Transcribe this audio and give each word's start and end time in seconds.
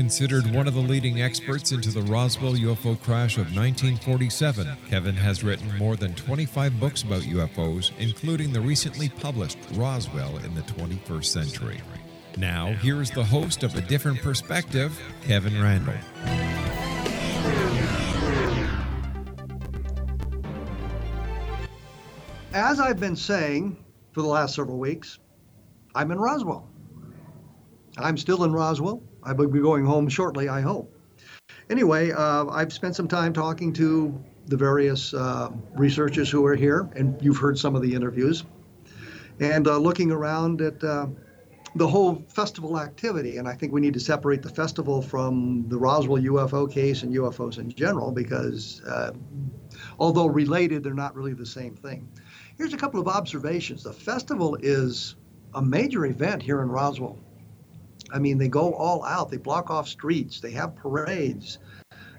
Considered 0.00 0.50
one 0.54 0.66
of 0.66 0.72
the 0.72 0.80
leading 0.80 1.20
experts 1.20 1.72
into 1.72 1.90
the 1.90 2.00
Roswell 2.00 2.54
UFO 2.54 2.98
crash 3.02 3.36
of 3.36 3.54
1947, 3.54 4.66
Kevin 4.88 5.14
has 5.14 5.44
written 5.44 5.76
more 5.76 5.94
than 5.94 6.14
25 6.14 6.80
books 6.80 7.02
about 7.02 7.20
UFOs, 7.20 7.92
including 7.98 8.50
the 8.50 8.62
recently 8.62 9.10
published 9.10 9.58
Roswell 9.74 10.38
in 10.38 10.54
the 10.54 10.62
21st 10.62 11.24
Century. 11.26 11.82
Now, 12.38 12.72
here 12.72 13.02
is 13.02 13.10
the 13.10 13.22
host 13.22 13.62
of 13.62 13.74
A 13.76 13.82
Different 13.82 14.22
Perspective, 14.22 14.98
Kevin 15.26 15.60
Randle. 15.60 15.92
As 22.54 22.80
I've 22.80 22.98
been 22.98 23.16
saying 23.16 23.76
for 24.12 24.22
the 24.22 24.28
last 24.28 24.54
several 24.54 24.78
weeks, 24.78 25.18
I'm 25.94 26.10
in 26.10 26.18
Roswell. 26.18 26.70
I'm 27.98 28.16
still 28.16 28.44
in 28.44 28.52
Roswell. 28.54 29.02
I 29.22 29.32
will 29.32 29.48
be 29.48 29.60
going 29.60 29.84
home 29.84 30.08
shortly, 30.08 30.48
I 30.48 30.60
hope. 30.60 30.94
Anyway, 31.68 32.10
uh, 32.10 32.46
I've 32.46 32.72
spent 32.72 32.96
some 32.96 33.08
time 33.08 33.32
talking 33.32 33.72
to 33.74 34.22
the 34.46 34.56
various 34.56 35.14
uh, 35.14 35.50
researchers 35.76 36.28
who 36.28 36.44
are 36.46 36.56
here, 36.56 36.88
and 36.96 37.20
you've 37.22 37.36
heard 37.36 37.58
some 37.58 37.76
of 37.76 37.82
the 37.82 37.94
interviews, 37.94 38.44
and 39.38 39.66
uh, 39.68 39.78
looking 39.78 40.10
around 40.10 40.60
at 40.60 40.82
uh, 40.82 41.06
the 41.76 41.86
whole 41.86 42.24
festival 42.28 42.80
activity. 42.80 43.36
And 43.36 43.46
I 43.46 43.54
think 43.54 43.72
we 43.72 43.80
need 43.80 43.94
to 43.94 44.00
separate 44.00 44.42
the 44.42 44.48
festival 44.48 45.00
from 45.00 45.68
the 45.68 45.78
Roswell 45.78 46.20
UFO 46.22 46.70
case 46.70 47.02
and 47.02 47.14
UFOs 47.14 47.58
in 47.58 47.70
general 47.70 48.10
because, 48.10 48.82
uh, 48.82 49.12
although 49.98 50.26
related, 50.26 50.82
they're 50.82 50.94
not 50.94 51.14
really 51.14 51.34
the 51.34 51.46
same 51.46 51.76
thing. 51.76 52.08
Here's 52.58 52.74
a 52.74 52.76
couple 52.76 53.00
of 53.00 53.08
observations. 53.08 53.84
The 53.84 53.92
festival 53.92 54.56
is 54.60 55.14
a 55.54 55.62
major 55.62 56.06
event 56.06 56.42
here 56.42 56.62
in 56.62 56.68
Roswell. 56.68 57.18
I 58.12 58.18
mean, 58.18 58.38
they 58.38 58.48
go 58.48 58.72
all 58.74 59.04
out. 59.04 59.30
They 59.30 59.36
block 59.36 59.70
off 59.70 59.88
streets. 59.88 60.40
They 60.40 60.52
have 60.52 60.76
parades. 60.76 61.58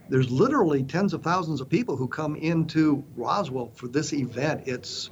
There's 0.10 0.30
literally 0.30 0.84
tens 0.84 1.14
of 1.14 1.24
thousands 1.24 1.62
of 1.62 1.70
people 1.70 1.96
who 1.96 2.08
come 2.08 2.36
into 2.36 3.04
Roswell 3.16 3.72
for 3.74 3.88
this 3.88 4.12
event. 4.14 4.64
It's 4.66 5.10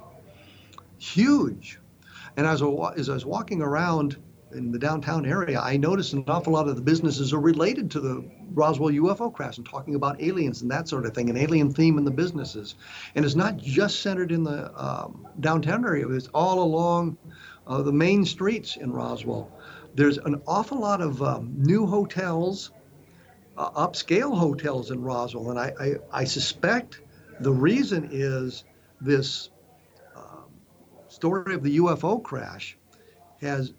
huge. 0.98 1.78
And 2.36 2.46
as 2.46 2.62
I, 2.62 2.66
as 2.96 3.08
I 3.08 3.14
was 3.14 3.24
walking 3.24 3.62
around 3.62 4.16
in 4.52 4.72
the 4.72 4.78
downtown 4.78 5.26
area, 5.26 5.60
I 5.60 5.76
noticed 5.76 6.12
an 6.12 6.24
awful 6.28 6.52
lot 6.52 6.68
of 6.68 6.76
the 6.76 6.82
businesses 6.82 7.32
are 7.32 7.40
related 7.40 7.90
to 7.92 8.00
the 8.00 8.24
Roswell 8.52 8.90
UFO 8.90 9.32
crash 9.32 9.56
and 9.58 9.66
talking 9.66 9.94
about 9.94 10.20
aliens 10.20 10.62
and 10.62 10.70
that 10.70 10.88
sort 10.88 11.06
of 11.06 11.14
thing, 11.14 11.30
an 11.30 11.36
alien 11.36 11.72
theme 11.72 11.98
in 11.98 12.04
the 12.04 12.10
businesses. 12.10 12.74
And 13.14 13.24
it's 13.24 13.34
not 13.34 13.56
just 13.56 14.02
centered 14.02 14.32
in 14.32 14.44
the 14.44 14.72
um, 14.76 15.26
downtown 15.38 15.84
area, 15.84 16.08
it's 16.08 16.28
all 16.34 16.62
along 16.62 17.16
uh, 17.66 17.82
the 17.82 17.92
main 17.92 18.24
streets 18.24 18.76
in 18.76 18.92
Roswell. 18.92 19.50
There's 20.00 20.16
an 20.16 20.40
awful 20.46 20.80
lot 20.80 21.02
of 21.02 21.22
um, 21.22 21.52
new 21.58 21.84
hotels, 21.84 22.70
uh, 23.58 23.70
upscale 23.72 24.34
hotels 24.34 24.90
in 24.90 25.02
Roswell, 25.02 25.50
and 25.50 25.58
I, 25.58 25.74
I, 25.78 26.20
I, 26.20 26.24
suspect 26.24 27.02
the 27.40 27.52
reason 27.52 28.08
is 28.10 28.64
this 29.02 29.50
uh, 30.16 30.44
story 31.08 31.54
of 31.54 31.62
the 31.62 31.76
UFO 31.76 32.22
crash 32.22 32.78
has 33.42 33.74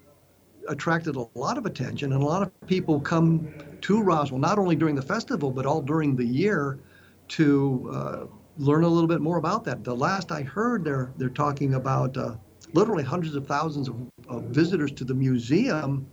attracted 0.68 1.16
a 1.16 1.26
lot 1.34 1.58
of 1.58 1.66
attention, 1.66 2.14
and 2.14 2.22
a 2.22 2.26
lot 2.26 2.44
of 2.44 2.52
people 2.68 3.00
come 3.00 3.52
to 3.82 4.04
Roswell 4.04 4.40
not 4.40 4.60
only 4.60 4.76
during 4.76 4.94
the 4.94 5.02
festival 5.02 5.50
but 5.50 5.66
all 5.66 5.82
during 5.82 6.16
the 6.16 6.24
year 6.24 6.78
to 7.30 7.92
uh, 7.92 8.26
learn 8.60 8.84
a 8.84 8.88
little 8.88 9.10
bit 9.10 9.22
more 9.22 9.38
about 9.38 9.64
that. 9.64 9.84
The 9.84 9.96
last 9.96 10.32
I 10.32 10.44
heard, 10.44 10.84
they're 10.84 11.12
they're 11.18 11.30
talking 11.30 11.74
about 11.74 12.16
uh, 12.16 12.36
literally 12.74 13.04
hundreds 13.04 13.36
of 13.36 13.48
thousands 13.48 13.88
of, 13.88 13.96
of 14.28 14.44
visitors 14.44 14.92
to 14.94 15.04
the 15.04 15.14
museum 15.14 16.08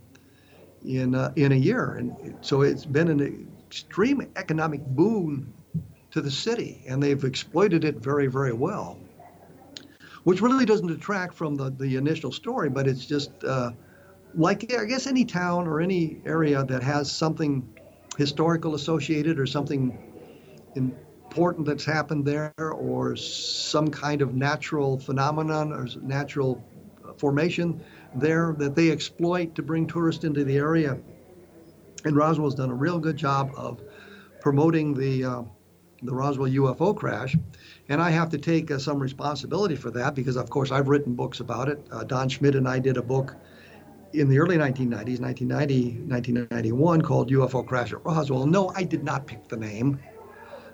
in 0.85 1.15
uh, 1.15 1.31
in 1.35 1.51
a 1.51 1.55
year, 1.55 1.95
and 1.95 2.37
so 2.41 2.61
it's 2.61 2.85
been 2.85 3.09
an 3.09 3.49
extreme 3.67 4.27
economic 4.35 4.85
boon 4.85 5.53
to 6.11 6.21
the 6.21 6.31
city, 6.31 6.83
and 6.87 7.01
they've 7.01 7.23
exploited 7.23 7.83
it 7.83 7.97
very, 7.97 8.27
very 8.27 8.53
well. 8.53 8.97
Which 10.23 10.41
really 10.41 10.65
doesn't 10.65 10.87
detract 10.87 11.33
from 11.33 11.55
the, 11.55 11.69
the 11.69 11.95
initial 11.95 12.31
story, 12.31 12.69
but 12.69 12.87
it's 12.87 13.05
just 13.05 13.31
uh, 13.43 13.71
like 14.35 14.73
I 14.73 14.85
guess 14.85 15.07
any 15.07 15.25
town 15.25 15.67
or 15.67 15.81
any 15.81 16.21
area 16.25 16.63
that 16.63 16.83
has 16.83 17.11
something 17.11 17.67
historical 18.17 18.75
associated 18.75 19.39
or 19.39 19.45
something 19.45 19.97
important 21.29 21.67
that's 21.67 21.85
happened 21.85 22.25
there 22.25 22.51
or 22.57 23.15
some 23.15 23.87
kind 23.87 24.23
of 24.23 24.33
natural 24.33 24.97
phenomenon 24.97 25.71
or 25.71 25.87
natural 26.01 26.59
formation 27.19 27.79
there 28.15 28.55
that 28.57 28.73
they 28.73 28.89
exploit 28.89 29.53
to 29.53 29.61
bring 29.61 29.85
tourists 29.85 30.23
into 30.23 30.43
the 30.43 30.57
area. 30.57 30.97
And 32.03 32.15
Roswell's 32.15 32.55
done 32.55 32.71
a 32.71 32.73
real 32.73 32.97
good 32.97 33.15
job 33.15 33.51
of 33.55 33.79
promoting 34.41 34.95
the 34.95 35.23
uh, 35.23 35.41
the 36.01 36.15
Roswell 36.15 36.49
UFO 36.49 36.95
crash. 36.95 37.35
And 37.89 38.01
I 38.01 38.09
have 38.09 38.29
to 38.29 38.39
take 38.39 38.71
uh, 38.71 38.79
some 38.79 38.97
responsibility 38.97 39.75
for 39.75 39.91
that 39.91 40.15
because, 40.15 40.35
of 40.35 40.49
course, 40.49 40.71
I've 40.71 40.87
written 40.87 41.13
books 41.13 41.41
about 41.41 41.67
it. 41.69 41.85
Uh, 41.91 42.05
Don 42.05 42.27
Schmitt 42.29 42.55
and 42.55 42.67
I 42.67 42.79
did 42.79 42.97
a 42.97 43.03
book 43.03 43.35
in 44.13 44.29
the 44.29 44.39
early 44.39 44.55
1990s, 44.55 45.19
1990, 45.19 45.83
1991, 46.07 47.01
called 47.01 47.29
UFO 47.29 47.67
Crash 47.67 47.91
at 47.93 48.03
Roswell. 48.03 48.47
No, 48.47 48.71
I 48.75 48.83
did 48.83 49.03
not 49.03 49.27
pick 49.27 49.47
the 49.49 49.57
name. 49.57 49.99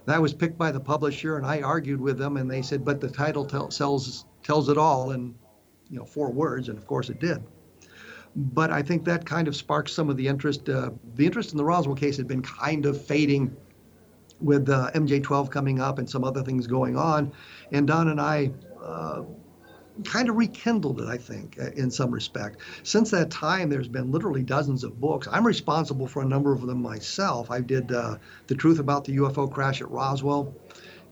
That 0.06 0.22
was 0.22 0.34
picked 0.34 0.58
by 0.58 0.72
the 0.72 0.80
publisher, 0.80 1.38
and 1.38 1.46
I 1.46 1.62
argued 1.62 2.00
with 2.00 2.18
them, 2.18 2.38
and 2.38 2.50
they 2.50 2.62
said, 2.62 2.86
"But 2.86 3.02
the 3.02 3.10
title 3.10 3.46
tell, 3.46 3.68
tells 3.68 4.26
tells 4.44 4.70
it 4.70 4.78
all 4.78 5.12
in, 5.12 5.34
you 5.90 5.98
know, 5.98 6.06
four 6.06 6.32
words," 6.32 6.70
and 6.70 6.78
of 6.78 6.86
course 6.86 7.10
it 7.10 7.20
did. 7.20 7.44
But 8.36 8.70
I 8.70 8.82
think 8.82 9.06
that 9.06 9.26
kind 9.26 9.48
of 9.48 9.56
sparked 9.56 9.90
some 9.90 10.10
of 10.10 10.18
the 10.18 10.28
interest. 10.28 10.70
Uh, 10.70 10.92
the 11.16 11.26
interest 11.26 11.52
in 11.52 11.58
the 11.58 11.66
Roswell 11.66 11.96
case 11.96 12.18
had 12.18 12.28
been 12.28 12.42
kind 12.42 12.86
of 12.86 13.04
fading 13.04 13.56
with 14.42 14.70
uh, 14.70 14.92
MJ12 14.94 15.50
coming 15.50 15.80
up 15.80 15.98
and 15.98 16.10
some 16.10 16.24
other 16.24 16.44
things 16.44 16.68
going 16.68 16.98
on, 16.98 17.32
and 17.72 17.88
Don 17.88 18.10
and 18.10 18.22
I. 18.22 18.52
Uh, 18.84 19.24
kind 20.04 20.30
of 20.30 20.36
rekindled 20.36 21.02
it, 21.02 21.08
I 21.08 21.18
think, 21.18 21.58
uh, 21.60 21.72
in 21.72 21.90
some 21.90 22.12
respect. 22.12 22.60
Since 22.84 23.12
that 23.12 23.32
time, 23.32 23.70
there's 23.70 23.88
been 23.88 24.12
literally 24.12 24.44
dozens 24.44 24.84
of 24.84 25.00
books. 25.00 25.28
I'm 25.32 25.46
responsible 25.46 26.08
for 26.08 26.22
a 26.22 26.26
number 26.26 26.54
of 26.54 26.62
them 26.62 26.82
myself. 26.82 27.50
I 27.50 27.62
did 27.62 27.92
uh, 27.92 28.18
The 28.48 28.56
Truth 28.56 28.80
About 28.80 29.06
the 29.06 29.18
UFO 29.18 29.52
Crash 29.52 29.82
at 29.82 29.90
Roswell. 29.90 30.54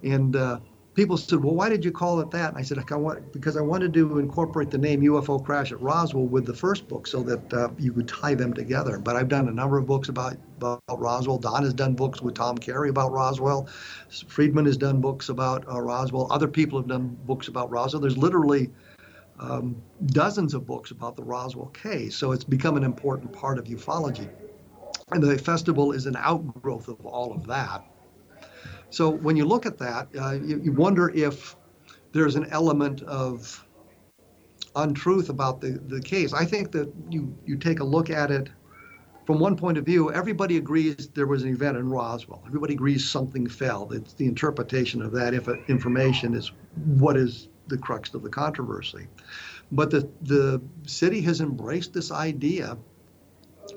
And 0.04 0.36
uh, 0.36 0.60
people 0.94 1.18
said, 1.18 1.44
well, 1.44 1.56
why 1.56 1.70
did 1.70 1.84
you 1.84 1.92
call 1.92 2.20
it 2.20 2.30
that? 2.32 2.50
And 2.50 2.58
I 2.58 2.62
said, 2.62 2.78
I 2.78 2.96
want, 2.96 3.32
because 3.34 3.58
I 3.58 3.62
wanted 3.62 3.94
to 3.94 4.20
incorporate 4.20 4.70
the 4.70 4.78
name 4.78 5.02
UFO 5.02 5.44
Crash 5.44 5.72
at 5.72 5.82
Roswell 5.82 6.26
with 6.26 6.46
the 6.46 6.54
first 6.54 6.88
book 6.88 7.08
so 7.08 7.24
that 7.24 7.54
uh, 7.54 7.70
you 7.80 7.92
could 7.94 8.08
tie 8.08 8.36
them 8.36 8.54
together. 8.54 9.00
But 9.00 9.16
I've 9.16 9.30
done 9.30 9.48
a 9.48 9.52
number 9.52 9.78
of 9.78 9.86
books 9.86 10.10
about, 10.10 10.38
about 10.58 10.82
Roswell. 10.90 11.40
Don 11.40 11.64
has 11.64 11.74
done 11.74 11.96
books 11.96 12.22
with 12.22 12.36
Tom 12.36 12.58
Carey 12.58 12.90
about 12.90 13.12
Roswell. 13.12 13.68
Friedman 14.28 14.66
has 14.66 14.78
done 14.78 15.02
books 15.02 15.30
about 15.30 15.68
uh, 15.68 15.82
Roswell. 15.82 16.28
Other 16.32 16.48
people 16.48 16.80
have 16.80 16.88
done 16.88 17.18
books 17.26 17.48
about 17.48 17.72
Roswell. 17.72 18.02
There's 18.02 18.18
literally 18.18 18.70
um, 19.40 19.82
dozens 20.08 20.54
of 20.54 20.68
books 20.68 20.92
about 20.92 21.16
the 21.16 21.24
Roswell 21.24 21.68
case. 21.68 22.16
So 22.16 22.32
it's 22.32 22.44
become 22.44 22.78
an 22.78 22.84
important 22.84 23.34
part 23.34 23.58
of 23.58 23.66
ufology. 23.66 24.30
And 25.12 25.24
the 25.24 25.38
festival 25.38 25.92
is 25.92 26.06
an 26.06 26.16
outgrowth 26.18 26.88
of 26.88 27.06
all 27.06 27.34
of 27.34 27.48
that. 27.48 27.84
So 28.94 29.10
when 29.10 29.36
you 29.36 29.46
look 29.46 29.66
at 29.66 29.80
that, 29.80 30.08
uh, 30.16 30.34
you, 30.34 30.62
you, 30.64 30.72
wonder 30.72 31.10
if 31.10 31.56
there's 32.12 32.36
an 32.36 32.46
element 32.52 33.02
of 33.02 33.66
untruth 34.76 35.30
about 35.30 35.62
the, 35.62 35.82
the 35.88 36.00
case. 36.00 36.32
I 36.32 36.46
think 36.46 36.72
that 36.74 36.94
you, 37.10 37.36
you 37.44 37.58
take 37.58 37.80
a 37.80 37.84
look 37.84 38.12
at 38.12 38.30
it 38.30 38.50
from 39.26 39.40
one 39.40 39.56
point 39.56 39.80
of 39.80 39.86
view, 39.86 40.12
everybody 40.12 40.58
agrees 40.58 41.08
there 41.16 41.26
was 41.26 41.42
an 41.42 41.50
event 41.50 41.76
in 41.78 41.90
Roswell. 41.90 42.44
Everybody 42.46 42.76
agrees 42.76 43.10
something 43.10 43.48
fell. 43.48 43.92
It's 43.92 44.14
the 44.14 44.28
interpretation 44.28 45.02
of 45.02 45.12
that 45.14 45.34
information 45.70 46.36
is 46.36 46.52
what 46.76 47.18
is 47.18 47.48
the 47.70 47.80
crux 47.80 48.14
of 48.14 48.22
the 48.22 48.30
controversy. 48.30 49.08
But 49.72 49.90
the, 49.90 50.08
the 50.22 50.62
city 50.86 51.20
has 51.22 51.42
embraced 51.42 51.94
this 51.94 52.12
idea 52.12 52.78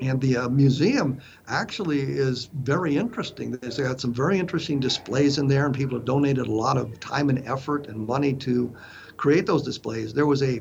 and 0.00 0.20
the 0.20 0.36
uh, 0.36 0.48
museum 0.48 1.20
actually 1.48 2.00
is 2.00 2.50
very 2.54 2.96
interesting. 2.96 3.52
They've 3.52 3.76
got 3.76 4.00
some 4.00 4.12
very 4.12 4.38
interesting 4.38 4.80
displays 4.80 5.38
in 5.38 5.48
there, 5.48 5.66
and 5.66 5.74
people 5.74 5.96
have 5.96 6.04
donated 6.04 6.46
a 6.46 6.52
lot 6.52 6.76
of 6.76 6.98
time 7.00 7.28
and 7.30 7.46
effort 7.46 7.86
and 7.86 8.06
money 8.06 8.32
to 8.34 8.74
create 9.16 9.46
those 9.46 9.62
displays. 9.62 10.12
There 10.12 10.26
was 10.26 10.42
a 10.42 10.60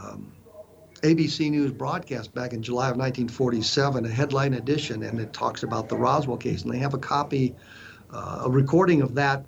um, 0.00 0.32
ABC 1.02 1.50
News 1.50 1.72
broadcast 1.72 2.34
back 2.34 2.52
in 2.52 2.62
July 2.62 2.90
of 2.90 2.96
1947, 2.96 4.04
a 4.04 4.08
headline 4.08 4.54
edition, 4.54 5.02
and 5.02 5.20
it 5.20 5.32
talks 5.32 5.62
about 5.62 5.88
the 5.88 5.96
Roswell 5.96 6.36
case. 6.36 6.62
And 6.62 6.72
they 6.72 6.78
have 6.78 6.94
a 6.94 6.98
copy, 6.98 7.54
uh, 8.12 8.42
a 8.44 8.50
recording 8.50 9.02
of 9.02 9.14
that 9.14 9.44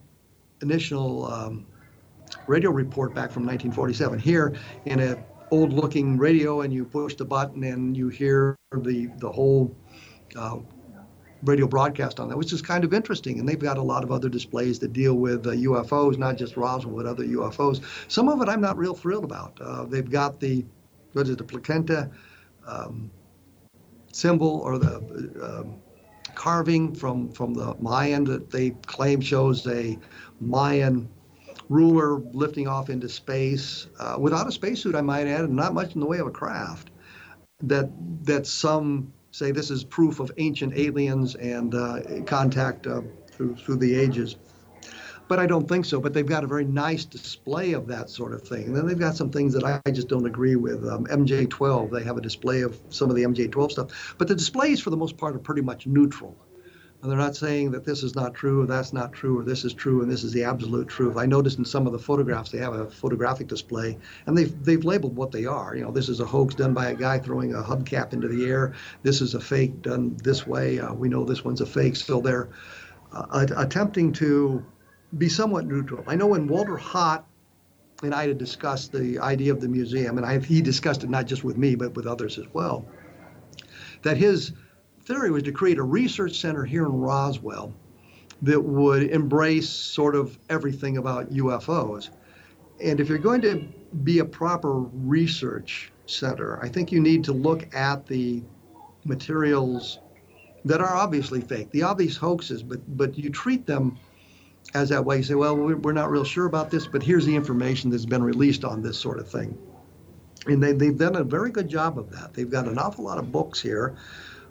initial 0.62 1.26
um, 1.26 1.66
radio 2.46 2.70
report 2.70 3.14
back 3.14 3.30
from 3.30 3.44
1947. 3.44 4.18
Here, 4.18 4.54
in 4.84 5.00
a 5.00 5.16
old 5.50 5.72
looking 5.72 6.16
radio 6.16 6.62
and 6.62 6.72
you 6.72 6.84
push 6.84 7.14
the 7.14 7.24
button 7.24 7.64
and 7.64 7.96
you 7.96 8.08
hear 8.08 8.56
the 8.72 9.06
the 9.18 9.30
whole 9.30 9.74
uh, 10.36 10.58
radio 11.42 11.66
broadcast 11.66 12.20
on 12.20 12.28
that, 12.28 12.36
which 12.36 12.52
is 12.52 12.62
kind 12.62 12.84
of 12.84 12.92
interesting. 12.92 13.38
And 13.38 13.48
they've 13.48 13.58
got 13.58 13.78
a 13.78 13.82
lot 13.82 14.04
of 14.04 14.12
other 14.12 14.28
displays 14.28 14.78
that 14.80 14.92
deal 14.92 15.14
with 15.14 15.46
uh, 15.46 15.50
UFOs, 15.50 16.18
not 16.18 16.36
just 16.36 16.56
Roswell, 16.56 16.96
but 16.96 17.06
other 17.06 17.24
UFOs. 17.24 17.82
Some 18.08 18.28
of 18.28 18.40
it 18.42 18.48
I'm 18.48 18.60
not 18.60 18.76
real 18.76 18.94
thrilled 18.94 19.24
about. 19.24 19.58
Uh, 19.60 19.84
they've 19.84 20.08
got 20.08 20.40
the 20.40 20.64
what 21.12 21.22
is 21.22 21.30
it, 21.30 21.38
the 21.38 21.44
placenta 21.44 22.10
um, 22.66 23.10
symbol 24.12 24.60
or 24.60 24.78
the 24.78 24.96
um, 25.42 25.80
carving 26.34 26.94
from 26.94 27.30
from 27.32 27.54
the 27.54 27.74
Mayan 27.80 28.24
that 28.24 28.50
they 28.50 28.70
claim 28.86 29.20
shows 29.20 29.66
a 29.66 29.98
Mayan 30.40 31.08
ruler 31.70 32.16
lifting 32.32 32.68
off 32.68 32.90
into 32.90 33.08
space 33.08 33.86
uh, 33.98 34.16
without 34.18 34.46
a 34.46 34.52
spacesuit, 34.52 34.94
I 34.94 35.00
might 35.00 35.26
add, 35.26 35.44
and 35.44 35.56
not 35.56 35.72
much 35.72 35.94
in 35.94 36.00
the 36.00 36.06
way 36.06 36.18
of 36.18 36.26
a 36.26 36.30
craft. 36.30 36.90
That 37.62 37.90
that 38.24 38.46
some 38.46 39.12
say 39.30 39.52
this 39.52 39.70
is 39.70 39.84
proof 39.84 40.20
of 40.20 40.30
ancient 40.36 40.74
aliens 40.76 41.36
and 41.36 41.74
uh, 41.74 42.00
contact 42.26 42.86
uh, 42.86 43.02
through 43.28 43.56
through 43.56 43.76
the 43.76 43.94
ages. 43.94 44.36
But 45.28 45.38
I 45.38 45.46
don't 45.46 45.68
think 45.68 45.84
so. 45.84 46.00
But 46.00 46.12
they've 46.12 46.26
got 46.26 46.42
a 46.42 46.48
very 46.48 46.64
nice 46.64 47.04
display 47.04 47.72
of 47.72 47.86
that 47.86 48.10
sort 48.10 48.34
of 48.34 48.42
thing. 48.42 48.64
And 48.64 48.76
then 48.76 48.88
they've 48.88 48.98
got 48.98 49.14
some 49.14 49.30
things 49.30 49.52
that 49.52 49.62
I 49.62 49.90
just 49.92 50.08
don't 50.08 50.26
agree 50.26 50.56
with. 50.56 50.84
Um, 50.84 51.06
MJ12, 51.06 51.92
they 51.92 52.02
have 52.02 52.16
a 52.16 52.20
display 52.20 52.62
of 52.62 52.80
some 52.88 53.10
of 53.10 53.14
the 53.14 53.22
MJ12 53.22 53.70
stuff. 53.70 54.16
But 54.18 54.26
the 54.26 54.34
displays, 54.34 54.80
for 54.80 54.90
the 54.90 54.96
most 54.96 55.16
part, 55.16 55.36
are 55.36 55.38
pretty 55.38 55.62
much 55.62 55.86
neutral. 55.86 56.36
And 57.02 57.10
they're 57.10 57.18
not 57.18 57.34
saying 57.34 57.70
that 57.70 57.84
this 57.84 58.02
is 58.02 58.14
not 58.14 58.34
true, 58.34 58.62
or 58.62 58.66
that's 58.66 58.92
not 58.92 59.14
true, 59.14 59.38
or 59.38 59.42
this 59.42 59.64
is 59.64 59.72
true, 59.72 60.02
and 60.02 60.10
this 60.10 60.22
is 60.22 60.32
the 60.32 60.44
absolute 60.44 60.86
truth. 60.86 61.16
I 61.16 61.24
noticed 61.24 61.58
in 61.58 61.64
some 61.64 61.86
of 61.86 61.94
the 61.94 61.98
photographs 61.98 62.50
they 62.50 62.58
have 62.58 62.74
a 62.74 62.90
photographic 62.90 63.46
display, 63.46 63.96
and 64.26 64.36
they've 64.36 64.64
they've 64.64 64.84
labeled 64.84 65.16
what 65.16 65.32
they 65.32 65.46
are. 65.46 65.74
You 65.74 65.84
know, 65.84 65.92
this 65.92 66.10
is 66.10 66.20
a 66.20 66.26
hoax 66.26 66.54
done 66.54 66.74
by 66.74 66.90
a 66.90 66.94
guy 66.94 67.18
throwing 67.18 67.54
a 67.54 67.62
hubcap 67.62 68.12
into 68.12 68.28
the 68.28 68.44
air. 68.44 68.74
This 69.02 69.22
is 69.22 69.34
a 69.34 69.40
fake 69.40 69.80
done 69.80 70.16
this 70.22 70.46
way. 70.46 70.78
Uh, 70.78 70.92
we 70.92 71.08
know 71.08 71.24
this 71.24 71.42
one's 71.42 71.62
a 71.62 71.66
fake. 71.66 71.96
So 71.96 72.20
they're 72.20 72.50
uh, 73.12 73.46
attempting 73.56 74.12
to 74.14 74.62
be 75.16 75.28
somewhat 75.30 75.66
neutral. 75.66 76.04
I 76.06 76.16
know 76.16 76.26
when 76.26 76.46
Walter 76.46 76.76
Haut 76.76 77.24
and 78.02 78.14
I 78.14 78.28
had 78.28 78.38
discussed 78.38 78.92
the 78.92 79.18
idea 79.18 79.52
of 79.52 79.60
the 79.60 79.68
museum, 79.68 80.18
and 80.18 80.26
I, 80.26 80.38
he 80.38 80.60
discussed 80.60 81.02
it 81.02 81.10
not 81.10 81.26
just 81.26 81.44
with 81.44 81.56
me 81.56 81.74
but 81.76 81.94
with 81.94 82.06
others 82.06 82.38
as 82.38 82.46
well, 82.52 82.86
that 84.02 84.18
his 84.18 84.52
theory 85.10 85.30
was 85.32 85.42
to 85.42 85.52
create 85.52 85.78
a 85.78 85.82
research 85.82 86.38
center 86.40 86.64
here 86.64 86.84
in 86.84 86.92
Roswell 86.92 87.74
that 88.42 88.60
would 88.60 89.02
embrace 89.10 89.68
sort 89.68 90.14
of 90.14 90.38
everything 90.48 90.98
about 90.98 91.30
UFOs. 91.30 92.10
And 92.82 93.00
if 93.00 93.08
you're 93.08 93.18
going 93.18 93.40
to 93.42 93.68
be 94.04 94.20
a 94.20 94.24
proper 94.24 94.72
research 94.72 95.90
center, 96.06 96.62
I 96.62 96.68
think 96.68 96.92
you 96.92 97.00
need 97.00 97.24
to 97.24 97.32
look 97.32 97.74
at 97.74 98.06
the 98.06 98.42
materials 99.04 99.98
that 100.64 100.80
are 100.80 100.94
obviously 100.94 101.40
fake, 101.40 101.70
the 101.72 101.82
obvious 101.82 102.16
hoaxes, 102.16 102.62
but 102.62 102.80
but 102.96 103.18
you 103.18 103.30
treat 103.30 103.66
them 103.66 103.98
as 104.74 104.90
that 104.90 105.04
way. 105.04 105.16
You 105.16 105.22
say, 105.22 105.34
well, 105.34 105.56
we're 105.56 105.92
not 105.92 106.10
real 106.10 106.24
sure 106.24 106.46
about 106.46 106.70
this, 106.70 106.86
but 106.86 107.02
here's 107.02 107.26
the 107.26 107.34
information 107.34 107.90
that's 107.90 108.06
been 108.06 108.22
released 108.22 108.64
on 108.64 108.80
this 108.80 108.98
sort 108.98 109.18
of 109.18 109.28
thing. 109.28 109.58
And 110.46 110.62
they, 110.62 110.72
they've 110.72 110.96
done 110.96 111.16
a 111.16 111.24
very 111.24 111.50
good 111.50 111.68
job 111.68 111.98
of 111.98 112.10
that. 112.12 112.32
They've 112.32 112.50
got 112.50 112.68
an 112.68 112.78
awful 112.78 113.04
lot 113.04 113.18
of 113.18 113.32
books 113.32 113.60
here 113.60 113.96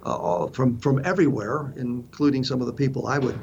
uh, 0.04 0.48
from 0.48 0.78
from 0.80 1.04
everywhere, 1.06 1.74
including 1.76 2.44
some 2.44 2.62
of 2.62 2.68
the 2.68 2.74
people 2.74 3.08
I 3.08 3.20
would 3.20 3.40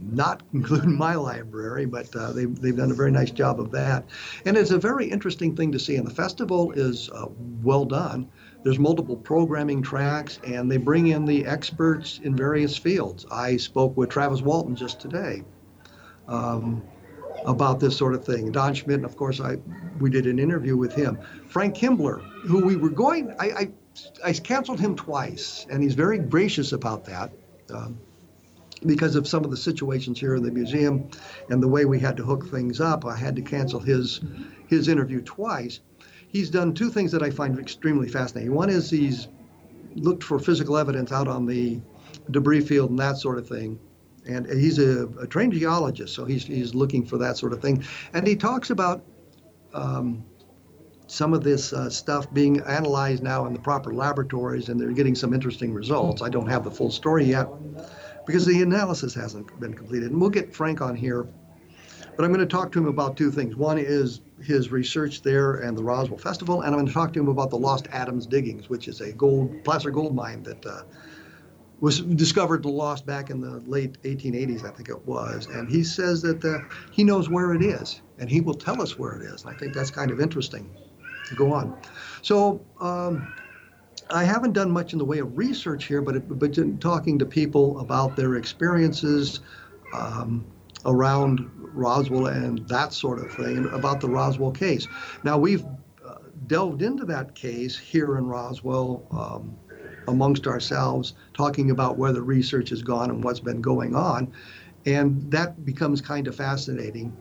not 0.00 0.42
include 0.52 0.84
in 0.84 0.96
my 0.96 1.14
library, 1.14 1.86
but 1.86 2.14
uh, 2.14 2.32
they, 2.32 2.44
they've 2.44 2.76
done 2.76 2.90
a 2.90 2.94
very 2.94 3.10
nice 3.10 3.30
job 3.30 3.60
of 3.60 3.70
that. 3.72 4.04
And 4.44 4.56
it's 4.56 4.70
a 4.70 4.78
very 4.78 5.06
interesting 5.06 5.56
thing 5.56 5.72
to 5.72 5.78
see. 5.78 5.96
And 5.96 6.06
the 6.06 6.14
festival 6.14 6.72
is 6.72 7.10
uh, 7.10 7.26
well 7.62 7.84
done. 7.84 8.28
There's 8.62 8.78
multiple 8.78 9.16
programming 9.16 9.82
tracks, 9.82 10.40
and 10.44 10.70
they 10.70 10.76
bring 10.76 11.08
in 11.08 11.24
the 11.24 11.46
experts 11.46 12.20
in 12.22 12.34
various 12.34 12.76
fields. 12.76 13.24
I 13.30 13.56
spoke 13.56 13.96
with 13.96 14.10
Travis 14.10 14.42
Walton 14.42 14.74
just 14.74 15.00
today 15.00 15.44
um, 16.26 16.82
about 17.44 17.78
this 17.78 17.96
sort 17.96 18.14
of 18.14 18.24
thing. 18.24 18.50
Don 18.50 18.74
Schmitt, 18.74 19.04
of 19.04 19.16
course, 19.16 19.40
I 19.40 19.58
we 20.00 20.10
did 20.10 20.26
an 20.26 20.38
interview 20.38 20.76
with 20.76 20.92
him. 20.92 21.18
Frank 21.48 21.76
Kimbler, 21.76 22.18
who 22.18 22.64
we 22.64 22.74
were 22.76 22.90
going, 22.90 23.34
I, 23.38 23.50
I 23.50 23.70
I 24.24 24.32
canceled 24.32 24.80
him 24.80 24.96
twice, 24.96 25.66
and 25.70 25.82
he's 25.82 25.94
very 25.94 26.18
gracious 26.18 26.72
about 26.72 27.04
that. 27.06 27.32
Um, 27.72 27.98
because 28.84 29.16
of 29.16 29.26
some 29.26 29.44
of 29.44 29.50
the 29.50 29.56
situations 29.56 30.20
here 30.20 30.36
in 30.36 30.42
the 30.42 30.50
museum 30.50 31.08
and 31.48 31.62
the 31.62 31.68
way 31.68 31.86
we 31.86 31.98
had 31.98 32.16
to 32.18 32.24
hook 32.24 32.50
things 32.50 32.80
up, 32.80 33.06
I 33.06 33.16
had 33.16 33.34
to 33.36 33.42
cancel 33.42 33.80
his 33.80 34.20
his 34.68 34.88
interview 34.88 35.22
twice. 35.22 35.80
He's 36.28 36.50
done 36.50 36.74
two 36.74 36.90
things 36.90 37.12
that 37.12 37.22
I 37.22 37.30
find 37.30 37.58
extremely 37.58 38.08
fascinating. 38.08 38.54
One 38.54 38.68
is 38.68 38.90
he's 38.90 39.28
looked 39.94 40.22
for 40.22 40.38
physical 40.38 40.76
evidence 40.76 41.12
out 41.12 41.28
on 41.28 41.46
the 41.46 41.80
debris 42.30 42.60
field 42.60 42.90
and 42.90 42.98
that 42.98 43.16
sort 43.16 43.38
of 43.38 43.48
thing. 43.48 43.78
And 44.26 44.46
he's 44.46 44.78
a, 44.78 45.06
a 45.20 45.26
trained 45.26 45.52
geologist, 45.52 46.14
so 46.14 46.24
he's, 46.24 46.44
he's 46.44 46.74
looking 46.74 47.06
for 47.06 47.16
that 47.18 47.36
sort 47.38 47.52
of 47.52 47.62
thing. 47.62 47.84
And 48.12 48.26
he 48.26 48.34
talks 48.34 48.70
about 48.70 49.04
um, 49.72 50.24
some 51.06 51.32
of 51.32 51.44
this 51.44 51.72
uh, 51.72 51.88
stuff 51.88 52.32
being 52.32 52.60
analyzed 52.62 53.22
now 53.22 53.46
in 53.46 53.52
the 53.52 53.58
proper 53.58 53.94
laboratories, 53.94 54.68
and 54.68 54.80
they're 54.80 54.92
getting 54.92 55.14
some 55.14 55.32
interesting 55.32 55.72
results. 55.72 56.22
I 56.22 56.28
don't 56.28 56.48
have 56.48 56.64
the 56.64 56.70
full 56.70 56.90
story 56.90 57.24
yet 57.24 57.48
because 58.26 58.44
the 58.44 58.60
analysis 58.62 59.14
hasn't 59.14 59.58
been 59.60 59.74
completed. 59.74 60.10
And 60.10 60.20
we'll 60.20 60.30
get 60.30 60.54
Frank 60.54 60.80
on 60.80 60.96
here. 60.96 61.28
But 62.16 62.24
I'm 62.24 62.32
going 62.32 62.46
to 62.46 62.46
talk 62.46 62.72
to 62.72 62.78
him 62.78 62.86
about 62.86 63.16
two 63.16 63.30
things. 63.30 63.56
One 63.56 63.78
is 63.78 64.22
his 64.42 64.72
research 64.72 65.22
there 65.22 65.56
and 65.56 65.76
the 65.76 65.84
Roswell 65.84 66.18
Festival, 66.18 66.62
and 66.62 66.70
I'm 66.70 66.80
going 66.80 66.86
to 66.86 66.92
talk 66.92 67.12
to 67.12 67.20
him 67.20 67.28
about 67.28 67.50
the 67.50 67.58
Lost 67.58 67.88
Adams 67.92 68.26
diggings, 68.26 68.68
which 68.68 68.88
is 68.88 69.00
a 69.00 69.12
gold 69.12 69.62
placer 69.64 69.90
gold 69.90 70.14
mine 70.14 70.42
that 70.44 70.64
uh, 70.64 70.82
was 71.80 72.00
discovered 72.00 72.64
and 72.64 72.74
lost 72.74 73.04
back 73.04 73.28
in 73.28 73.40
the 73.40 73.62
late 73.66 74.00
1880s, 74.02 74.64
I 74.64 74.70
think 74.70 74.88
it 74.88 75.06
was. 75.06 75.46
And 75.46 75.68
he 75.68 75.84
says 75.84 76.22
that 76.22 76.42
uh, 76.42 76.60
he 76.90 77.04
knows 77.04 77.28
where 77.28 77.52
it 77.52 77.62
is, 77.62 78.00
and 78.18 78.30
he 78.30 78.40
will 78.40 78.54
tell 78.54 78.80
us 78.80 78.98
where 78.98 79.20
it 79.20 79.22
is. 79.22 79.44
And 79.44 79.54
I 79.54 79.58
think 79.58 79.74
that's 79.74 79.90
kind 79.90 80.10
of 80.10 80.18
interesting 80.18 80.70
go 81.34 81.52
on. 81.52 81.76
So 82.22 82.60
um, 82.80 83.32
I 84.10 84.24
haven't 84.24 84.52
done 84.52 84.70
much 84.70 84.92
in 84.92 84.98
the 84.98 85.04
way 85.04 85.18
of 85.18 85.36
research 85.36 85.84
here, 85.84 86.00
but 86.00 86.38
but 86.38 86.80
talking 86.80 87.18
to 87.18 87.26
people 87.26 87.80
about 87.80 88.16
their 88.16 88.36
experiences 88.36 89.40
um, 89.92 90.46
around 90.84 91.50
Roswell 91.56 92.26
and 92.26 92.66
that 92.68 92.92
sort 92.92 93.18
of 93.18 93.32
thing, 93.32 93.68
about 93.72 94.00
the 94.00 94.08
Roswell 94.08 94.52
case. 94.52 94.86
Now 95.24 95.38
we've 95.38 95.64
uh, 96.06 96.16
delved 96.46 96.82
into 96.82 97.04
that 97.06 97.34
case 97.34 97.76
here 97.76 98.18
in 98.18 98.26
Roswell. 98.26 99.06
Um, 99.10 99.56
amongst 100.08 100.46
ourselves, 100.46 101.14
talking 101.34 101.70
about 101.70 101.98
where 101.98 102.12
the 102.12 102.22
research 102.22 102.70
has 102.70 102.82
gone 102.82 103.10
and 103.10 103.22
what's 103.24 103.40
been 103.40 103.60
going 103.60 103.94
on. 103.94 104.32
And 104.84 105.30
that 105.32 105.64
becomes 105.64 106.00
kind 106.00 106.28
of 106.28 106.36
fascinating 106.36 107.16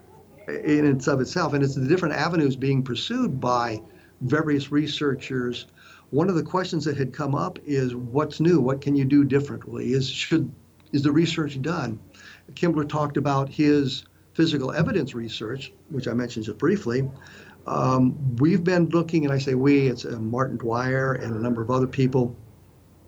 in 0.48 0.86
and 0.86 1.08
of 1.08 1.20
itself. 1.20 1.54
And 1.54 1.64
it's 1.64 1.76
the 1.76 1.88
different 1.88 2.16
avenues 2.16 2.56
being 2.56 2.84
pursued 2.84 3.40
by 3.40 3.82
various 4.28 4.72
researchers 4.72 5.68
one 6.12 6.30
of 6.30 6.36
the 6.36 6.44
questions 6.44 6.86
that 6.86 6.98
had 6.98 7.14
come 7.14 7.36
up 7.36 7.60
is 7.66 7.96
what's 7.96 8.40
new? 8.40 8.60
What 8.60 8.82
can 8.82 8.96
you 8.96 9.06
do 9.06 9.24
differently? 9.24 9.94
Is 9.94 10.10
should 10.10 10.52
is 10.92 11.04
the 11.04 11.12
research 11.12 11.62
done? 11.62 12.00
Kimbler 12.54 12.88
talked 12.88 13.18
about 13.18 13.50
his 13.50 14.06
physical 14.34 14.72
evidence 14.72 15.14
research, 15.14 15.74
which 15.90 16.08
I 16.08 16.14
mentioned 16.14 16.46
just 16.46 16.58
briefly. 16.58 17.10
Um, 17.68 18.36
we've 18.38 18.64
been 18.64 18.90
looking, 18.90 19.26
and 19.26 19.34
I 19.34 19.40
say 19.40 19.56
we, 19.56 19.88
it's 19.88 20.06
uh, 20.06 20.12
Martin 20.20 20.58
Dwyer 20.58 21.14
and 21.14 21.36
a 21.36 21.40
number 21.40 21.62
of 21.62 21.72
other 21.72 21.88
people 21.88 22.36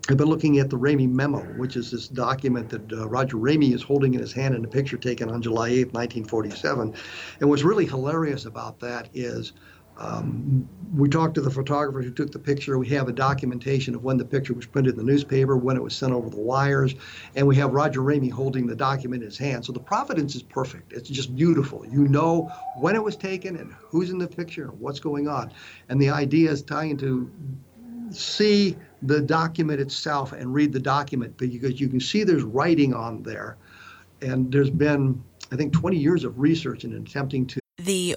have 0.08 0.18
been 0.18 0.28
looking 0.28 0.58
at 0.58 0.68
the 0.68 0.76
Ramey 0.76 1.08
memo, 1.08 1.40
which 1.56 1.76
is 1.76 1.90
this 1.90 2.08
document 2.08 2.68
that 2.70 2.92
uh, 2.92 3.08
Roger 3.08 3.36
Ramey 3.36 3.74
is 3.74 3.82
holding 3.82 4.14
in 4.14 4.20
his 4.20 4.32
hand 4.32 4.54
in 4.54 4.64
a 4.64 4.68
picture 4.68 4.96
taken 4.96 5.30
on 5.30 5.40
July 5.40 5.68
8, 5.68 5.92
1947. 5.92 6.94
And 7.40 7.48
what's 7.48 7.62
really 7.62 7.86
hilarious 7.86 8.46
about 8.46 8.80
that 8.80 9.08
is 9.14 9.52
um, 9.98 10.68
we 10.94 11.08
talked 11.08 11.34
to 11.34 11.40
the 11.40 11.50
photographer 11.50 12.02
who 12.02 12.10
took 12.10 12.30
the 12.30 12.38
picture. 12.38 12.78
We 12.78 12.88
have 12.88 13.08
a 13.08 13.12
documentation 13.12 13.94
of 13.94 14.04
when 14.04 14.16
the 14.16 14.24
picture 14.24 14.54
was 14.54 14.64
printed 14.64 14.92
in 14.92 14.98
the 14.98 15.04
newspaper, 15.04 15.56
when 15.56 15.76
it 15.76 15.82
was 15.82 15.94
sent 15.94 16.12
over 16.12 16.30
the 16.30 16.40
wires, 16.40 16.94
and 17.34 17.46
we 17.46 17.56
have 17.56 17.72
Roger 17.72 18.00
Ramey 18.00 18.30
holding 18.30 18.66
the 18.66 18.76
document 18.76 19.22
in 19.22 19.28
his 19.28 19.38
hand. 19.38 19.64
So 19.64 19.72
the 19.72 19.80
providence 19.80 20.34
is 20.34 20.42
perfect. 20.42 20.92
It's 20.92 21.08
just 21.08 21.34
beautiful. 21.34 21.84
You 21.86 22.06
know 22.08 22.50
when 22.76 22.94
it 22.94 23.02
was 23.02 23.16
taken 23.16 23.56
and 23.56 23.74
who's 23.80 24.10
in 24.10 24.18
the 24.18 24.28
picture 24.28 24.70
and 24.70 24.80
what's 24.80 25.00
going 25.00 25.28
on. 25.28 25.52
And 25.88 26.00
the 26.00 26.10
idea 26.10 26.50
is 26.50 26.62
trying 26.62 26.96
to 26.98 27.30
see 28.10 28.76
the 29.02 29.20
document 29.20 29.80
itself 29.80 30.32
and 30.32 30.54
read 30.54 30.72
the 30.72 30.80
document 30.80 31.36
because 31.36 31.80
you 31.80 31.88
can 31.88 32.00
see 32.00 32.24
there's 32.24 32.44
writing 32.44 32.94
on 32.94 33.22
there. 33.22 33.56
And 34.22 34.50
there's 34.50 34.70
been, 34.70 35.22
I 35.52 35.56
think, 35.56 35.72
20 35.72 35.96
years 35.96 36.24
of 36.24 36.38
research 36.38 36.84
in 36.84 36.94
attempting 36.94 37.46
to 37.48 37.60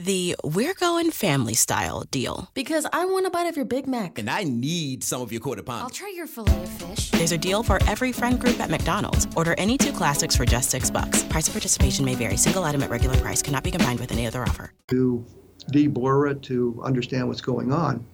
The 0.00 0.36
We're 0.44 0.74
Going 0.74 1.10
Family 1.10 1.54
Style 1.54 2.04
deal. 2.12 2.48
Because 2.54 2.86
I 2.92 3.04
want 3.04 3.26
a 3.26 3.30
bite 3.30 3.48
of 3.48 3.56
your 3.56 3.64
Big 3.64 3.88
Mac. 3.88 4.20
And 4.20 4.30
I 4.30 4.44
need 4.44 5.02
some 5.02 5.22
of 5.22 5.32
your 5.32 5.40
quarter 5.40 5.64
pound. 5.64 5.82
I'll 5.82 5.90
try 5.90 6.12
your 6.14 6.28
filet 6.28 6.62
of 6.62 6.68
fish. 6.68 7.10
There's 7.10 7.32
a 7.32 7.38
deal 7.38 7.64
for 7.64 7.80
every 7.88 8.12
friend 8.12 8.38
group 8.38 8.60
at 8.60 8.70
McDonald's. 8.70 9.26
Order 9.34 9.56
any 9.58 9.76
two 9.76 9.90
classics 9.90 10.36
for 10.36 10.46
just 10.46 10.70
six 10.70 10.88
bucks. 10.88 11.24
Price 11.24 11.48
of 11.48 11.52
participation 11.54 12.04
may 12.04 12.14
vary. 12.14 12.36
Single 12.36 12.62
item 12.62 12.84
at 12.84 12.90
regular 12.90 13.16
price 13.16 13.42
cannot 13.42 13.64
be 13.64 13.72
combined 13.72 13.98
with 13.98 14.12
any 14.12 14.24
other 14.24 14.40
offer. 14.42 14.72
To 14.86 15.26
deblur 15.72 16.30
it 16.30 16.42
to 16.42 16.80
understand 16.84 17.26
what's 17.26 17.40
going 17.40 17.72
on. 17.72 18.06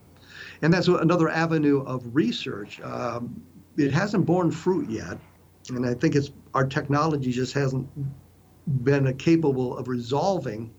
And 0.62 0.72
that's 0.72 0.88
another 0.88 1.28
avenue 1.28 1.82
of 1.82 2.02
research. 2.16 2.80
Um, 2.80 3.42
it 3.76 3.92
hasn't 3.92 4.24
borne 4.24 4.50
fruit 4.50 4.88
yet, 4.88 5.18
and 5.68 5.84
I 5.84 5.92
think 5.92 6.14
it's 6.14 6.30
our 6.54 6.66
technology 6.66 7.30
just 7.30 7.52
hasn't 7.52 7.86
been 8.84 9.14
capable 9.18 9.76
of 9.76 9.88
resolving 9.88 10.72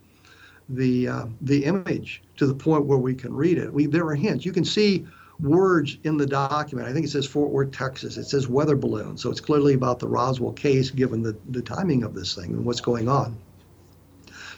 the 0.68 1.08
uh, 1.08 1.26
the 1.42 1.64
image 1.64 2.22
to 2.36 2.46
the 2.46 2.54
point 2.54 2.86
where 2.86 2.98
we 2.98 3.14
can 3.14 3.34
read 3.34 3.58
it. 3.58 3.72
We, 3.72 3.86
there 3.86 4.06
are 4.06 4.14
hints. 4.14 4.44
You 4.44 4.52
can 4.52 4.64
see 4.64 5.06
words 5.38 5.98
in 6.04 6.16
the 6.16 6.26
document. 6.26 6.88
I 6.88 6.92
think 6.92 7.06
it 7.06 7.10
says 7.10 7.26
Fort 7.26 7.50
Worth, 7.50 7.70
Texas. 7.70 8.16
It 8.16 8.24
says 8.24 8.48
weather 8.48 8.76
balloon. 8.76 9.16
So 9.16 9.30
it's 9.30 9.40
clearly 9.40 9.74
about 9.74 9.98
the 9.98 10.08
Roswell 10.08 10.52
case, 10.52 10.90
given 10.90 11.22
the, 11.22 11.36
the 11.50 11.62
timing 11.62 12.02
of 12.02 12.14
this 12.14 12.34
thing 12.34 12.50
and 12.52 12.64
what's 12.64 12.80
going 12.80 13.08
on. 13.08 13.36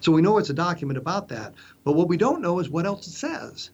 So 0.00 0.12
we 0.12 0.22
know 0.22 0.38
it's 0.38 0.50
a 0.50 0.54
document 0.54 0.96
about 0.96 1.28
that. 1.28 1.54
But 1.84 1.92
what 1.92 2.08
we 2.08 2.16
don't 2.16 2.40
know 2.40 2.60
is 2.60 2.70
what 2.70 2.86
else 2.86 3.06
it 3.06 3.12
says 3.12 3.70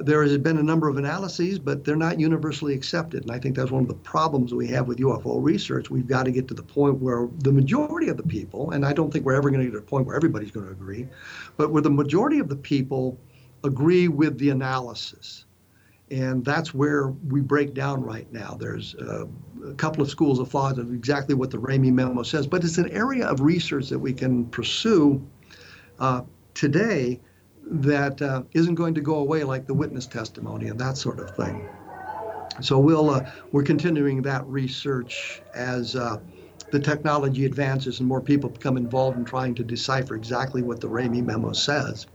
there 0.00 0.22
has 0.22 0.36
been 0.38 0.58
a 0.58 0.62
number 0.62 0.88
of 0.88 0.96
analyses, 0.96 1.58
but 1.58 1.84
they're 1.84 1.96
not 1.96 2.18
universally 2.18 2.74
accepted. 2.74 3.22
And 3.22 3.30
I 3.30 3.38
think 3.38 3.56
that's 3.56 3.70
one 3.70 3.82
of 3.82 3.88
the 3.88 3.94
problems 3.94 4.54
we 4.54 4.66
have 4.68 4.88
with 4.88 4.98
UFO 4.98 5.42
research. 5.42 5.90
We've 5.90 6.06
got 6.06 6.24
to 6.24 6.32
get 6.32 6.48
to 6.48 6.54
the 6.54 6.62
point 6.62 6.98
where 6.98 7.28
the 7.38 7.52
majority 7.52 8.08
of 8.08 8.16
the 8.16 8.22
people, 8.22 8.70
and 8.70 8.84
I 8.84 8.92
don't 8.92 9.12
think 9.12 9.24
we're 9.24 9.34
ever 9.34 9.50
going 9.50 9.60
to 9.60 9.66
get 9.66 9.72
to 9.72 9.78
a 9.78 9.82
point 9.82 10.06
where 10.06 10.16
everybody's 10.16 10.50
going 10.50 10.66
to 10.66 10.72
agree, 10.72 11.06
but 11.56 11.70
where 11.70 11.82
the 11.82 11.90
majority 11.90 12.38
of 12.38 12.48
the 12.48 12.56
people 12.56 13.18
agree 13.64 14.08
with 14.08 14.38
the 14.38 14.50
analysis. 14.50 15.44
And 16.10 16.44
that's 16.44 16.74
where 16.74 17.08
we 17.08 17.40
break 17.40 17.74
down 17.74 18.02
right 18.02 18.30
now. 18.32 18.56
There's 18.58 18.96
uh, 18.96 19.26
a 19.64 19.74
couple 19.74 20.02
of 20.02 20.10
schools 20.10 20.40
of 20.40 20.48
thought 20.48 20.78
of 20.78 20.92
exactly 20.92 21.34
what 21.34 21.50
the 21.50 21.58
Ramey 21.58 21.92
memo 21.92 22.22
says, 22.22 22.46
but 22.46 22.64
it's 22.64 22.78
an 22.78 22.90
area 22.90 23.26
of 23.26 23.40
research 23.40 23.88
that 23.90 23.98
we 23.98 24.12
can 24.12 24.46
pursue 24.46 25.24
uh, 26.00 26.22
today 26.54 27.20
that 27.70 28.20
uh, 28.20 28.42
not 28.52 28.74
going 28.74 28.94
to 28.94 29.00
go 29.00 29.16
away 29.16 29.44
like 29.44 29.66
the 29.66 29.74
witness 29.74 30.06
testimony 30.06 30.68
and 30.68 30.78
that 30.78 30.96
sort 30.96 31.20
of 31.20 31.30
thing. 31.36 31.68
So 32.60 32.78
we'll 32.78 33.10
uh, 33.10 33.30
we're 33.52 33.62
continuing 33.62 34.22
that 34.22 34.44
research 34.46 35.40
as 35.54 35.94
uh, 35.94 36.18
the 36.72 36.80
technology 36.80 37.44
advances 37.44 38.00
and 38.00 38.08
more 38.08 38.20
people 38.20 38.50
become 38.50 38.76
involved 38.76 39.16
in 39.18 39.24
trying 39.24 39.54
to 39.54 39.64
decipher 39.64 40.16
exactly 40.16 40.62
what 40.62 40.80
the 40.80 40.88
Ramey 40.88 41.24
memo 41.24 41.52
says. 41.52 42.06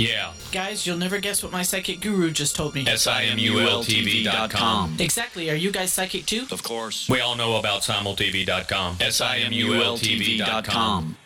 Yeah. 0.00 0.32
Guys, 0.50 0.86
you'll 0.86 0.96
never 0.96 1.18
guess 1.18 1.42
what 1.42 1.52
my 1.52 1.62
psychic 1.62 2.00
guru 2.00 2.30
just 2.30 2.56
told 2.56 2.74
me. 2.74 2.86
S-I-M-U-L-T-V.com. 2.86 4.96
Exactly. 4.98 5.50
Are 5.50 5.54
you 5.54 5.70
guys 5.70 5.92
psychic 5.92 6.24
too? 6.24 6.46
Of 6.50 6.62
course. 6.62 7.06
We 7.06 7.20
all 7.20 7.36
know 7.36 7.56
about 7.56 7.82
simultv.com. 7.82 8.96
S-I-M-U-L-T-V.com. 8.98 11.16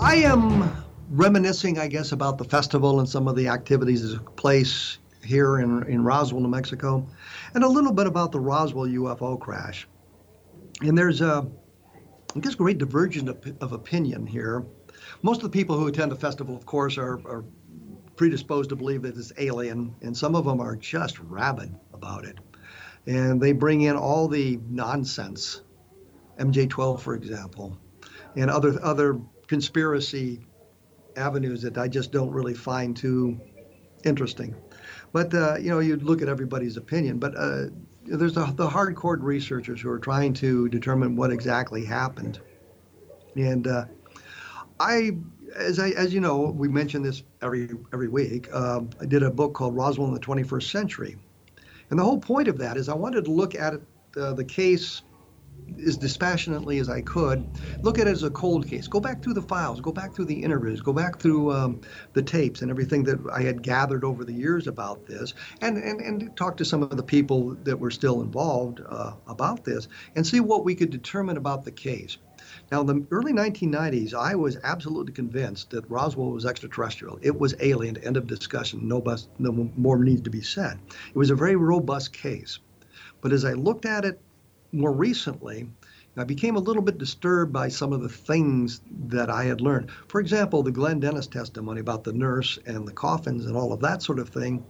I 0.00 0.16
am 0.16 0.84
reminiscing, 1.10 1.78
I 1.78 1.86
guess, 1.86 2.10
about 2.10 2.36
the 2.36 2.44
festival 2.44 2.98
and 2.98 3.08
some 3.08 3.28
of 3.28 3.36
the 3.36 3.46
activities 3.46 4.02
that 4.02 4.16
took 4.16 4.34
place 4.34 4.98
here 5.24 5.60
in, 5.60 5.84
in 5.84 6.02
Roswell, 6.02 6.40
New 6.40 6.48
Mexico, 6.48 7.06
and 7.54 7.62
a 7.62 7.68
little 7.68 7.92
bit 7.92 8.08
about 8.08 8.32
the 8.32 8.40
Roswell 8.40 8.86
UFO 8.86 9.38
crash. 9.38 9.86
And 10.80 10.98
there's 10.98 11.20
a, 11.20 11.46
I 12.36 12.40
guess, 12.40 12.54
great 12.54 12.76
divergence 12.76 13.30
of, 13.30 13.56
of 13.62 13.72
opinion 13.72 14.26
here. 14.26 14.66
Most 15.22 15.38
of 15.38 15.44
the 15.44 15.58
people 15.58 15.78
who 15.78 15.86
attend 15.86 16.12
the 16.12 16.16
festival, 16.16 16.54
of 16.54 16.66
course, 16.66 16.98
are, 16.98 17.14
are 17.26 17.44
predisposed 18.16 18.68
to 18.70 18.76
believe 18.76 19.02
that 19.02 19.16
it's 19.16 19.32
alien, 19.38 19.94
and 20.02 20.14
some 20.14 20.34
of 20.34 20.44
them 20.44 20.60
are 20.60 20.76
just 20.76 21.18
rabid 21.18 21.74
about 21.94 22.26
it. 22.26 22.36
And 23.06 23.40
they 23.40 23.52
bring 23.52 23.82
in 23.82 23.96
all 23.96 24.28
the 24.28 24.58
nonsense, 24.68 25.62
MJ12, 26.38 27.00
for 27.00 27.14
example, 27.14 27.78
and 28.34 28.50
other 28.50 28.78
other 28.82 29.18
conspiracy 29.46 30.40
avenues 31.16 31.62
that 31.62 31.78
I 31.78 31.88
just 31.88 32.12
don't 32.12 32.32
really 32.32 32.54
find 32.54 32.94
too 32.94 33.40
interesting. 34.04 34.54
But 35.12 35.32
uh, 35.32 35.56
you 35.56 35.70
know, 35.70 35.78
you 35.78 35.96
look 35.96 36.20
at 36.20 36.28
everybody's 36.28 36.76
opinion. 36.76 37.18
But 37.18 37.34
uh, 37.36 37.66
there's 38.06 38.34
the, 38.34 38.46
the 38.46 38.68
hardcore 38.68 39.20
researchers 39.20 39.80
who 39.80 39.90
are 39.90 39.98
trying 39.98 40.32
to 40.34 40.68
determine 40.68 41.16
what 41.16 41.30
exactly 41.30 41.84
happened. 41.84 42.40
And 43.34 43.66
uh, 43.66 43.86
I, 44.80 45.12
as 45.54 45.78
I, 45.78 45.90
as 45.90 46.14
you 46.14 46.20
know, 46.20 46.38
we 46.38 46.68
mention 46.68 47.02
this 47.02 47.22
every 47.42 47.70
every 47.92 48.08
week. 48.08 48.52
Um, 48.54 48.90
I 49.00 49.06
did 49.06 49.22
a 49.22 49.30
book 49.30 49.54
called 49.54 49.74
Roswell 49.76 50.08
in 50.08 50.14
the 50.14 50.20
21st 50.20 50.70
Century, 50.70 51.16
and 51.90 51.98
the 51.98 52.04
whole 52.04 52.18
point 52.18 52.48
of 52.48 52.58
that 52.58 52.76
is 52.76 52.88
I 52.88 52.94
wanted 52.94 53.24
to 53.26 53.30
look 53.30 53.54
at 53.54 53.74
uh, 54.16 54.32
the 54.32 54.44
case 54.44 55.02
as 55.86 55.96
dispassionately 55.96 56.78
as 56.78 56.88
I 56.88 57.00
could, 57.00 57.44
look 57.82 57.98
at 57.98 58.06
it 58.06 58.10
as 58.10 58.22
a 58.22 58.30
cold 58.30 58.66
case. 58.66 58.88
Go 58.88 59.00
back 59.00 59.22
through 59.22 59.34
the 59.34 59.42
files, 59.42 59.80
go 59.80 59.92
back 59.92 60.14
through 60.14 60.26
the 60.26 60.42
interviews, 60.42 60.80
go 60.80 60.92
back 60.92 61.18
through 61.18 61.52
um, 61.52 61.80
the 62.12 62.22
tapes 62.22 62.62
and 62.62 62.70
everything 62.70 63.04
that 63.04 63.18
I 63.32 63.42
had 63.42 63.62
gathered 63.62 64.04
over 64.04 64.24
the 64.24 64.32
years 64.32 64.66
about 64.66 65.06
this, 65.06 65.34
and, 65.60 65.76
and, 65.76 66.00
and 66.00 66.36
talk 66.36 66.56
to 66.58 66.64
some 66.64 66.82
of 66.82 66.96
the 66.96 67.02
people 67.02 67.54
that 67.64 67.78
were 67.78 67.90
still 67.90 68.20
involved 68.22 68.80
uh, 68.88 69.12
about 69.26 69.64
this 69.64 69.88
and 70.14 70.26
see 70.26 70.40
what 70.40 70.64
we 70.64 70.74
could 70.74 70.90
determine 70.90 71.36
about 71.36 71.64
the 71.64 71.72
case. 71.72 72.18
Now, 72.70 72.80
in 72.80 72.86
the 72.86 73.06
early 73.10 73.32
1990s, 73.32 74.14
I 74.14 74.34
was 74.34 74.56
absolutely 74.62 75.12
convinced 75.12 75.70
that 75.70 75.88
Roswell 75.90 76.30
was 76.30 76.46
extraterrestrial. 76.46 77.18
It 77.22 77.38
was 77.38 77.54
alien. 77.60 77.96
End 77.98 78.16
of 78.16 78.26
discussion. 78.26 78.86
No, 78.86 79.00
bus, 79.00 79.28
no 79.38 79.52
more 79.76 79.98
needs 79.98 80.22
to 80.22 80.30
be 80.30 80.42
said. 80.42 80.78
It 81.08 81.16
was 81.16 81.30
a 81.30 81.34
very 81.34 81.56
robust 81.56 82.12
case. 82.12 82.58
But 83.20 83.32
as 83.32 83.44
I 83.44 83.54
looked 83.54 83.86
at 83.86 84.04
it 84.04 84.20
more 84.72 84.92
recently, 84.92 85.68
I 86.18 86.24
became 86.24 86.56
a 86.56 86.60
little 86.60 86.82
bit 86.82 86.96
disturbed 86.96 87.52
by 87.52 87.68
some 87.68 87.92
of 87.92 88.00
the 88.00 88.08
things 88.08 88.80
that 89.08 89.28
I 89.28 89.44
had 89.44 89.60
learned. 89.60 89.90
For 90.08 90.20
example, 90.20 90.62
the 90.62 90.72
Glenn 90.72 90.98
Dennis 90.98 91.26
testimony 91.26 91.80
about 91.80 92.04
the 92.04 92.12
nurse 92.12 92.58
and 92.64 92.88
the 92.88 92.92
coffins 92.92 93.44
and 93.44 93.56
all 93.56 93.72
of 93.72 93.80
that 93.80 94.02
sort 94.02 94.18
of 94.18 94.30
thing 94.30 94.64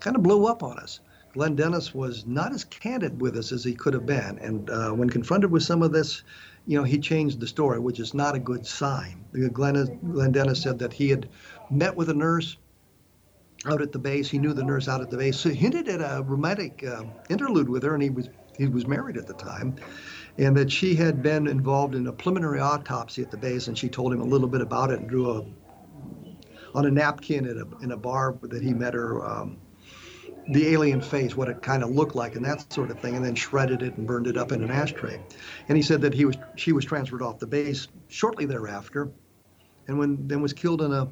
kind 0.00 0.16
of 0.16 0.22
blew 0.22 0.46
up 0.46 0.62
on 0.62 0.78
us. 0.78 1.00
Glenn 1.34 1.56
Dennis 1.56 1.94
was 1.94 2.26
not 2.26 2.52
as 2.52 2.64
candid 2.64 3.20
with 3.20 3.36
us 3.36 3.52
as 3.52 3.62
he 3.62 3.74
could 3.74 3.92
have 3.92 4.06
been. 4.06 4.38
And 4.38 4.70
uh, 4.70 4.90
when 4.92 5.10
confronted 5.10 5.50
with 5.50 5.62
some 5.62 5.82
of 5.82 5.92
this, 5.92 6.22
you 6.66 6.78
know, 6.78 6.84
he 6.84 6.98
changed 6.98 7.38
the 7.38 7.46
story, 7.46 7.78
which 7.78 8.00
is 8.00 8.14
not 8.14 8.34
a 8.34 8.38
good 8.38 8.66
sign. 8.66 9.24
Glenn, 9.52 9.98
Glenn 10.10 10.32
Dennis 10.32 10.62
said 10.62 10.78
that 10.78 10.94
he 10.94 11.10
had 11.10 11.28
met 11.70 11.94
with 11.94 12.08
a 12.08 12.14
nurse 12.14 12.56
out 13.66 13.82
at 13.82 13.92
the 13.92 13.98
base. 13.98 14.30
He 14.30 14.38
knew 14.38 14.54
the 14.54 14.64
nurse 14.64 14.88
out 14.88 15.02
at 15.02 15.10
the 15.10 15.18
base. 15.18 15.38
So 15.38 15.50
he 15.50 15.56
hinted 15.56 15.88
at 15.88 16.00
a 16.00 16.22
romantic 16.22 16.82
uh, 16.84 17.04
interlude 17.28 17.68
with 17.68 17.82
her, 17.82 17.92
and 17.92 18.02
he 18.02 18.10
was 18.10 18.30
he 18.58 18.66
was 18.66 18.86
married 18.86 19.16
at 19.16 19.26
the 19.26 19.34
time, 19.34 19.76
and 20.36 20.56
that 20.56 20.70
she 20.70 20.94
had 20.96 21.22
been 21.22 21.46
involved 21.46 21.94
in 21.94 22.06
a 22.08 22.12
preliminary 22.12 22.60
autopsy 22.60 23.22
at 23.22 23.30
the 23.30 23.36
base, 23.36 23.68
and 23.68 23.78
she 23.78 23.88
told 23.88 24.12
him 24.12 24.20
a 24.20 24.24
little 24.24 24.48
bit 24.48 24.60
about 24.60 24.90
it 24.90 24.98
and 24.98 25.08
drew 25.08 25.30
a 25.30 25.44
on 26.74 26.84
a 26.84 26.90
napkin 26.90 27.46
in 27.46 27.58
a 27.58 27.84
in 27.84 27.92
a 27.92 27.96
bar 27.96 28.36
that 28.42 28.62
he 28.62 28.74
met 28.74 28.94
her. 28.94 29.24
Um, 29.24 29.58
the 30.50 30.68
alien 30.68 31.02
face, 31.02 31.36
what 31.36 31.48
it 31.48 31.60
kind 31.60 31.82
of 31.82 31.90
looked 31.90 32.14
like, 32.14 32.34
and 32.34 32.42
that 32.44 32.72
sort 32.72 32.90
of 32.90 32.98
thing, 33.00 33.16
and 33.16 33.24
then 33.24 33.34
shredded 33.34 33.82
it 33.82 33.98
and 33.98 34.06
burned 34.06 34.26
it 34.26 34.38
up 34.38 34.50
in 34.50 34.62
an 34.62 34.70
ashtray. 34.70 35.20
And 35.68 35.76
he 35.76 35.82
said 35.82 36.00
that 36.00 36.14
he 36.14 36.24
was 36.24 36.36
she 36.56 36.72
was 36.72 36.84
transferred 36.84 37.22
off 37.22 37.38
the 37.38 37.46
base 37.46 37.86
shortly 38.08 38.46
thereafter, 38.46 39.10
and 39.86 39.98
when 39.98 40.26
then 40.26 40.40
was 40.40 40.52
killed 40.52 40.82
in 40.82 40.92
a 40.92 41.08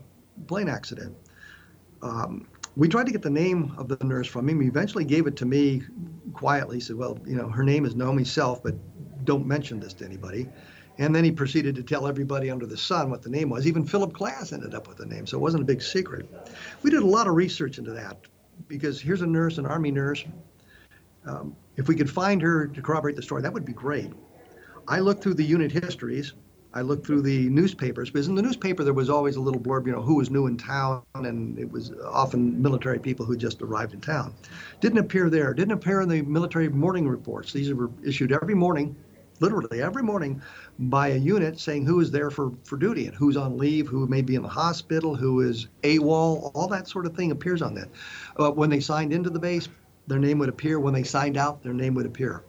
plane 0.46 0.68
accident. 0.68 1.16
Um, 2.02 2.48
we 2.76 2.88
tried 2.88 3.06
to 3.06 3.12
get 3.12 3.22
the 3.22 3.30
name 3.30 3.74
of 3.78 3.88
the 3.88 3.96
nurse 4.04 4.26
from 4.26 4.48
him. 4.48 4.60
He 4.60 4.68
eventually 4.68 5.04
gave 5.04 5.26
it 5.26 5.36
to 5.36 5.46
me 5.46 5.82
quietly. 6.34 6.76
He 6.76 6.80
said, 6.80 6.96
"Well, 6.96 7.18
you 7.26 7.34
know, 7.34 7.48
her 7.48 7.64
name 7.64 7.84
is 7.86 7.96
Naomi 7.96 8.24
Self, 8.24 8.62
but 8.62 8.74
don't 9.24 9.46
mention 9.46 9.80
this 9.80 9.94
to 9.94 10.04
anybody." 10.04 10.48
And 10.98 11.14
then 11.14 11.24
he 11.24 11.30
proceeded 11.30 11.74
to 11.74 11.82
tell 11.82 12.06
everybody 12.06 12.50
under 12.50 12.66
the 12.66 12.76
sun 12.76 13.10
what 13.10 13.22
the 13.22 13.28
name 13.28 13.50
was. 13.50 13.66
Even 13.66 13.84
Philip 13.84 14.12
Klass 14.12 14.52
ended 14.52 14.74
up 14.74 14.88
with 14.88 14.96
the 14.98 15.06
name, 15.06 15.26
so 15.26 15.36
it 15.36 15.40
wasn't 15.40 15.62
a 15.62 15.66
big 15.66 15.82
secret. 15.82 16.28
We 16.82 16.90
did 16.90 17.02
a 17.02 17.06
lot 17.06 17.26
of 17.26 17.34
research 17.34 17.78
into 17.78 17.92
that 17.92 18.18
because 18.68 19.00
here's 19.00 19.22
a 19.22 19.26
nurse, 19.26 19.58
an 19.58 19.66
army 19.66 19.90
nurse. 19.90 20.24
Um, 21.26 21.56
if 21.76 21.88
we 21.88 21.96
could 21.96 22.08
find 22.08 22.40
her 22.40 22.66
to 22.66 22.82
corroborate 22.82 23.16
the 23.16 23.22
story, 23.22 23.42
that 23.42 23.52
would 23.52 23.64
be 23.64 23.72
great. 23.72 24.10
I 24.88 25.00
looked 25.00 25.22
through 25.22 25.34
the 25.34 25.44
unit 25.44 25.72
histories. 25.72 26.32
I 26.76 26.82
looked 26.82 27.06
through 27.06 27.22
the 27.22 27.48
newspapers 27.48 28.10
because 28.10 28.28
in 28.28 28.34
the 28.34 28.42
newspaper 28.42 28.84
there 28.84 28.92
was 28.92 29.08
always 29.08 29.36
a 29.36 29.40
little 29.40 29.60
blurb, 29.60 29.86
you 29.86 29.92
know, 29.92 30.02
who 30.02 30.16
was 30.16 30.30
new 30.30 30.46
in 30.46 30.58
town, 30.58 31.02
and 31.14 31.58
it 31.58 31.72
was 31.72 31.90
often 32.04 32.60
military 32.60 32.98
people 32.98 33.24
who 33.24 33.34
just 33.34 33.62
arrived 33.62 33.94
in 33.94 34.00
town. 34.02 34.34
Didn't 34.82 34.98
appear 34.98 35.30
there. 35.30 35.54
Didn't 35.54 35.72
appear 35.72 36.02
in 36.02 36.08
the 36.10 36.20
military 36.20 36.68
morning 36.68 37.08
reports. 37.08 37.50
These 37.54 37.72
were 37.72 37.90
issued 38.04 38.30
every 38.30 38.54
morning 38.54 38.94
literally 39.40 39.82
every 39.82 40.02
morning 40.02 40.40
by 40.78 41.08
a 41.08 41.16
unit 41.16 41.60
saying 41.60 41.84
who 41.84 42.00
is 42.00 42.10
there 42.10 42.30
for, 42.30 42.52
for 42.64 42.76
duty 42.76 43.06
and 43.06 43.14
who's 43.14 43.36
on 43.36 43.58
leave, 43.58 43.86
who 43.86 44.06
may 44.06 44.22
be 44.22 44.34
in 44.34 44.42
the 44.42 44.48
hospital, 44.48 45.14
who 45.14 45.40
is 45.40 45.68
AWOL, 45.82 46.50
all 46.54 46.68
that 46.68 46.88
sort 46.88 47.06
of 47.06 47.14
thing 47.14 47.30
appears 47.30 47.62
on 47.62 47.74
that. 47.74 47.88
When 48.54 48.70
they 48.70 48.80
signed 48.80 49.12
into 49.12 49.30
the 49.30 49.38
base, 49.38 49.68
their 50.06 50.18
name 50.18 50.38
would 50.38 50.48
appear. 50.48 50.78
When 50.80 50.94
they 50.94 51.02
signed 51.02 51.36
out, 51.36 51.62
their 51.62 51.74
name 51.74 51.94
would 51.94 52.06
appear. 52.06 52.42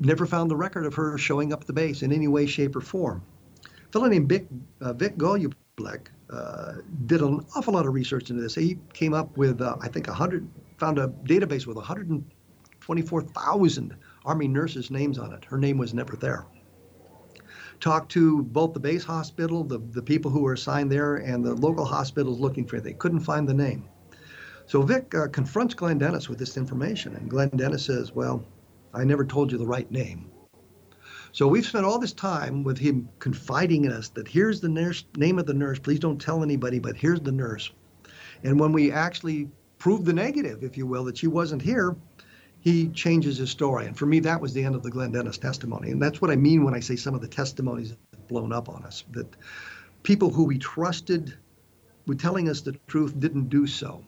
Never 0.00 0.24
found 0.24 0.50
the 0.50 0.56
record 0.56 0.86
of 0.86 0.94
her 0.94 1.18
showing 1.18 1.52
up 1.52 1.60
at 1.60 1.66
the 1.66 1.74
base 1.74 2.02
in 2.02 2.10
any 2.10 2.26
way, 2.26 2.46
shape, 2.46 2.74
or 2.74 2.80
form. 2.80 3.22
A 3.66 3.92
fellow 3.92 4.08
named 4.08 4.30
Vic, 4.30 4.46
uh, 4.80 4.94
Vic 4.94 5.18
Golubic 5.18 6.06
uh, 6.30 6.72
did 7.04 7.20
an 7.20 7.44
awful 7.54 7.74
lot 7.74 7.84
of 7.84 7.92
research 7.92 8.30
into 8.30 8.40
this. 8.40 8.54
He 8.54 8.78
came 8.94 9.12
up 9.12 9.36
with, 9.36 9.60
uh, 9.60 9.76
I 9.82 9.88
think, 9.88 10.06
100, 10.06 10.48
found 10.78 10.98
a 10.98 11.08
database 11.24 11.66
with 11.66 11.76
124,000 11.76 13.96
Army 14.24 14.48
nurses' 14.48 14.90
names 14.90 15.18
on 15.18 15.34
it. 15.34 15.44
Her 15.44 15.58
name 15.58 15.76
was 15.76 15.92
never 15.92 16.16
there. 16.16 16.46
Talked 17.78 18.10
to 18.12 18.42
both 18.42 18.72
the 18.72 18.80
base 18.80 19.04
hospital, 19.04 19.64
the, 19.64 19.78
the 19.78 20.02
people 20.02 20.30
who 20.30 20.40
were 20.40 20.54
assigned 20.54 20.90
there, 20.90 21.16
and 21.16 21.44
the 21.44 21.54
local 21.54 21.84
hospitals 21.84 22.40
looking 22.40 22.66
for 22.66 22.76
it. 22.76 22.84
They 22.84 22.94
couldn't 22.94 23.20
find 23.20 23.46
the 23.46 23.54
name. 23.54 23.84
So 24.64 24.80
Vic 24.80 25.14
uh, 25.14 25.28
confronts 25.28 25.74
Glenn 25.74 25.98
Dennis 25.98 26.28
with 26.28 26.38
this 26.38 26.56
information, 26.56 27.16
and 27.16 27.28
Glenn 27.28 27.50
Dennis 27.50 27.84
says, 27.84 28.14
Well, 28.14 28.42
I 28.92 29.04
never 29.04 29.24
told 29.24 29.52
you 29.52 29.58
the 29.58 29.66
right 29.66 29.90
name. 29.90 30.30
So 31.32 31.46
we've 31.46 31.66
spent 31.66 31.84
all 31.84 31.98
this 31.98 32.12
time 32.12 32.64
with 32.64 32.78
him 32.78 33.08
confiding 33.20 33.84
in 33.84 33.92
us 33.92 34.08
that 34.10 34.26
here's 34.26 34.60
the 34.60 34.68
nurse, 34.68 35.04
name 35.16 35.38
of 35.38 35.46
the 35.46 35.54
nurse. 35.54 35.78
Please 35.78 36.00
don't 36.00 36.20
tell 36.20 36.42
anybody, 36.42 36.80
but 36.80 36.96
here's 36.96 37.20
the 37.20 37.32
nurse. 37.32 37.70
And 38.42 38.58
when 38.58 38.72
we 38.72 38.90
actually 38.90 39.48
proved 39.78 40.06
the 40.06 40.12
negative, 40.12 40.64
if 40.64 40.76
you 40.76 40.86
will, 40.86 41.04
that 41.04 41.18
she 41.18 41.28
wasn't 41.28 41.62
here, 41.62 41.96
he 42.60 42.88
changes 42.88 43.38
his 43.38 43.50
story. 43.50 43.86
And 43.86 43.96
for 43.96 44.06
me, 44.06 44.20
that 44.20 44.40
was 44.40 44.52
the 44.52 44.64
end 44.64 44.74
of 44.74 44.82
the 44.82 44.90
Glenn 44.90 45.12
Dennis 45.12 45.38
testimony. 45.38 45.90
And 45.90 46.02
that's 46.02 46.20
what 46.20 46.30
I 46.30 46.36
mean 46.36 46.64
when 46.64 46.74
I 46.74 46.80
say 46.80 46.96
some 46.96 47.14
of 47.14 47.20
the 47.20 47.28
testimonies 47.28 47.90
have 47.90 48.28
blown 48.28 48.52
up 48.52 48.68
on 48.68 48.84
us. 48.84 49.04
That 49.12 49.34
people 50.02 50.30
who 50.30 50.44
we 50.44 50.58
trusted 50.58 51.34
were 52.06 52.14
telling 52.16 52.48
us 52.48 52.60
the 52.60 52.72
truth 52.86 53.18
didn't 53.18 53.48
do 53.48 53.66
so. 53.66 54.04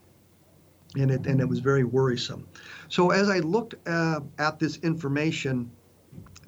And 0.96 1.10
it, 1.10 1.26
and 1.26 1.40
it 1.40 1.48
was 1.48 1.60
very 1.60 1.84
worrisome. 1.84 2.46
So 2.88 3.10
as 3.10 3.30
I 3.30 3.38
looked 3.38 3.74
uh, 3.88 4.20
at 4.38 4.58
this 4.58 4.76
information 4.78 5.70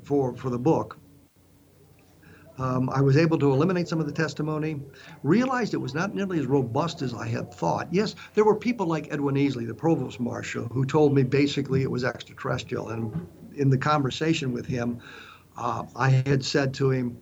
for, 0.03 0.37
for 0.37 0.51
the 0.51 0.59
book, 0.59 0.99
um, 2.59 2.89
I 2.91 3.01
was 3.01 3.17
able 3.17 3.39
to 3.39 3.53
eliminate 3.53 3.89
some 3.89 4.01
of 4.01 4.07
the 4.07 4.13
testimony, 4.13 4.81
realized 5.23 5.75
it 5.75 5.79
was 5.79 5.95
not 5.95 6.15
nearly 6.15 6.39
as 6.39 6.47
robust 6.47 7.03
as 7.03 7.13
I 7.13 7.27
had 7.27 7.53
thought. 7.53 7.89
Yes, 7.91 8.15
there 8.35 8.45
were 8.45 8.55
people 8.55 8.87
like 8.87 9.13
Edwin 9.13 9.35
Easley, 9.35 9.67
the 9.67 9.75
provost 9.75 10.21
marshal, 10.21 10.67
who 10.67 10.85
told 10.85 11.15
me 11.15 11.23
basically 11.25 11.83
it 11.83 11.91
was 11.91 12.05
extraterrestrial. 12.05 12.91
And 12.91 13.27
in 13.57 13.71
the 13.71 13.79
conversation 13.79 14.53
with 14.53 14.67
him, 14.67 15.01
uh, 15.57 15.85
I 15.97 16.11
had 16.11 16.45
said 16.45 16.75
to 16.75 16.91
him, 16.91 17.19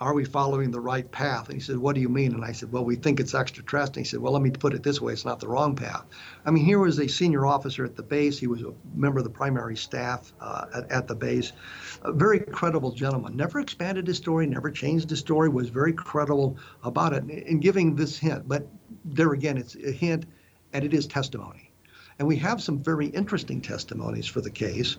are 0.00 0.14
we 0.14 0.24
following 0.24 0.70
the 0.70 0.80
right 0.80 1.10
path? 1.10 1.46
And 1.48 1.54
he 1.54 1.60
said, 1.60 1.76
what 1.76 1.94
do 1.94 2.00
you 2.00 2.08
mean? 2.08 2.34
And 2.34 2.44
I 2.44 2.52
said, 2.52 2.70
well, 2.70 2.84
we 2.84 2.96
think 2.96 3.18
it's 3.18 3.34
extraterrestrial. 3.34 4.04
He 4.04 4.08
said, 4.08 4.20
well, 4.20 4.32
let 4.32 4.42
me 4.42 4.50
put 4.50 4.74
it 4.74 4.82
this 4.82 5.00
way. 5.00 5.12
It's 5.12 5.24
not 5.24 5.40
the 5.40 5.48
wrong 5.48 5.74
path. 5.74 6.04
I 6.46 6.50
mean, 6.50 6.64
here 6.64 6.78
was 6.78 6.98
a 6.98 7.08
senior 7.08 7.46
officer 7.46 7.84
at 7.84 7.96
the 7.96 8.02
base. 8.02 8.38
He 8.38 8.46
was 8.46 8.62
a 8.62 8.72
member 8.94 9.18
of 9.18 9.24
the 9.24 9.30
primary 9.30 9.76
staff 9.76 10.32
uh, 10.40 10.66
at, 10.74 10.90
at, 10.90 11.08
the 11.08 11.16
base. 11.16 11.52
A 12.02 12.12
very 12.12 12.38
credible 12.38 12.92
gentleman. 12.92 13.36
Never 13.36 13.58
expanded 13.58 14.06
his 14.06 14.16
story, 14.18 14.46
never 14.46 14.70
changed 14.70 15.10
his 15.10 15.18
story, 15.18 15.48
was 15.48 15.68
very 15.68 15.92
credible 15.92 16.56
about 16.84 17.12
it 17.12 17.28
in 17.28 17.58
giving 17.58 17.96
this 17.96 18.18
hint. 18.18 18.46
But 18.46 18.68
there 19.04 19.32
again, 19.32 19.58
it's 19.58 19.74
a 19.74 19.90
hint 19.90 20.26
and 20.72 20.84
it 20.84 20.94
is 20.94 21.06
testimony. 21.06 21.72
And 22.18 22.26
we 22.26 22.36
have 22.36 22.60
some 22.60 22.78
very 22.78 23.06
interesting 23.06 23.60
testimonies 23.60 24.26
for 24.26 24.40
the 24.40 24.50
case. 24.50 24.96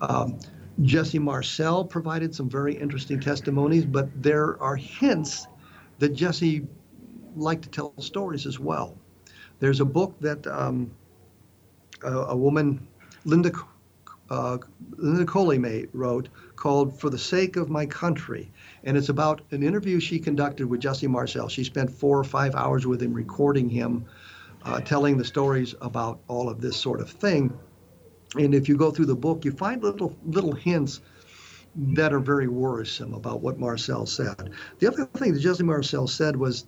Um, 0.00 0.38
Jesse 0.82 1.18
Marcel 1.18 1.84
provided 1.84 2.34
some 2.34 2.48
very 2.48 2.74
interesting 2.74 3.18
testimonies, 3.20 3.84
but 3.84 4.08
there 4.22 4.60
are 4.62 4.76
hints 4.76 5.46
that 5.98 6.10
Jesse 6.10 6.66
liked 7.36 7.62
to 7.64 7.68
tell 7.68 7.92
stories 7.98 8.46
as 8.46 8.58
well. 8.58 8.96
There's 9.58 9.80
a 9.80 9.84
book 9.84 10.14
that 10.20 10.46
um, 10.46 10.90
a, 12.02 12.12
a, 12.12 12.36
woman, 12.36 12.86
Linda, 13.24 13.50
uh, 14.30 14.58
Linda 14.96 15.24
Corley 15.24 15.88
wrote 15.92 16.28
called 16.54 16.98
For 16.98 17.10
the 17.10 17.18
Sake 17.18 17.56
of 17.56 17.68
My 17.68 17.84
Country. 17.86 18.50
And 18.84 18.96
it's 18.96 19.08
about 19.08 19.40
an 19.50 19.64
interview 19.64 19.98
she 19.98 20.20
conducted 20.20 20.66
with 20.66 20.80
Jesse 20.80 21.08
Marcel. 21.08 21.48
She 21.48 21.64
spent 21.64 21.90
four 21.90 22.18
or 22.18 22.24
five 22.24 22.54
hours 22.54 22.86
with 22.86 23.02
him 23.02 23.12
recording 23.12 23.68
him, 23.68 24.04
uh, 24.64 24.80
telling 24.80 25.16
the 25.16 25.24
stories 25.24 25.74
about 25.80 26.20
all 26.28 26.48
of 26.48 26.60
this 26.60 26.76
sort 26.76 27.00
of 27.00 27.10
thing. 27.10 27.58
And 28.36 28.54
if 28.54 28.68
you 28.68 28.76
go 28.76 28.90
through 28.90 29.06
the 29.06 29.16
book, 29.16 29.44
you 29.44 29.52
find 29.52 29.82
little 29.82 30.16
little 30.24 30.52
hints 30.52 31.00
that 31.76 32.12
are 32.12 32.20
very 32.20 32.48
worrisome 32.48 33.14
about 33.14 33.40
what 33.40 33.58
Marcel 33.58 34.06
said. 34.06 34.50
The 34.78 34.88
other 34.88 35.06
thing 35.06 35.34
that 35.34 35.40
Jesse 35.40 35.62
Marcel 35.62 36.06
said 36.06 36.34
was, 36.34 36.66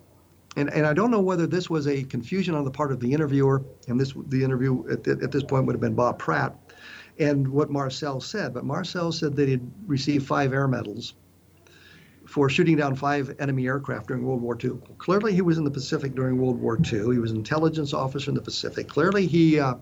and, 0.57 0.73
and 0.73 0.87
I 0.87 0.93
don't 0.93 1.11
know 1.11 1.21
whether 1.21 1.47
this 1.47 1.69
was 1.69 1.89
a 1.89 2.05
confusion 2.05 2.55
on 2.55 2.65
the 2.65 2.71
part 2.71 2.93
of 2.93 3.01
the 3.01 3.13
interviewer, 3.13 3.63
and 3.89 4.01
this 4.01 4.15
the 4.29 4.43
interview 4.43 4.89
at, 4.91 5.07
at 5.07 5.33
this 5.33 5.43
point 5.43 5.67
would 5.67 5.75
have 5.75 5.81
been 5.81 5.95
Bob 5.95 6.19
Pratt, 6.19 6.57
and 7.19 7.47
what 7.47 7.71
Marcel 7.71 8.21
said. 8.21 8.55
But 8.55 8.65
Marcel 8.65 9.13
said 9.13 9.37
that 9.37 9.49
he'd 9.49 9.69
received 9.87 10.27
five 10.27 10.53
air 10.53 10.69
medals 10.69 11.15
for 12.27 12.49
shooting 12.49 12.77
down 12.77 12.95
five 12.95 13.35
enemy 13.41 13.67
aircraft 13.67 14.07
during 14.07 14.25
World 14.25 14.41
War 14.41 14.57
II. 14.63 14.79
Clearly, 14.99 15.35
he 15.35 15.43
was 15.43 15.59
in 15.59 15.65
the 15.65 15.71
Pacific 15.71 16.15
during 16.15 16.39
World 16.39 16.61
War 16.61 16.79
II. 16.79 17.13
He 17.13 17.19
was 17.19 17.33
an 17.33 17.39
intelligence 17.39 17.93
officer 17.93 18.31
in 18.31 18.37
the 18.37 18.43
Pacific. 18.43 18.89
Clearly, 18.89 19.27
he 19.27 19.59
uh, 19.59 19.75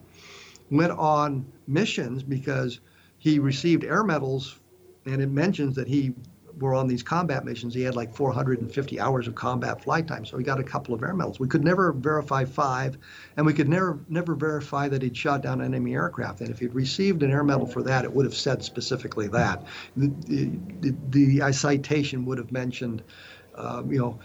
went 0.70 0.92
on 0.92 1.46
missions 1.66 2.22
because 2.22 2.80
he 3.18 3.38
received 3.38 3.84
air 3.84 4.04
medals, 4.04 4.58
and 5.06 5.20
it 5.20 5.30
mentions 5.30 5.74
that 5.76 5.88
he 5.88 6.14
were 6.60 6.74
on 6.74 6.88
these 6.88 7.02
combat 7.02 7.44
missions. 7.44 7.74
He 7.74 7.82
had 7.82 7.94
like 7.94 8.14
450 8.14 9.00
hours 9.00 9.28
of 9.28 9.34
combat 9.34 9.82
flight 9.82 10.06
time, 10.06 10.24
so 10.24 10.36
he 10.38 10.44
got 10.44 10.58
a 10.58 10.64
couple 10.64 10.94
of 10.94 11.02
air 11.02 11.14
medals. 11.14 11.38
We 11.38 11.48
could 11.48 11.64
never 11.64 11.92
verify 11.92 12.44
five, 12.44 12.98
and 13.36 13.46
we 13.46 13.52
could 13.52 13.68
never 13.68 13.98
never 14.08 14.34
verify 14.34 14.88
that 14.88 15.02
he'd 15.02 15.16
shot 15.16 15.42
down 15.42 15.62
enemy 15.62 15.94
aircraft. 15.94 16.40
And 16.40 16.50
if 16.50 16.58
he'd 16.58 16.74
received 16.74 17.22
an 17.22 17.30
air 17.30 17.44
medal 17.44 17.66
for 17.66 17.82
that, 17.84 18.04
it 18.04 18.12
would 18.12 18.24
have 18.24 18.34
said 18.34 18.62
specifically 18.62 19.28
that. 19.28 19.66
The, 19.96 20.08
the, 20.26 20.94
the, 21.10 21.38
the 21.38 21.52
citation 21.52 22.24
would 22.26 22.38
have 22.38 22.52
mentioned, 22.52 23.02
uh, 23.54 23.82
you 23.88 23.98
know 23.98 24.18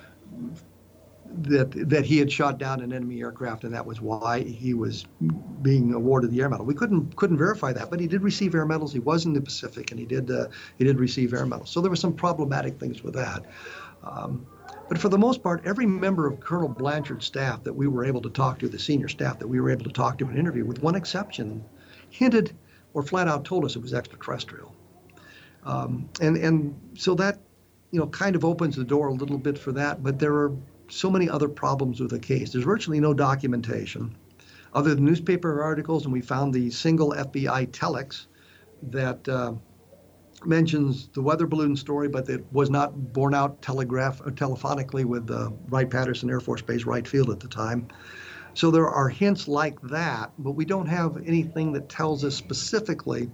that 1.41 1.71
that 1.89 2.05
he 2.05 2.17
had 2.19 2.31
shot 2.31 2.57
down 2.57 2.81
an 2.81 2.93
enemy 2.93 3.21
aircraft 3.21 3.63
and 3.63 3.73
that 3.73 3.85
was 3.85 3.99
why 3.99 4.41
he 4.41 4.73
was 4.73 5.05
being 5.61 5.93
awarded 5.93 6.31
the 6.31 6.41
air 6.41 6.49
medal. 6.49 6.65
We 6.65 6.75
couldn't 6.75 7.15
couldn't 7.15 7.37
verify 7.37 7.73
that, 7.73 7.89
but 7.89 7.99
he 7.99 8.07
did 8.07 8.21
receive 8.21 8.53
air 8.53 8.65
medals. 8.65 8.93
He 8.93 8.99
was 8.99 9.25
in 9.25 9.33
the 9.33 9.41
Pacific 9.41 9.91
and 9.91 9.99
he 9.99 10.05
did 10.05 10.29
uh, 10.29 10.47
he 10.77 10.83
did 10.83 10.99
receive 10.99 11.33
air 11.33 11.45
medals. 11.45 11.71
So 11.71 11.81
there 11.81 11.89
were 11.89 11.95
some 11.95 12.13
problematic 12.13 12.79
things 12.79 13.03
with 13.03 13.15
that. 13.15 13.45
Um, 14.03 14.45
but 14.89 14.97
for 14.97 15.09
the 15.09 15.17
most 15.17 15.41
part, 15.41 15.65
every 15.65 15.85
member 15.85 16.27
of 16.27 16.39
Colonel 16.39 16.67
Blanchard's 16.67 17.25
staff 17.25 17.63
that 17.63 17.73
we 17.73 17.87
were 17.87 18.05
able 18.05 18.21
to 18.21 18.29
talk 18.29 18.59
to, 18.59 18.67
the 18.67 18.77
senior 18.77 19.07
staff 19.07 19.39
that 19.39 19.47
we 19.47 19.59
were 19.59 19.71
able 19.71 19.85
to 19.85 19.91
talk 19.91 20.17
to 20.19 20.25
and 20.25 20.37
interview, 20.37 20.65
with 20.65 20.83
one 20.83 20.95
exception, 20.95 21.63
hinted 22.09 22.55
or 22.93 23.01
flat 23.01 23.27
out 23.27 23.45
told 23.45 23.65
us 23.65 23.75
it 23.75 23.81
was 23.81 23.93
extraterrestrial. 23.93 24.75
Um, 25.63 26.09
and 26.21 26.37
and 26.37 26.79
so 26.95 27.15
that 27.15 27.39
you 27.91 27.99
know 27.99 28.07
kind 28.07 28.35
of 28.35 28.45
opens 28.45 28.75
the 28.75 28.83
door 28.83 29.07
a 29.07 29.13
little 29.13 29.37
bit 29.37 29.57
for 29.57 29.71
that. 29.71 30.03
But 30.03 30.19
there 30.19 30.33
are 30.33 30.51
so 30.89 31.09
many 31.09 31.29
other 31.29 31.47
problems 31.47 31.99
with 31.99 32.11
the 32.11 32.19
case. 32.19 32.51
There's 32.51 32.65
virtually 32.65 32.99
no 32.99 33.13
documentation 33.13 34.15
other 34.73 34.95
than 34.95 35.05
newspaper 35.05 35.61
articles, 35.61 36.05
and 36.05 36.13
we 36.13 36.21
found 36.21 36.53
the 36.53 36.69
single 36.69 37.11
FBI 37.11 37.67
telex 37.71 38.25
that 38.83 39.27
uh, 39.29 39.53
mentions 40.45 41.09
the 41.09 41.21
weather 41.21 41.47
balloon 41.47 41.75
story, 41.75 42.07
but 42.07 42.27
it 42.29 42.43
was 42.51 42.69
not 42.69 43.13
borne 43.13 43.33
out 43.33 43.61
telegraph 43.61 44.19
or 44.21 44.31
telephonically 44.31 45.05
with 45.05 45.29
uh, 45.29 45.49
Wright-Patterson 45.69 46.29
Air 46.29 46.39
Force 46.39 46.61
Base, 46.61 46.85
Wright 46.85 47.07
Field 47.07 47.29
at 47.29 47.39
the 47.39 47.47
time. 47.47 47.87
So 48.55 48.71
there 48.71 48.89
are 48.89 49.09
hints 49.09 49.47
like 49.47 49.81
that, 49.83 50.31
but 50.37 50.51
we 50.51 50.65
don't 50.65 50.85
have 50.87 51.17
anything 51.25 51.71
that 51.73 51.89
tells 51.89 52.23
us 52.23 52.35
specifically 52.35 53.29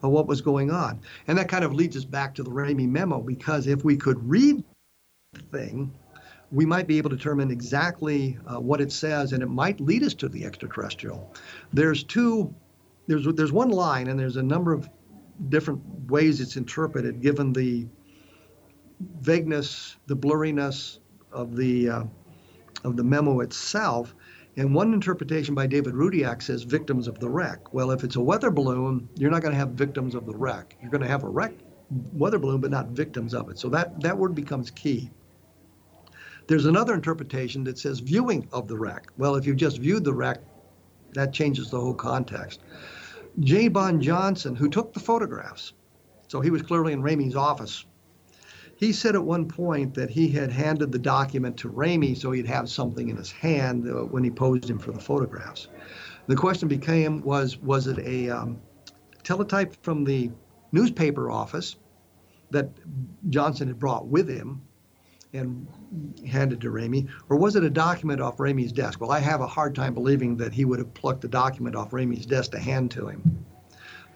what 0.00 0.26
was 0.26 0.40
going 0.40 0.70
on. 0.70 1.00
And 1.28 1.38
that 1.38 1.48
kind 1.48 1.64
of 1.64 1.72
leads 1.72 1.96
us 1.96 2.04
back 2.04 2.34
to 2.34 2.42
the 2.42 2.50
Ramey 2.50 2.88
memo, 2.88 3.20
because 3.20 3.66
if 3.66 3.84
we 3.84 3.96
could 3.96 4.18
read 4.28 4.64
the 5.32 5.40
thing, 5.40 5.92
we 6.52 6.66
might 6.66 6.86
be 6.86 6.98
able 6.98 7.10
to 7.10 7.16
determine 7.16 7.50
exactly 7.50 8.38
uh, 8.46 8.60
what 8.60 8.80
it 8.80 8.92
says, 8.92 9.32
and 9.32 9.42
it 9.42 9.48
might 9.48 9.80
lead 9.80 10.02
us 10.02 10.14
to 10.14 10.28
the 10.28 10.44
extraterrestrial. 10.44 11.34
There's 11.72 12.04
two, 12.04 12.54
there's 13.06 13.26
there's 13.34 13.52
one 13.52 13.70
line, 13.70 14.08
and 14.08 14.20
there's 14.20 14.36
a 14.36 14.42
number 14.42 14.72
of 14.72 14.88
different 15.48 15.80
ways 16.10 16.40
it's 16.40 16.56
interpreted, 16.56 17.22
given 17.22 17.52
the 17.52 17.86
vagueness, 19.20 19.96
the 20.06 20.16
blurriness 20.16 20.98
of 21.32 21.56
the 21.56 21.88
uh, 21.88 22.04
of 22.84 22.96
the 22.96 23.04
memo 23.04 23.40
itself. 23.40 24.14
And 24.58 24.74
one 24.74 24.92
interpretation 24.92 25.54
by 25.54 25.66
David 25.66 25.94
Rudiak 25.94 26.42
says 26.42 26.62
victims 26.64 27.08
of 27.08 27.18
the 27.18 27.28
wreck. 27.30 27.72
Well, 27.72 27.90
if 27.90 28.04
it's 28.04 28.16
a 28.16 28.20
weather 28.20 28.50
balloon, 28.50 29.08
you're 29.16 29.30
not 29.30 29.40
going 29.40 29.52
to 29.52 29.58
have 29.58 29.70
victims 29.70 30.14
of 30.14 30.26
the 30.26 30.36
wreck. 30.36 30.76
You're 30.82 30.90
going 30.90 31.00
to 31.00 31.08
have 31.08 31.24
a 31.24 31.28
wreck 31.28 31.54
weather 32.12 32.38
balloon, 32.38 32.60
but 32.60 32.70
not 32.70 32.88
victims 32.88 33.32
of 33.32 33.48
it. 33.48 33.58
So 33.58 33.70
that, 33.70 33.98
that 34.02 34.18
word 34.18 34.34
becomes 34.34 34.70
key. 34.70 35.10
There's 36.46 36.66
another 36.66 36.94
interpretation 36.94 37.64
that 37.64 37.78
says 37.78 38.00
viewing 38.00 38.48
of 38.52 38.68
the 38.68 38.76
wreck. 38.76 39.06
Well, 39.16 39.36
if 39.36 39.46
you 39.46 39.54
just 39.54 39.78
viewed 39.78 40.04
the 40.04 40.12
wreck, 40.12 40.38
that 41.12 41.32
changes 41.32 41.70
the 41.70 41.80
whole 41.80 41.94
context. 41.94 42.60
J. 43.40 43.68
Bond 43.68 44.02
Johnson, 44.02 44.54
who 44.54 44.68
took 44.68 44.92
the 44.92 45.00
photographs, 45.00 45.72
So 46.28 46.40
he 46.40 46.50
was 46.50 46.62
clearly 46.62 46.92
in 46.92 47.02
Ramey's 47.02 47.36
office. 47.36 47.84
He 48.76 48.92
said 48.92 49.14
at 49.14 49.22
one 49.22 49.46
point 49.46 49.94
that 49.94 50.10
he 50.10 50.28
had 50.28 50.50
handed 50.50 50.90
the 50.90 50.98
document 50.98 51.56
to 51.58 51.68
Ramey 51.68 52.16
so 52.16 52.32
he'd 52.32 52.46
have 52.46 52.68
something 52.68 53.08
in 53.08 53.16
his 53.16 53.30
hand 53.30 53.88
uh, 53.88 54.04
when 54.04 54.24
he 54.24 54.30
posed 54.30 54.68
him 54.68 54.78
for 54.78 54.92
the 54.92 54.98
photographs. 54.98 55.68
The 56.26 56.36
question 56.36 56.68
became 56.68 57.22
was 57.22 57.58
was 57.58 57.86
it 57.86 57.98
a 58.00 58.30
um, 58.30 58.60
teletype 59.22 59.76
from 59.82 60.04
the 60.04 60.30
newspaper 60.72 61.30
office 61.30 61.76
that 62.50 62.70
Johnson 63.30 63.68
had 63.68 63.78
brought 63.78 64.06
with 64.06 64.28
him 64.28 64.62
and 65.32 65.66
handed 66.26 66.60
to 66.60 66.70
Ramey, 66.70 67.08
or 67.28 67.36
was 67.36 67.56
it 67.56 67.64
a 67.64 67.70
document 67.70 68.20
off 68.20 68.36
Ramey's 68.36 68.72
desk? 68.72 69.00
Well, 69.00 69.10
I 69.10 69.18
have 69.20 69.40
a 69.40 69.46
hard 69.46 69.74
time 69.74 69.94
believing 69.94 70.36
that 70.36 70.52
he 70.52 70.64
would 70.64 70.78
have 70.78 70.92
plucked 70.94 71.22
the 71.22 71.28
document 71.28 71.74
off 71.74 71.90
Ramey's 71.90 72.26
desk 72.26 72.50
to 72.52 72.58
hand 72.58 72.90
to 72.92 73.08
him. 73.08 73.44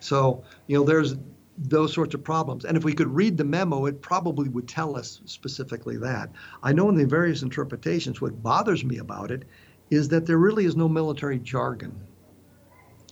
So, 0.01 0.45
you 0.67 0.77
know, 0.79 0.85
there's 0.85 1.17
those 1.59 1.93
sorts 1.95 2.15
of 2.15 2.23
problems. 2.23 2.65
And 2.67 2.77
if 2.77 2.85
we 2.85 2.93
could 2.93 3.09
read 3.09 3.39
the 3.39 3.45
memo, 3.45 3.87
it 3.87 4.03
probably 4.03 4.49
would 4.49 4.69
tell 4.69 4.97
us 4.97 5.23
specifically 5.25 5.97
that. 5.99 6.31
I 6.63 6.73
know 6.73 6.89
in 6.91 6.97
the 6.97 7.07
various 7.07 7.43
interpretations, 7.43 8.21
what 8.21 8.43
bothers 8.43 8.85
me 8.85 8.99
about 8.99 9.31
it 9.31 9.45
is 9.91 10.09
that 10.09 10.27
there 10.27 10.39
really 10.39 10.67
is 10.67 10.77
no 10.77 10.89
military 10.89 11.39
jargon. 11.39 11.99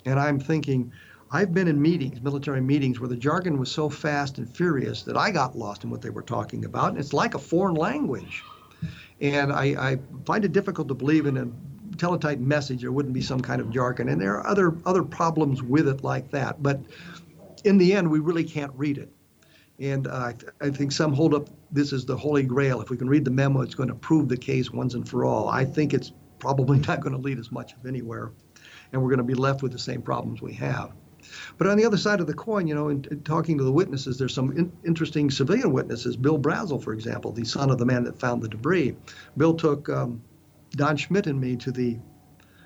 And 0.04 0.20
I'm 0.20 0.38
thinking, 0.38 0.92
I've 1.34 1.52
been 1.52 1.66
in 1.66 1.82
meetings, 1.82 2.22
military 2.22 2.60
meetings, 2.60 3.00
where 3.00 3.08
the 3.08 3.16
jargon 3.16 3.58
was 3.58 3.68
so 3.68 3.90
fast 3.90 4.38
and 4.38 4.48
furious 4.48 5.02
that 5.02 5.16
I 5.16 5.32
got 5.32 5.58
lost 5.58 5.82
in 5.82 5.90
what 5.90 6.00
they 6.00 6.10
were 6.10 6.22
talking 6.22 6.64
about. 6.64 6.90
And 6.90 6.98
it's 6.98 7.12
like 7.12 7.34
a 7.34 7.40
foreign 7.40 7.74
language. 7.74 8.44
And 9.20 9.52
I, 9.52 9.64
I 9.92 9.98
find 10.26 10.44
it 10.44 10.52
difficult 10.52 10.86
to 10.86 10.94
believe 10.94 11.26
in 11.26 11.36
a 11.36 11.48
teletype 11.96 12.38
message 12.38 12.82
there 12.82 12.92
wouldn't 12.92 13.14
be 13.14 13.20
some 13.20 13.40
kind 13.40 13.60
of 13.60 13.70
jargon. 13.70 14.10
And 14.10 14.20
there 14.20 14.34
are 14.34 14.46
other 14.46 14.76
other 14.86 15.02
problems 15.02 15.60
with 15.60 15.88
it 15.88 16.04
like 16.04 16.30
that. 16.30 16.62
But 16.62 16.78
in 17.64 17.78
the 17.78 17.94
end, 17.94 18.08
we 18.08 18.20
really 18.20 18.44
can't 18.44 18.72
read 18.76 18.96
it. 18.96 19.12
And 19.80 20.06
uh, 20.06 20.34
I 20.60 20.70
think 20.70 20.92
some 20.92 21.12
hold 21.12 21.34
up 21.34 21.48
this 21.72 21.92
is 21.92 22.04
the 22.04 22.16
holy 22.16 22.44
grail. 22.44 22.80
If 22.80 22.90
we 22.90 22.96
can 22.96 23.08
read 23.08 23.24
the 23.24 23.32
memo, 23.32 23.62
it's 23.62 23.74
going 23.74 23.88
to 23.88 23.96
prove 23.96 24.28
the 24.28 24.36
case 24.36 24.70
once 24.70 24.94
and 24.94 25.08
for 25.08 25.24
all. 25.24 25.48
I 25.48 25.64
think 25.64 25.94
it's 25.94 26.12
probably 26.38 26.78
not 26.86 27.00
going 27.00 27.16
to 27.16 27.20
lead 27.20 27.40
us 27.40 27.50
much 27.50 27.72
of 27.72 27.86
anywhere. 27.86 28.30
And 28.92 29.02
we're 29.02 29.10
going 29.10 29.18
to 29.18 29.24
be 29.24 29.34
left 29.34 29.64
with 29.64 29.72
the 29.72 29.80
same 29.80 30.00
problems 30.00 30.40
we 30.40 30.52
have. 30.52 30.92
But 31.58 31.66
on 31.66 31.76
the 31.76 31.84
other 31.84 31.96
side 31.96 32.20
of 32.20 32.26
the 32.26 32.34
coin, 32.34 32.66
you 32.66 32.74
know, 32.74 32.88
in, 32.88 33.04
in 33.10 33.22
talking 33.22 33.58
to 33.58 33.64
the 33.64 33.72
witnesses, 33.72 34.18
there's 34.18 34.34
some 34.34 34.56
in, 34.56 34.72
interesting 34.84 35.30
civilian 35.30 35.72
witnesses. 35.72 36.16
Bill 36.16 36.38
Brazel, 36.38 36.82
for 36.82 36.92
example, 36.92 37.32
the 37.32 37.44
son 37.44 37.70
of 37.70 37.78
the 37.78 37.86
man 37.86 38.04
that 38.04 38.18
found 38.18 38.42
the 38.42 38.48
debris. 38.48 38.96
Bill 39.36 39.54
took 39.54 39.88
um, 39.88 40.22
Don 40.70 40.96
Schmitt 40.96 41.26
and 41.26 41.40
me 41.40 41.56
to 41.56 41.70
the 41.70 41.98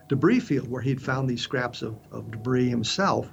debris 0.09 0.40
field 0.40 0.68
where 0.68 0.83
he'd 0.83 1.02
found 1.02 1.28
these 1.28 1.42
scraps 1.42 1.83
of, 1.83 1.96
of 2.11 2.31
debris 2.31 2.68
himself. 2.68 3.33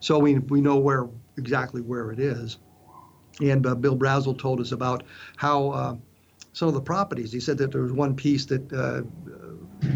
So 0.00 0.18
we, 0.18 0.38
we 0.38 0.60
know 0.60 0.76
where 0.76 1.08
exactly 1.36 1.80
where 1.80 2.10
it 2.10 2.18
is. 2.18 2.58
And 3.40 3.66
uh, 3.66 3.74
Bill 3.74 3.96
Brazel 3.96 4.36
told 4.36 4.60
us 4.60 4.72
about 4.72 5.04
how 5.36 5.70
uh, 5.70 5.96
some 6.52 6.68
of 6.68 6.74
the 6.74 6.80
properties. 6.80 7.30
He 7.30 7.40
said 7.40 7.58
that 7.58 7.70
there 7.70 7.82
was 7.82 7.92
one 7.92 8.16
piece 8.16 8.46
that 8.46 8.72
uh, 8.72 9.02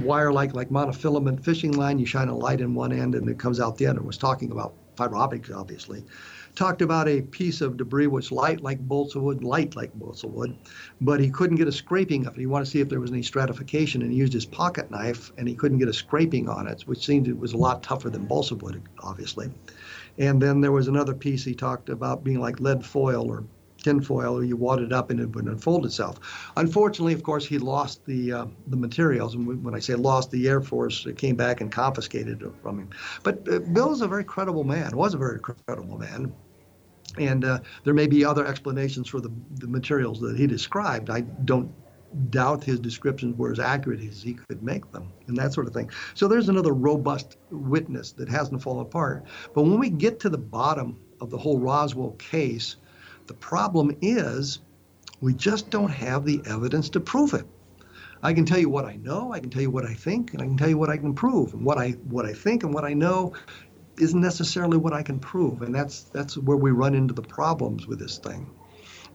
wire 0.03 0.33
like 0.33 0.55
like 0.55 0.69
monofilament 0.71 1.45
fishing 1.45 1.73
line. 1.73 1.99
You 1.99 2.07
shine 2.07 2.29
a 2.29 2.37
light 2.37 2.61
in 2.61 2.75
one 2.75 2.93
end 2.93 3.15
and 3.15 3.29
it 3.29 3.39
comes 3.39 3.61
out 3.61 3.77
the 3.77 3.87
other. 3.87 4.03
Was 4.03 4.19
talking 4.19 4.51
about 4.51 4.75
fiber 4.97 5.17
optics, 5.17 5.51
obviously. 5.51 6.05
Talked 6.55 6.83
about 6.83 7.09
a 7.09 7.23
piece 7.23 7.63
of 7.63 7.79
debris 7.79 8.09
which 8.09 8.31
light 8.31 8.61
like 8.61 8.79
bolts 8.81 9.15
of 9.15 9.23
wood, 9.23 9.43
light 9.43 9.75
like 9.75 9.93
bolts 9.95 10.23
of 10.23 10.35
wood, 10.35 10.55
but 11.01 11.19
he 11.19 11.31
couldn't 11.31 11.57
get 11.57 11.67
a 11.67 11.73
scraping 11.73 12.27
of 12.27 12.35
it. 12.35 12.41
He 12.41 12.47
wanted 12.47 12.67
to 12.67 12.71
see 12.71 12.81
if 12.81 12.91
there 12.91 13.01
was 13.01 13.11
any 13.11 13.23
stratification, 13.23 14.03
and 14.03 14.13
he 14.13 14.19
used 14.19 14.35
his 14.35 14.45
pocket 14.45 14.91
knife, 14.91 15.33
and 15.39 15.49
he 15.49 15.55
couldn't 15.55 15.79
get 15.79 15.89
a 15.89 15.95
scraping 15.95 16.51
on 16.51 16.67
it, 16.67 16.83
which 16.83 17.07
seemed 17.07 17.27
it 17.27 17.39
was 17.39 17.55
a 17.55 17.57
lot 17.57 17.83
tougher 17.83 18.11
than 18.11 18.27
balsa 18.27 18.55
wood, 18.55 18.83
obviously. 18.99 19.51
And 20.19 20.43
then 20.43 20.61
there 20.61 20.73
was 20.73 20.89
another 20.89 21.15
piece 21.15 21.43
he 21.43 21.55
talked 21.55 21.89
about 21.89 22.23
being 22.23 22.39
like 22.39 22.61
lead 22.61 22.85
foil 22.85 23.31
or 23.31 23.45
tinfoil, 23.83 24.39
or 24.39 24.45
you 24.45 24.57
wad 24.57 24.81
it 24.81 24.93
up 24.93 25.11
and 25.11 25.21
it 25.21 25.35
would 25.35 25.47
unfold 25.47 25.85
itself. 25.87 26.19
Unfortunately, 26.57 27.13
of 27.13 27.23
course, 27.23 27.47
he 27.47 27.59
lost 27.59 28.05
the 28.07 28.33
uh, 28.33 28.47
the 28.69 28.77
materials, 28.77 29.35
and 29.35 29.65
when 29.65 29.75
I 29.75 29.79
say 29.81 29.95
lost, 29.95 30.31
the 30.31 30.49
Air 30.49 30.61
Force 30.61 31.07
came 31.17 31.37
back 31.37 31.61
and 31.61 31.71
confiscated 31.71 32.43
it 32.43 32.53
from 32.63 32.79
him. 32.79 32.91
But 33.23 33.47
uh, 33.49 33.59
Bill 33.61 33.93
is 33.93 34.01
a 34.01 34.09
very 34.09 34.25
credible 34.25 34.65
man. 34.65 34.97
Was 34.97 35.15
a 35.15 35.19
very 35.19 35.41
credible 35.41 35.99
man. 35.99 36.33
And 37.19 37.45
uh, 37.45 37.61
there 37.85 37.93
may 37.93 38.07
be 38.07 38.25
other 38.25 38.47
explanations 38.47 39.07
for 39.07 39.21
the, 39.21 39.31
the 39.57 39.67
materials 39.67 40.19
that 40.21 40.39
he 40.39 40.47
described. 40.47 41.11
I 41.11 41.21
don't 41.21 41.71
doubt 42.31 42.65
his 42.65 42.79
descriptions 42.79 43.37
were 43.39 43.53
as 43.53 43.59
accurate 43.59 44.01
as 44.01 44.23
he 44.23 44.35
could 44.35 44.63
make 44.63 44.91
them 44.93 45.13
and 45.27 45.37
that 45.37 45.53
sort 45.53 45.67
of 45.67 45.73
thing. 45.73 45.91
So 46.15 46.29
there's 46.29 46.49
another 46.49 46.73
robust 46.73 47.37
witness 47.51 48.13
that 48.13 48.29
hasn't 48.29 48.63
fallen 48.63 48.83
apart. 48.83 49.25
But 49.55 49.63
when 49.63 49.79
we 49.79 49.91
get 49.91 50.21
to 50.21 50.29
the 50.29 50.39
bottom 50.39 50.99
of 51.21 51.31
the 51.31 51.39
whole 51.39 51.59
Roswell 51.59 52.13
case, 52.13 52.77
the 53.27 53.35
problem 53.35 53.97
is 54.01 54.61
we 55.21 55.35
just 55.35 55.71
don't 55.71 55.91
have 55.91 56.25
the 56.25 56.43
evidence 56.47 56.89
to 56.91 57.01
prove 57.01 57.35
it. 57.35 57.47
I 58.23 58.33
can 58.33 58.45
tell 58.45 58.59
you 58.59 58.69
what 58.69 58.85
I 58.85 58.97
know, 58.97 59.33
I 59.33 59.41
can 59.41 59.51
tell 59.51 59.63
you 59.63 59.71
what 59.71 59.85
I 59.85 59.95
think, 59.95 60.33
and 60.33 60.43
I 60.43 60.47
can 60.47 60.57
tell 60.57 60.69
you 60.69 60.79
what 60.79 60.91
I 60.91 60.97
can 60.97 61.15
prove. 61.15 61.55
And 61.55 61.65
what 61.65 61.79
I 61.79 61.91
what 62.09 62.25
I 62.25 62.33
think 62.33 62.63
and 62.63 62.73
what 62.73 62.85
I 62.85 62.95
know 62.95 63.35
isn't 63.99 64.21
necessarily 64.21 64.79
what 64.79 64.93
I 64.93 65.03
can 65.03 65.19
prove. 65.19 65.63
And 65.63 65.75
that's 65.75 66.05
that's 66.05 66.39
where 66.39 66.57
we 66.57 66.71
run 66.71 66.95
into 66.95 67.15
the 67.15 67.23
problems 67.23 67.87
with 67.87 67.99
this 67.99 68.19
thing. 68.19 68.49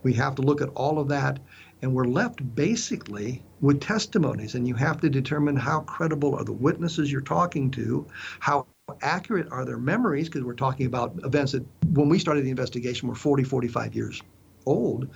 We 0.03 0.13
have 0.13 0.35
to 0.35 0.41
look 0.41 0.61
at 0.61 0.69
all 0.69 0.99
of 0.99 1.07
that 1.09 1.39
and 1.81 1.93
we're 1.93 2.05
left 2.05 2.55
basically 2.55 3.43
with 3.61 3.81
testimonies 3.81 4.55
and 4.55 4.67
you 4.67 4.75
have 4.75 4.99
to 5.01 5.09
determine 5.09 5.55
how 5.55 5.81
credible 5.81 6.35
are 6.35 6.43
the 6.43 6.53
witnesses 6.53 7.11
you're 7.11 7.21
talking 7.21 7.71
to, 7.71 8.07
how 8.39 8.65
accurate 9.01 9.47
are 9.51 9.65
their 9.65 9.77
memories 9.77 10.29
because 10.29 10.43
we're 10.43 10.53
talking 10.53 10.85
about 10.85 11.13
events 11.23 11.51
that 11.51 11.65
when 11.91 12.07
we 12.07 12.17
started 12.17 12.45
the 12.45 12.49
investigation 12.49 13.09
were 13.09 13.15
40 13.15 13.43
45 13.43 13.93
years 13.93 14.21
old. 14.65 15.09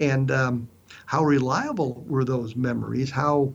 And 0.00 0.30
um, 0.30 0.68
how 1.06 1.24
reliable 1.24 2.04
were 2.06 2.24
those 2.24 2.54
memories? 2.54 3.10
How 3.10 3.52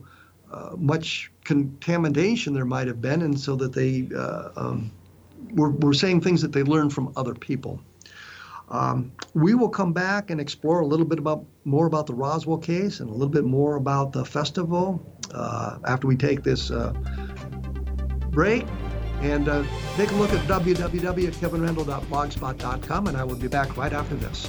uh, 0.52 0.76
much 0.76 1.30
contamination 1.44 2.52
there 2.52 2.66
might 2.66 2.86
have 2.86 3.00
been 3.00 3.22
and 3.22 3.38
so 3.38 3.56
that 3.56 3.72
they 3.72 4.08
uh, 4.14 4.50
um, 4.56 4.92
were, 5.54 5.70
were 5.70 5.94
saying 5.94 6.20
things 6.20 6.42
that 6.42 6.52
they 6.52 6.62
learned 6.62 6.92
from 6.92 7.10
other 7.16 7.34
people. 7.34 7.80
Um, 8.68 9.12
we 9.32 9.54
will 9.54 9.68
come 9.70 9.94
back 9.94 10.30
and 10.30 10.38
explore 10.40 10.80
a 10.80 10.86
little 10.86 11.06
bit 11.06 11.18
about 11.18 11.44
more 11.64 11.86
about 11.86 12.06
the 12.06 12.14
Roswell 12.14 12.58
case 12.58 13.00
and 13.00 13.08
a 13.08 13.12
little 13.12 13.28
bit 13.28 13.44
more 13.44 13.76
about 13.76 14.12
the 14.12 14.24
festival 14.24 15.00
uh, 15.32 15.78
after 15.86 16.06
we 16.06 16.16
take 16.16 16.42
this 16.42 16.70
uh, 16.70 16.92
break. 18.30 18.66
And 19.22 19.48
uh, 19.48 19.64
take 19.96 20.10
a 20.10 20.14
look 20.14 20.32
at 20.32 20.46
www.kevinrandle.blogspot.com, 20.46 23.06
and 23.06 23.16
I 23.16 23.24
will 23.24 23.36
be 23.36 23.48
back 23.48 23.76
right 23.76 23.92
after 23.92 24.14
this. 24.16 24.48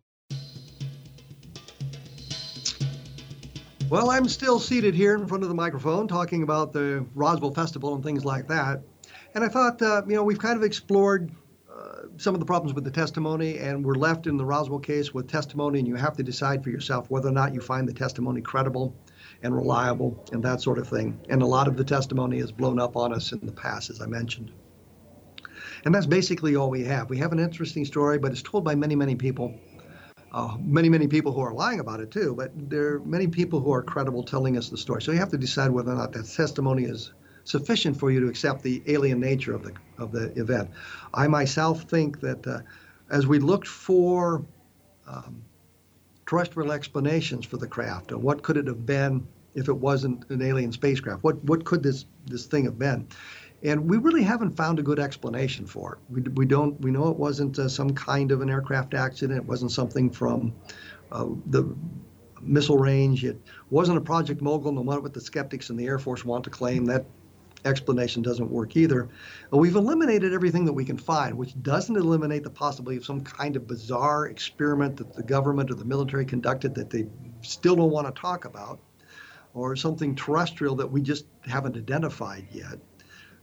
Well, 3.91 4.09
I'm 4.09 4.29
still 4.29 4.57
seated 4.57 4.95
here 4.95 5.15
in 5.15 5.27
front 5.27 5.43
of 5.43 5.49
the 5.49 5.55
microphone 5.55 6.07
talking 6.07 6.43
about 6.43 6.71
the 6.71 7.05
Roswell 7.13 7.53
Festival 7.53 7.93
and 7.93 8.01
things 8.01 8.23
like 8.23 8.47
that. 8.47 8.81
And 9.35 9.43
I 9.43 9.49
thought, 9.49 9.81
uh, 9.81 10.03
you 10.07 10.15
know, 10.15 10.23
we've 10.23 10.39
kind 10.39 10.55
of 10.55 10.63
explored 10.63 11.29
uh, 11.69 12.03
some 12.15 12.33
of 12.33 12.39
the 12.39 12.45
problems 12.45 12.73
with 12.73 12.85
the 12.85 12.91
testimony, 12.91 13.57
and 13.57 13.83
we're 13.83 13.95
left 13.95 14.27
in 14.27 14.37
the 14.37 14.45
Roswell 14.45 14.79
case 14.79 15.13
with 15.13 15.27
testimony, 15.27 15.79
and 15.79 15.87
you 15.89 15.95
have 15.95 16.15
to 16.15 16.23
decide 16.23 16.63
for 16.63 16.69
yourself 16.69 17.11
whether 17.11 17.27
or 17.27 17.33
not 17.33 17.53
you 17.53 17.59
find 17.59 17.85
the 17.85 17.91
testimony 17.91 18.39
credible 18.39 18.95
and 19.43 19.53
reliable 19.53 20.23
and 20.31 20.41
that 20.41 20.61
sort 20.61 20.77
of 20.77 20.87
thing. 20.87 21.19
And 21.27 21.41
a 21.41 21.45
lot 21.45 21.67
of 21.67 21.75
the 21.75 21.83
testimony 21.83 22.39
has 22.39 22.49
blown 22.49 22.79
up 22.79 22.95
on 22.95 23.13
us 23.13 23.33
in 23.33 23.45
the 23.45 23.51
past, 23.51 23.89
as 23.89 24.01
I 24.01 24.05
mentioned. 24.05 24.53
And 25.83 25.93
that's 25.93 26.05
basically 26.05 26.55
all 26.55 26.69
we 26.69 26.85
have. 26.85 27.09
We 27.09 27.17
have 27.17 27.33
an 27.33 27.39
interesting 27.39 27.83
story, 27.83 28.19
but 28.19 28.31
it's 28.31 28.41
told 28.41 28.63
by 28.63 28.73
many, 28.73 28.95
many 28.95 29.15
people 29.15 29.53
uh, 30.31 30.55
many, 30.59 30.89
many 30.89 31.07
people 31.07 31.33
who 31.33 31.41
are 31.41 31.53
lying 31.53 31.79
about 31.79 31.99
it 31.99 32.11
too, 32.11 32.33
but 32.35 32.51
there 32.69 32.95
are 32.95 32.99
many 33.01 33.27
people 33.27 33.59
who 33.59 33.73
are 33.73 33.83
credible 33.83 34.23
telling 34.23 34.57
us 34.57 34.69
the 34.69 34.77
story. 34.77 35.01
So 35.01 35.11
you 35.11 35.17
have 35.19 35.31
to 35.31 35.37
decide 35.37 35.71
whether 35.71 35.91
or 35.91 35.95
not 35.95 36.13
that 36.13 36.25
testimony 36.25 36.83
is 36.85 37.11
sufficient 37.43 37.97
for 37.97 38.11
you 38.11 38.21
to 38.21 38.27
accept 38.27 38.63
the 38.63 38.81
alien 38.87 39.19
nature 39.19 39.53
of 39.53 39.63
the 39.63 39.73
of 39.97 40.11
the 40.11 40.31
event. 40.39 40.69
I 41.13 41.27
myself 41.27 41.83
think 41.83 42.21
that 42.21 42.47
uh, 42.47 42.59
as 43.09 43.27
we 43.27 43.39
looked 43.39 43.67
for 43.67 44.45
um, 45.07 45.43
terrestrial 46.25 46.71
explanations 46.71 47.45
for 47.45 47.57
the 47.57 47.67
craft, 47.67 48.11
and 48.11 48.23
what 48.23 48.41
could 48.41 48.57
it 48.57 48.67
have 48.67 48.85
been 48.85 49.27
if 49.53 49.67
it 49.67 49.73
wasn't 49.73 50.29
an 50.29 50.41
alien 50.41 50.71
spacecraft? 50.71 51.23
What 51.23 51.43
what 51.43 51.65
could 51.65 51.83
this 51.83 52.05
this 52.25 52.45
thing 52.45 52.65
have 52.65 52.79
been? 52.79 53.07
And 53.63 53.89
we 53.89 53.97
really 53.97 54.23
haven't 54.23 54.55
found 54.55 54.79
a 54.79 54.83
good 54.83 54.99
explanation 54.99 55.65
for 55.65 55.93
it. 55.93 55.99
We, 56.09 56.21
we 56.33 56.45
don't 56.45 56.79
we 56.81 56.91
know 56.91 57.09
it 57.09 57.17
wasn't 57.17 57.59
uh, 57.59 57.69
some 57.69 57.93
kind 57.93 58.31
of 58.31 58.41
an 58.41 58.49
aircraft 58.49 58.93
accident. 58.93 59.37
It 59.37 59.45
wasn't 59.45 59.71
something 59.71 60.09
from 60.09 60.53
uh, 61.11 61.27
the 61.47 61.75
missile 62.41 62.77
range. 62.77 63.23
It 63.23 63.39
wasn't 63.69 63.97
a 63.97 64.01
Project 64.01 64.41
Mogul, 64.41 64.71
no 64.71 64.83
matter 64.83 65.01
what 65.01 65.13
the 65.13 65.21
skeptics 65.21 65.69
in 65.69 65.77
the 65.77 65.85
Air 65.85 65.99
Force 65.99 66.25
want 66.25 66.43
to 66.45 66.49
claim. 66.49 66.85
That 66.85 67.05
explanation 67.63 68.23
doesn't 68.23 68.49
work 68.49 68.75
either. 68.75 69.07
We've 69.51 69.75
eliminated 69.75 70.33
everything 70.33 70.65
that 70.65 70.73
we 70.73 70.83
can 70.83 70.97
find, 70.97 71.37
which 71.37 71.61
doesn't 71.61 71.95
eliminate 71.95 72.43
the 72.43 72.49
possibility 72.49 72.97
of 72.97 73.05
some 73.05 73.21
kind 73.21 73.55
of 73.55 73.67
bizarre 73.67 74.27
experiment 74.27 74.97
that 74.97 75.13
the 75.13 75.21
government 75.21 75.69
or 75.69 75.75
the 75.75 75.85
military 75.85 76.25
conducted 76.25 76.73
that 76.75 76.89
they 76.89 77.05
still 77.41 77.75
don't 77.75 77.91
want 77.91 78.07
to 78.07 78.19
talk 78.19 78.45
about, 78.45 78.79
or 79.53 79.75
something 79.75 80.15
terrestrial 80.15 80.75
that 80.75 80.89
we 80.89 81.01
just 81.01 81.25
haven't 81.45 81.77
identified 81.77 82.47
yet. 82.51 82.79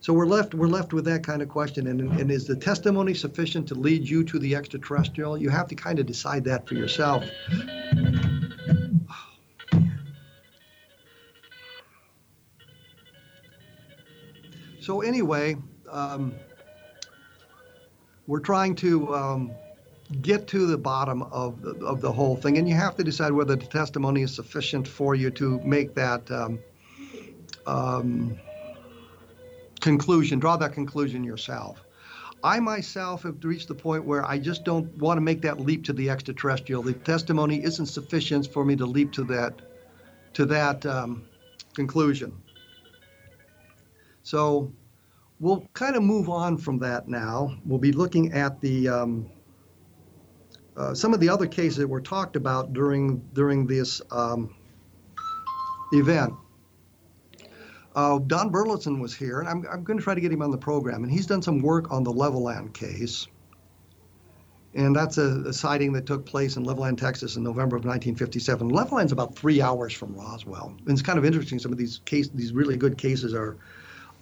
So 0.01 0.13
we're 0.13 0.27
left 0.27 0.55
we're 0.55 0.69
left 0.69 0.93
with 0.93 1.05
that 1.07 1.25
kind 1.25 1.43
of 1.43 1.49
question, 1.49 1.89
and, 1.89 2.01
and 2.01 2.31
is 2.31 2.47
the 2.47 2.55
testimony 2.55 3.15
sufficient 3.15 3.69
to 3.69 3.75
lead 3.75 4.09
you 4.09 4.23
to 4.25 4.39
the 4.39 4.55
extraterrestrial? 4.55 5.37
You 5.37 5.51
have 5.51 5.69
to 5.69 5.75
kind 5.75 5.99
of 5.99 6.07
decide 6.07 6.45
that 6.45 6.69
for 6.69 6.75
yourself. 6.75 7.25
So 14.81 15.01
anyway, 15.03 15.57
um, 15.91 16.35
we're 18.27 18.41
trying 18.41 18.77
to 18.77 19.15
um, 19.15 19.51
get 20.23 20.47
to 20.49 20.67
the 20.67 20.79
bottom 20.79 21.23
of 21.25 21.61
the, 21.61 21.75
of 21.85 22.01
the 22.01 22.13
whole 22.13 22.37
thing, 22.37 22.57
and 22.57 22.69
you 22.69 22.77
have 22.77 22.97
to 22.97 23.05
decide 23.05 23.33
whether 23.33 23.57
the 23.57 23.67
testimony 23.67 24.23
is 24.23 24.35
sufficient 24.35 24.87
for 24.87 25.17
you 25.17 25.31
to 25.33 25.61
make 25.61 25.95
that. 25.97 26.31
Um, 26.31 26.61
um 27.67 28.39
conclusion, 29.81 30.39
draw 30.39 30.57
that 30.57 30.73
conclusion 30.73 31.25
yourself. 31.25 31.85
I 32.43 32.61
myself 32.61 33.25
have 33.25 33.43
reached 33.43 33.69
the 33.69 33.75
point 33.75 34.05
where 34.05 34.25
I 34.25 34.39
just 34.39 34.65
don't 34.65 34.97
want 34.99 35.17
to 35.17 35.21
make 35.21 35.43
that 35.43 35.61
leap 35.61 35.85
to 35.85 35.93
the 35.93 36.09
extraterrestrial. 36.09 36.83
The 36.83 36.93
testimony 36.93 37.63
isn't 37.65 37.87
sufficient 37.87 38.53
for 38.53 38.65
me 38.65 38.77
to 38.77 38.87
leap 38.87 39.13
to 39.13 39.25
that 39.25 39.61
to 40.35 40.47
that 40.47 40.87
um, 40.87 41.27
conclusion. 41.75 42.33
So 44.23 44.73
we'll 45.41 45.67
kind 45.73 45.97
of 45.97 46.03
move 46.03 46.29
on 46.29 46.59
from 46.59 46.79
that 46.81 47.09
now. 47.09 47.57
We'll 47.65 47.79
be 47.79 47.93
looking 47.93 48.33
at 48.33 48.61
the 48.61 48.89
um, 48.89 49.31
uh, 50.77 50.95
some 50.95 51.13
of 51.13 51.19
the 51.19 51.29
other 51.29 51.47
cases 51.47 51.79
that 51.79 51.89
were 51.89 52.01
talked 52.01 52.37
about 52.37 52.73
during 52.73 53.19
during 53.33 53.67
this 53.67 54.01
um, 54.13 54.55
event. 55.93 56.35
Uh, 57.95 58.19
Don 58.19 58.51
Burleson 58.51 59.01
was 59.01 59.15
here, 59.15 59.41
and 59.41 59.49
I'm, 59.49 59.67
I'm 59.71 59.83
going 59.83 59.99
to 59.99 60.05
try 60.05 60.15
to 60.15 60.21
get 60.21 60.31
him 60.31 60.43
on 60.43 60.51
the 60.51 60.59
program. 60.59 61.03
And 61.03 61.13
he's 61.13 61.27
done 61.27 61.43
some 61.43 61.61
work 61.61 61.91
on 61.91 62.05
the 62.05 62.13
Levelland 62.13 62.75
case. 62.75 63.27
And 64.75 64.95
that's 64.95 65.19
a, 65.19 65.43
a 65.47 65.53
sighting 65.53 65.93
that 65.95 66.07
took 66.07 66.27
place 66.27 66.57
in 66.57 66.65
Levelland, 66.65 66.99
Texas 66.99 67.37
in 67.37 67.43
November 67.43 67.77
of 67.77 67.85
1957. 67.85 68.71
Levelland's 68.71 69.13
about 69.13 69.35
three 69.35 69.63
hours 69.63 69.93
from 69.93 70.15
Roswell. 70.15 70.75
And 70.79 70.91
it's 70.91 71.03
kind 71.03 71.19
of 71.19 71.25
interesting. 71.25 71.59
Some 71.59 71.73
of 71.73 71.79
these 71.79 72.01
case, 72.05 72.29
these 72.29 72.53
really 72.53 72.77
good 72.77 72.99
cases 72.99 73.35
are, 73.35 73.57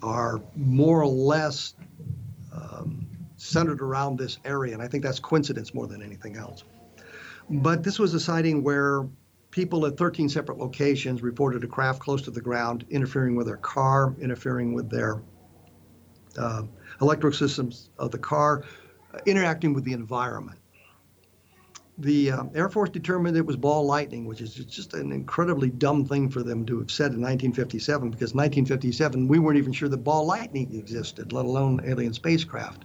are 0.03 0.41
more 0.55 1.03
or 1.03 1.07
less 1.07 1.75
um, 2.53 3.07
centered 3.37 3.83
around 3.83 4.19
this 4.19 4.39
area. 4.45 4.73
And 4.73 4.83
I 4.83 4.89
think 4.89 5.03
that's 5.03 5.19
coincidence 5.19 5.75
more 5.75 5.87
than 5.87 6.03
anything 6.03 6.37
else. 6.37 6.65
But 7.51 7.83
this 7.83 7.99
was 7.99 8.15
a 8.15 8.21
sighting 8.21 8.63
where 8.63 9.07
people 9.57 9.87
at 9.87 9.97
13 9.97 10.29
separate 10.29 10.59
locations 10.59 11.23
reported 11.23 11.65
a 11.65 11.67
craft 11.67 11.99
close 11.99 12.21
to 12.21 12.31
the 12.31 12.43
ground 12.43 12.85
interfering 12.91 13.35
with 13.35 13.47
their 13.47 13.57
car, 13.57 14.15
interfering 14.21 14.75
with 14.75 14.91
their 14.91 15.23
uh, 16.39 16.63
electric 17.01 17.33
systems 17.33 17.89
of 17.99 18.11
the 18.11 18.19
car, 18.19 18.65
uh, 19.15 19.19
interacting 19.25 19.73
with 19.73 19.83
the 19.83 19.95
environment. 19.95 20.59
The 21.97 22.33
um, 22.33 22.51
Air 22.55 22.69
Force 22.69 22.91
determined 22.91 23.35
it 23.35 23.47
was 23.47 23.57
ball 23.57 23.87
lightning, 23.87 24.27
which 24.27 24.43
is 24.43 24.55
just 24.55 24.93
an 24.93 25.11
incredibly 25.11 25.71
dumb 25.71 26.05
thing 26.05 26.29
for 26.29 26.43
them 26.43 26.67
to 26.67 26.79
have 26.81 26.91
said 26.91 27.15
in 27.15 27.23
1957, 27.23 28.11
because 28.11 28.35
1957 28.35 29.27
we 29.27 29.39
weren't 29.39 29.57
even 29.57 29.73
sure 29.73 29.89
that 29.89 29.97
ball 29.97 30.27
lightning 30.27 30.75
existed, 30.75 31.33
let 31.33 31.47
alone 31.47 31.81
alien 31.87 32.13
spacecraft. 32.13 32.85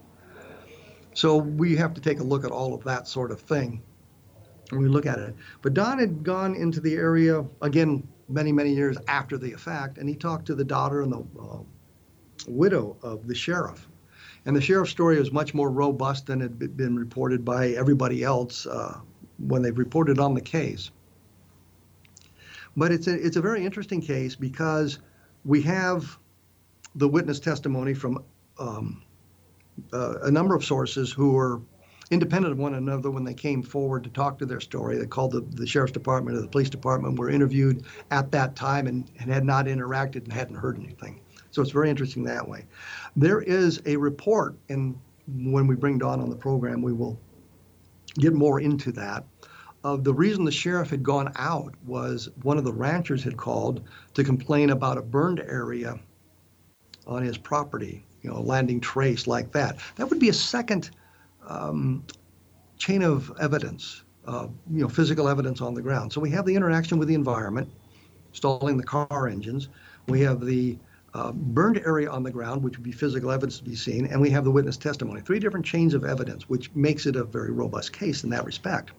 So 1.15 1.35
we 1.35 1.75
have 1.75 1.93
to 1.95 2.01
take 2.01 2.21
a 2.21 2.23
look 2.23 2.45
at 2.45 2.51
all 2.51 2.73
of 2.73 2.85
that 2.85 3.09
sort 3.09 3.31
of 3.31 3.41
thing 3.41 3.83
we 4.79 4.87
look 4.87 5.05
at 5.05 5.19
it. 5.19 5.35
But 5.61 5.73
Don 5.73 5.99
had 5.99 6.23
gone 6.23 6.55
into 6.55 6.79
the 6.79 6.95
area 6.95 7.45
again 7.61 8.07
many, 8.29 8.51
many 8.51 8.73
years 8.73 8.97
after 9.07 9.37
the 9.37 9.51
fact, 9.51 9.97
and 9.97 10.07
he 10.07 10.15
talked 10.15 10.45
to 10.47 10.55
the 10.55 10.63
daughter 10.63 11.01
and 11.01 11.11
the 11.11 11.23
uh, 11.39 11.59
widow 12.47 12.97
of 13.01 13.27
the 13.27 13.35
sheriff. 13.35 13.87
And 14.45 14.55
the 14.55 14.61
sheriff's 14.61 14.91
story 14.91 15.19
was 15.19 15.31
much 15.31 15.53
more 15.53 15.69
robust 15.69 16.25
than 16.25 16.39
had 16.39 16.57
been 16.75 16.95
reported 16.95 17.45
by 17.45 17.69
everybody 17.69 18.23
else 18.23 18.65
uh, 18.65 18.99
when 19.37 19.61
they 19.61 19.71
reported 19.71 20.19
on 20.19 20.33
the 20.33 20.41
case. 20.41 20.91
But 22.75 22.91
it's 22.91 23.07
a, 23.07 23.13
it's 23.13 23.37
a 23.37 23.41
very 23.41 23.65
interesting 23.65 24.01
case 24.01 24.35
because 24.35 24.99
we 25.45 25.61
have 25.63 26.17
the 26.95 27.07
witness 27.07 27.39
testimony 27.39 27.93
from 27.93 28.23
um, 28.57 29.03
uh, 29.93 30.19
a 30.23 30.31
number 30.31 30.55
of 30.55 30.63
sources 30.63 31.11
who 31.11 31.33
were 31.33 31.61
independent 32.11 32.51
of 32.51 32.59
one 32.59 32.75
another 32.75 33.09
when 33.09 33.23
they 33.23 33.33
came 33.33 33.63
forward 33.63 34.03
to 34.03 34.09
talk 34.09 34.37
to 34.37 34.45
their 34.45 34.59
story. 34.59 34.97
They 34.97 35.05
called 35.05 35.31
the, 35.31 35.41
the 35.41 35.65
sheriff's 35.65 35.93
department 35.93 36.37
or 36.37 36.41
the 36.41 36.47
police 36.47 36.69
department, 36.69 37.17
were 37.17 37.29
interviewed 37.29 37.85
at 38.11 38.31
that 38.31 38.55
time 38.55 38.85
and, 38.85 39.09
and 39.19 39.31
had 39.31 39.45
not 39.45 39.65
interacted 39.65 40.25
and 40.25 40.33
hadn't 40.33 40.55
heard 40.55 40.77
anything. 40.77 41.21
So 41.51 41.61
it's 41.61 41.71
very 41.71 41.89
interesting 41.89 42.23
that 42.25 42.47
way. 42.47 42.65
There 43.15 43.41
is 43.41 43.81
a 43.85 43.95
report, 43.95 44.55
and 44.69 44.99
when 45.27 45.67
we 45.67 45.75
bring 45.75 45.97
Don 45.97 46.21
on 46.21 46.29
the 46.29 46.35
program, 46.35 46.81
we 46.81 46.93
will 46.93 47.19
get 48.19 48.33
more 48.33 48.59
into 48.59 48.91
that, 48.91 49.25
uh, 49.83 49.95
the 49.95 50.13
reason 50.13 50.45
the 50.45 50.51
sheriff 50.51 50.89
had 50.89 51.03
gone 51.03 51.31
out 51.37 51.73
was 51.85 52.29
one 52.43 52.57
of 52.57 52.63
the 52.63 52.73
ranchers 52.73 53.23
had 53.23 53.37
called 53.37 53.83
to 54.13 54.23
complain 54.23 54.69
about 54.69 54.97
a 54.97 55.01
burned 55.01 55.39
area 55.39 55.99
on 57.07 57.23
his 57.23 57.37
property, 57.37 58.05
you 58.21 58.29
know, 58.29 58.41
landing 58.41 58.79
trace 58.79 59.25
like 59.25 59.51
that. 59.53 59.77
That 59.95 60.09
would 60.09 60.19
be 60.19 60.29
a 60.29 60.33
second 60.33 60.91
um, 61.47 62.03
chain 62.77 63.03
of 63.03 63.31
evidence, 63.39 64.03
uh, 64.27 64.47
you 64.71 64.81
know, 64.81 64.89
physical 64.89 65.27
evidence 65.27 65.61
on 65.61 65.73
the 65.73 65.81
ground. 65.81 66.11
So 66.11 66.21
we 66.21 66.31
have 66.31 66.45
the 66.45 66.55
interaction 66.55 66.97
with 66.97 67.07
the 67.07 67.15
environment, 67.15 67.69
stalling 68.33 68.77
the 68.77 68.83
car 68.83 69.27
engines. 69.27 69.69
We 70.07 70.21
have 70.21 70.45
the 70.45 70.77
uh, 71.13 71.31
burned 71.31 71.77
area 71.85 72.09
on 72.09 72.23
the 72.23 72.31
ground, 72.31 72.63
which 72.63 72.77
would 72.77 72.83
be 72.83 72.91
physical 72.91 73.31
evidence 73.31 73.57
to 73.57 73.63
be 73.63 73.75
seen, 73.75 74.05
and 74.07 74.21
we 74.21 74.29
have 74.29 74.43
the 74.43 74.51
witness 74.51 74.77
testimony. 74.77 75.21
Three 75.21 75.39
different 75.39 75.65
chains 75.65 75.93
of 75.93 76.05
evidence, 76.05 76.47
which 76.47 76.73
makes 76.73 77.05
it 77.05 77.15
a 77.15 77.23
very 77.23 77.51
robust 77.51 77.91
case 77.91 78.23
in 78.23 78.29
that 78.29 78.45
respect. 78.45 78.91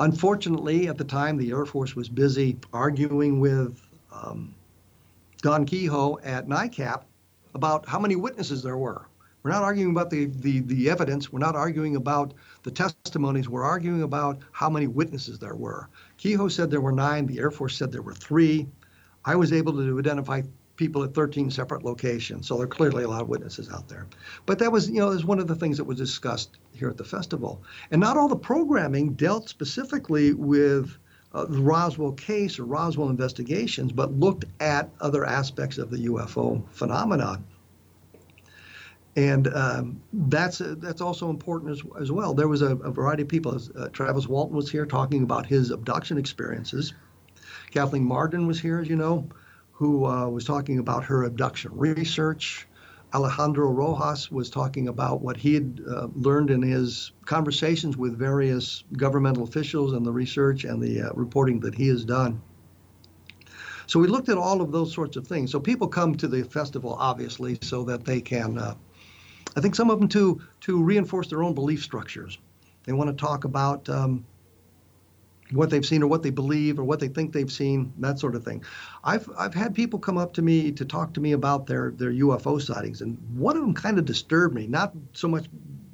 Unfortunately, 0.00 0.88
at 0.88 0.96
the 0.96 1.04
time, 1.04 1.36
the 1.36 1.50
Air 1.50 1.64
Force 1.64 1.96
was 1.96 2.08
busy 2.08 2.58
arguing 2.72 3.40
with 3.40 3.80
um, 4.12 4.54
Don 5.42 5.64
Keyhoe 5.64 6.18
at 6.22 6.48
NICAP 6.48 7.02
about 7.54 7.88
how 7.88 7.98
many 7.98 8.16
witnesses 8.16 8.62
there 8.62 8.76
were. 8.76 9.06
We're 9.42 9.52
not 9.52 9.62
arguing 9.62 9.92
about 9.92 10.10
the, 10.10 10.26
the, 10.26 10.60
the 10.60 10.90
evidence. 10.90 11.32
We're 11.32 11.38
not 11.38 11.54
arguing 11.54 11.96
about 11.96 12.34
the 12.64 12.70
testimonies. 12.70 13.48
We're 13.48 13.64
arguing 13.64 14.02
about 14.02 14.40
how 14.52 14.68
many 14.68 14.86
witnesses 14.86 15.38
there 15.38 15.54
were. 15.54 15.88
Keyhoe 16.16 16.48
said 16.48 16.70
there 16.70 16.80
were 16.80 16.92
nine. 16.92 17.26
The 17.26 17.38
Air 17.38 17.50
Force 17.50 17.76
said 17.76 17.92
there 17.92 18.02
were 18.02 18.14
three. 18.14 18.66
I 19.24 19.36
was 19.36 19.52
able 19.52 19.72
to 19.74 19.98
identify 19.98 20.42
people 20.76 21.02
at 21.02 21.12
13 21.12 21.50
separate 21.50 21.84
locations. 21.84 22.48
So 22.48 22.56
there 22.56 22.64
are 22.64 22.68
clearly 22.68 23.04
a 23.04 23.08
lot 23.08 23.20
of 23.20 23.28
witnesses 23.28 23.68
out 23.70 23.88
there. 23.88 24.06
But 24.46 24.58
that 24.60 24.72
was, 24.72 24.88
you 24.88 25.00
know, 25.00 25.10
is 25.10 25.24
one 25.24 25.40
of 25.40 25.46
the 25.46 25.56
things 25.56 25.76
that 25.76 25.84
was 25.84 25.98
discussed 25.98 26.58
here 26.72 26.88
at 26.88 26.96
the 26.96 27.04
festival. 27.04 27.62
And 27.90 28.00
not 28.00 28.16
all 28.16 28.28
the 28.28 28.36
programming 28.36 29.14
dealt 29.14 29.48
specifically 29.48 30.32
with 30.32 30.96
uh, 31.32 31.44
the 31.44 31.60
Roswell 31.60 32.12
case 32.12 32.58
or 32.58 32.64
Roswell 32.64 33.10
investigations, 33.10 33.92
but 33.92 34.12
looked 34.12 34.46
at 34.60 34.88
other 35.00 35.26
aspects 35.26 35.78
of 35.78 35.90
the 35.90 36.06
UFO 36.06 36.62
phenomenon. 36.70 37.44
And 39.18 39.48
um, 39.48 40.00
that's 40.12 40.62
that's 40.64 41.00
also 41.00 41.28
important 41.28 41.72
as, 41.72 41.82
as 42.00 42.12
well. 42.12 42.34
There 42.34 42.46
was 42.46 42.62
a, 42.62 42.76
a 42.76 42.92
variety 42.92 43.24
of 43.24 43.28
people. 43.28 43.60
Uh, 43.76 43.88
Travis 43.88 44.28
Walton 44.28 44.54
was 44.54 44.70
here 44.70 44.86
talking 44.86 45.24
about 45.24 45.44
his 45.44 45.72
abduction 45.72 46.18
experiences. 46.18 46.94
Kathleen 47.72 48.04
Marden 48.04 48.46
was 48.46 48.60
here, 48.60 48.78
as 48.78 48.88
you 48.88 48.94
know, 48.94 49.28
who 49.72 50.06
uh, 50.06 50.28
was 50.28 50.44
talking 50.44 50.78
about 50.78 51.02
her 51.02 51.24
abduction 51.24 51.72
research. 51.74 52.68
Alejandro 53.12 53.72
Rojas 53.72 54.30
was 54.30 54.50
talking 54.50 54.86
about 54.86 55.20
what 55.20 55.36
he 55.36 55.54
had 55.54 55.80
uh, 55.90 56.06
learned 56.14 56.50
in 56.50 56.62
his 56.62 57.10
conversations 57.24 57.96
with 57.96 58.16
various 58.16 58.84
governmental 58.96 59.42
officials 59.42 59.94
and 59.94 60.06
the 60.06 60.12
research 60.12 60.62
and 60.62 60.80
the 60.80 61.00
uh, 61.02 61.10
reporting 61.14 61.58
that 61.60 61.74
he 61.74 61.88
has 61.88 62.04
done. 62.04 62.40
So 63.88 63.98
we 63.98 64.06
looked 64.06 64.28
at 64.28 64.38
all 64.38 64.60
of 64.60 64.70
those 64.70 64.92
sorts 64.94 65.16
of 65.16 65.26
things. 65.26 65.50
So 65.50 65.58
people 65.58 65.88
come 65.88 66.14
to 66.16 66.28
the 66.28 66.44
festival, 66.44 66.94
obviously, 67.00 67.58
so 67.62 67.82
that 67.84 68.04
they 68.04 68.20
can, 68.20 68.58
uh, 68.58 68.74
I 69.56 69.60
think 69.60 69.74
some 69.74 69.90
of 69.90 69.98
them 69.98 70.08
to, 70.10 70.40
to 70.62 70.82
reinforce 70.82 71.28
their 71.28 71.42
own 71.42 71.54
belief 71.54 71.82
structures. 71.82 72.38
They 72.84 72.92
want 72.92 73.10
to 73.10 73.16
talk 73.20 73.44
about 73.44 73.88
um, 73.88 74.24
what 75.52 75.70
they've 75.70 75.84
seen 75.84 76.02
or 76.02 76.06
what 76.06 76.22
they 76.22 76.30
believe 76.30 76.78
or 76.78 76.84
what 76.84 77.00
they 77.00 77.08
think 77.08 77.32
they've 77.32 77.50
seen, 77.50 77.92
that 77.98 78.18
sort 78.18 78.34
of 78.34 78.44
thing. 78.44 78.64
I've 79.04 79.28
I've 79.38 79.54
had 79.54 79.74
people 79.74 79.98
come 79.98 80.18
up 80.18 80.32
to 80.34 80.42
me 80.42 80.72
to 80.72 80.84
talk 80.84 81.14
to 81.14 81.20
me 81.20 81.32
about 81.32 81.66
their 81.66 81.90
their 81.90 82.12
UFO 82.12 82.60
sightings, 82.60 83.00
and 83.00 83.18
one 83.34 83.56
of 83.56 83.62
them 83.62 83.74
kind 83.74 83.98
of 83.98 84.04
disturbed 84.04 84.54
me. 84.54 84.66
Not 84.66 84.94
so 85.12 85.28
much 85.28 85.46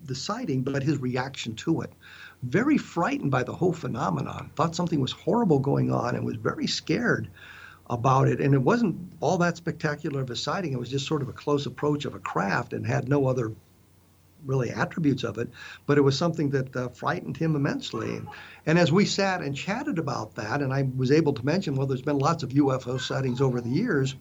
the 0.05 0.15
sighting, 0.15 0.63
but 0.63 0.83
his 0.83 0.99
reaction 0.99 1.55
to 1.57 1.81
it. 1.81 1.93
Very 2.43 2.77
frightened 2.77 3.31
by 3.31 3.43
the 3.43 3.55
whole 3.55 3.73
phenomenon. 3.73 4.51
Thought 4.55 4.77
something 4.77 5.01
was 5.01 5.13
horrible 5.13 5.59
going 5.59 5.91
on, 5.91 6.15
and 6.15 6.25
was 6.25 6.37
very 6.37 6.67
scared 6.67 7.31
about 7.89 8.29
it. 8.29 8.41
And 8.41 8.55
it 8.55 8.63
wasn't 8.63 9.13
all 9.21 9.39
that 9.39 9.57
spectacular 9.57 10.23
of 10.23 10.31
a 10.31 10.37
sighting. 10.37 10.73
It 10.73 10.79
was 10.79 10.91
just 10.91 11.07
sort 11.07 11.23
of 11.23 11.29
a 11.29 11.33
close 11.33 11.67
approach 11.67 12.05
of 12.05 12.15
a 12.15 12.19
craft, 12.19 12.73
and 12.73 12.87
had 12.87 13.09
no 13.09 13.27
other 13.27 13.53
really 14.47 14.71
attributes 14.71 15.25
of 15.25 15.39
it, 15.39 15.49
but 15.87 15.99
it 15.99 16.03
was 16.03 16.17
something 16.17 16.51
that 16.51 16.75
uh, 16.77 16.89
frightened 16.89 17.37
him 17.37 17.57
immensely. 17.57 18.21
And 18.67 18.79
as 18.79 18.93
we 18.93 19.05
sat 19.05 19.41
and 19.41 19.57
chatted 19.57 19.99
about 19.99 20.35
that, 20.35 20.63
and 20.63 20.73
I 20.73 20.89
was 20.97 21.11
able 21.11 21.33
to 21.35 21.45
mention, 21.45 21.75
well, 21.77 21.87
there's 21.87 22.03
been 22.03 22.19
lots 22.19 22.43
of 22.43 22.51
UFO 22.51 23.01
sightings 23.01 23.41
over 23.41 23.61
the 23.61 23.71
years, 23.71 24.15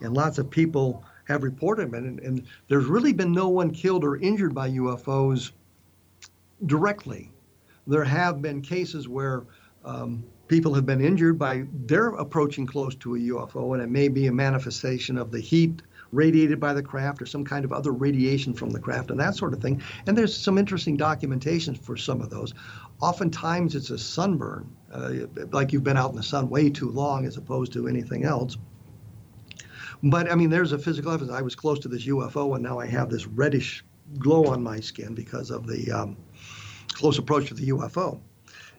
and 0.00 0.14
lots 0.14 0.38
of 0.38 0.50
people 0.50 1.04
have 1.24 1.42
reported 1.42 1.90
them, 1.90 1.94
and, 1.94 2.20
and 2.20 2.46
there's 2.68 2.86
really 2.86 3.12
been 3.12 3.32
no 3.32 3.48
one 3.48 3.70
killed 3.70 4.04
or 4.04 4.16
injured 4.16 4.54
by 4.54 4.70
UFOs 4.70 5.52
directly. 6.66 7.30
There 7.86 8.04
have 8.04 8.42
been 8.42 8.60
cases 8.60 9.08
where 9.08 9.44
um, 9.84 10.24
people 10.50 10.74
have 10.74 10.84
been 10.84 11.00
injured 11.00 11.38
by 11.38 11.64
their 11.86 12.08
approaching 12.08 12.66
close 12.66 12.96
to 12.96 13.14
a 13.14 13.18
UFO, 13.18 13.72
and 13.72 13.80
it 13.80 13.88
may 13.88 14.08
be 14.08 14.26
a 14.26 14.32
manifestation 14.32 15.16
of 15.16 15.30
the 15.30 15.38
heat 15.38 15.80
radiated 16.10 16.58
by 16.58 16.72
the 16.74 16.82
craft 16.82 17.22
or 17.22 17.26
some 17.26 17.44
kind 17.44 17.64
of 17.64 17.72
other 17.72 17.92
radiation 17.92 18.52
from 18.52 18.70
the 18.70 18.80
craft 18.80 19.12
and 19.12 19.20
that 19.20 19.36
sort 19.36 19.54
of 19.54 19.62
thing. 19.62 19.80
And 20.08 20.18
there's 20.18 20.36
some 20.36 20.58
interesting 20.58 20.96
documentation 20.96 21.76
for 21.76 21.96
some 21.96 22.20
of 22.20 22.30
those. 22.30 22.52
Oftentimes 23.00 23.76
it's 23.76 23.90
a 23.90 23.98
sunburn, 23.98 24.68
uh, 24.92 25.12
like 25.52 25.72
you've 25.72 25.84
been 25.84 25.96
out 25.96 26.10
in 26.10 26.16
the 26.16 26.22
sun 26.24 26.50
way 26.50 26.68
too 26.68 26.90
long 26.90 27.26
as 27.26 27.36
opposed 27.36 27.72
to 27.74 27.86
anything 27.86 28.24
else. 28.24 28.56
But 30.02 30.32
I 30.32 30.34
mean, 30.34 30.50
there's 30.50 30.72
a 30.72 30.78
physical 30.78 31.12
evidence. 31.12 31.38
I 31.38 31.42
was 31.42 31.54
close 31.54 31.78
to 31.78 31.88
this 31.88 32.06
UFO 32.06 32.56
and 32.56 32.64
now 32.64 32.80
I 32.80 32.86
have 32.86 33.08
this 33.08 33.28
reddish 33.28 33.84
glow 34.18 34.46
on 34.46 34.64
my 34.64 34.80
skin 34.80 35.14
because 35.14 35.52
of 35.52 35.68
the 35.68 35.92
um, 35.92 36.16
close 36.88 37.18
approach 37.18 37.46
to 37.48 37.54
the 37.54 37.68
UFO. 37.68 38.20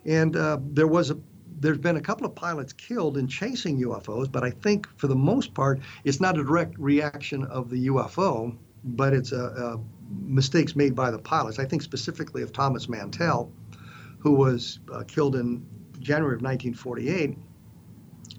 And 0.03 0.35
uh, 0.35 0.57
there 0.61 0.87
was 0.87 1.11
a 1.11 1.17
there's 1.61 1.77
been 1.77 1.95
a 1.95 2.01
couple 2.01 2.25
of 2.25 2.33
pilots 2.33 2.73
killed 2.73 3.17
in 3.17 3.27
chasing 3.27 3.79
UFOs, 3.81 4.31
but 4.31 4.43
I 4.43 4.49
think 4.49 4.87
for 4.97 5.07
the 5.07 5.15
most 5.15 5.53
part, 5.53 5.79
it's 6.03 6.19
not 6.19 6.37
a 6.37 6.43
direct 6.43 6.77
reaction 6.79 7.43
of 7.45 7.69
the 7.69 7.87
UFO, 7.87 8.57
but 8.83 9.13
it's 9.13 9.31
a, 9.31 9.45
a 9.45 9.79
mistakes 10.09 10.75
made 10.75 10.95
by 10.95 11.11
the 11.11 11.19
pilots. 11.19 11.59
I 11.59 11.65
think 11.65 11.83
specifically 11.83 12.41
of 12.41 12.51
Thomas 12.51 12.89
Mantell, 12.89 13.51
who 14.17 14.31
was 14.31 14.79
uh, 14.91 15.03
killed 15.07 15.35
in 15.35 15.63
January 15.99 16.35
of 16.35 16.41
1948. 16.41 17.37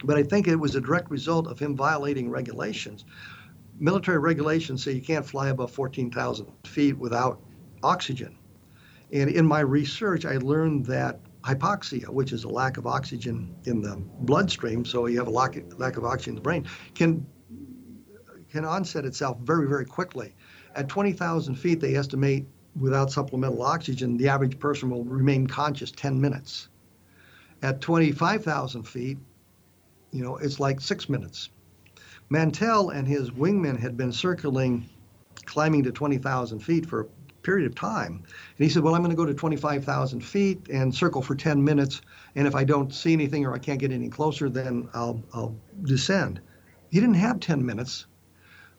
But 0.04 0.16
I 0.16 0.24
think 0.24 0.48
it 0.48 0.56
was 0.56 0.74
a 0.74 0.80
direct 0.80 1.08
result 1.08 1.46
of 1.46 1.60
him 1.60 1.76
violating 1.76 2.28
regulations. 2.28 3.04
Military 3.78 4.18
regulations 4.18 4.82
say 4.82 4.92
you 4.92 5.00
can't 5.00 5.24
fly 5.24 5.50
above 5.50 5.70
14,000 5.70 6.50
feet 6.64 6.98
without 6.98 7.40
oxygen. 7.84 8.36
And 9.12 9.30
in 9.30 9.46
my 9.46 9.60
research, 9.60 10.24
I 10.24 10.38
learned 10.38 10.86
that 10.86 11.20
hypoxia, 11.42 12.08
which 12.08 12.32
is 12.32 12.44
a 12.44 12.48
lack 12.48 12.76
of 12.76 12.86
oxygen 12.86 13.54
in 13.64 13.82
the 13.82 13.96
bloodstream, 14.20 14.84
so 14.84 15.06
you 15.06 15.18
have 15.18 15.26
a 15.26 15.30
lack, 15.30 15.56
lack 15.78 15.96
of 15.96 16.04
oxygen 16.04 16.32
in 16.32 16.34
the 16.36 16.40
brain, 16.40 16.66
can 16.94 17.26
can 18.50 18.64
onset 18.66 19.06
itself 19.06 19.38
very, 19.38 19.66
very 19.66 19.86
quickly. 19.86 20.34
At 20.74 20.86
20,000 20.86 21.54
feet, 21.54 21.80
they 21.80 21.96
estimate 21.96 22.46
without 22.78 23.10
supplemental 23.10 23.62
oxygen, 23.62 24.16
the 24.16 24.28
average 24.28 24.58
person 24.58 24.90
will 24.90 25.04
remain 25.04 25.46
conscious 25.46 25.90
10 25.90 26.20
minutes. 26.20 26.68
At 27.62 27.80
25,000 27.80 28.82
feet, 28.82 29.18
you 30.10 30.22
know, 30.22 30.36
it's 30.36 30.60
like 30.60 30.80
six 30.80 31.08
minutes. 31.08 31.50
Mantell 32.30 32.90
and 32.90 33.06
his 33.06 33.30
wingmen 33.30 33.78
had 33.78 33.96
been 33.96 34.12
circling, 34.12 34.88
climbing 35.44 35.82
to 35.84 35.92
20,000 35.92 36.58
feet 36.60 36.86
for 36.86 37.08
period 37.42 37.66
of 37.66 37.74
time. 37.74 38.24
And 38.24 38.64
he 38.64 38.68
said, 38.68 38.82
Well, 38.82 38.94
I'm 38.94 39.02
going 39.02 39.10
to 39.10 39.16
go 39.16 39.26
to 39.26 39.34
25,000 39.34 40.20
feet 40.20 40.68
and 40.68 40.94
circle 40.94 41.22
for 41.22 41.34
10 41.34 41.62
minutes. 41.62 42.00
And 42.34 42.46
if 42.46 42.54
I 42.54 42.64
don't 42.64 42.92
see 42.92 43.12
anything 43.12 43.44
or 43.44 43.54
I 43.54 43.58
can't 43.58 43.78
get 43.78 43.92
any 43.92 44.08
closer, 44.08 44.48
then 44.48 44.88
I'll, 44.94 45.22
I'll 45.34 45.56
descend. 45.82 46.40
He 46.90 47.00
didn't 47.00 47.14
have 47.14 47.40
10 47.40 47.64
minutes. 47.64 48.06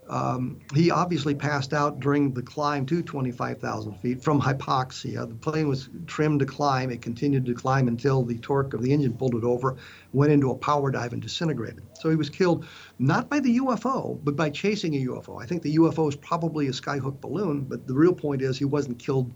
Um, 0.09 0.59
he 0.73 0.91
obviously 0.91 1.33
passed 1.33 1.73
out 1.73 1.99
during 1.99 2.33
the 2.33 2.41
climb 2.41 2.85
to 2.87 3.01
25,000 3.01 3.95
feet 3.99 4.21
from 4.21 4.41
hypoxia. 4.41 5.27
The 5.27 5.35
plane 5.35 5.67
was 5.67 5.89
trimmed 6.07 6.39
to 6.41 6.45
climb. 6.45 6.91
It 6.91 7.01
continued 7.01 7.45
to 7.45 7.53
climb 7.53 7.87
until 7.87 8.23
the 8.23 8.37
torque 8.39 8.73
of 8.73 8.81
the 8.81 8.91
engine 8.91 9.13
pulled 9.13 9.35
it 9.35 9.43
over, 9.43 9.77
went 10.11 10.31
into 10.31 10.51
a 10.51 10.55
power 10.55 10.91
dive 10.91 11.13
and 11.13 11.21
disintegrated. 11.21 11.83
So 11.93 12.09
he 12.09 12.15
was 12.15 12.29
killed 12.29 12.65
not 12.99 13.29
by 13.29 13.39
the 13.39 13.59
UFO, 13.59 14.19
but 14.23 14.35
by 14.35 14.49
chasing 14.49 14.95
a 14.95 15.05
UFO. 15.07 15.41
I 15.41 15.45
think 15.45 15.61
the 15.61 15.77
UFO 15.77 16.09
is 16.09 16.15
probably 16.15 16.67
a 16.67 16.71
skyhook 16.71 17.21
balloon, 17.21 17.61
but 17.61 17.87
the 17.87 17.93
real 17.93 18.13
point 18.13 18.41
is 18.41 18.57
he 18.57 18.65
wasn't 18.65 18.99
killed 18.99 19.31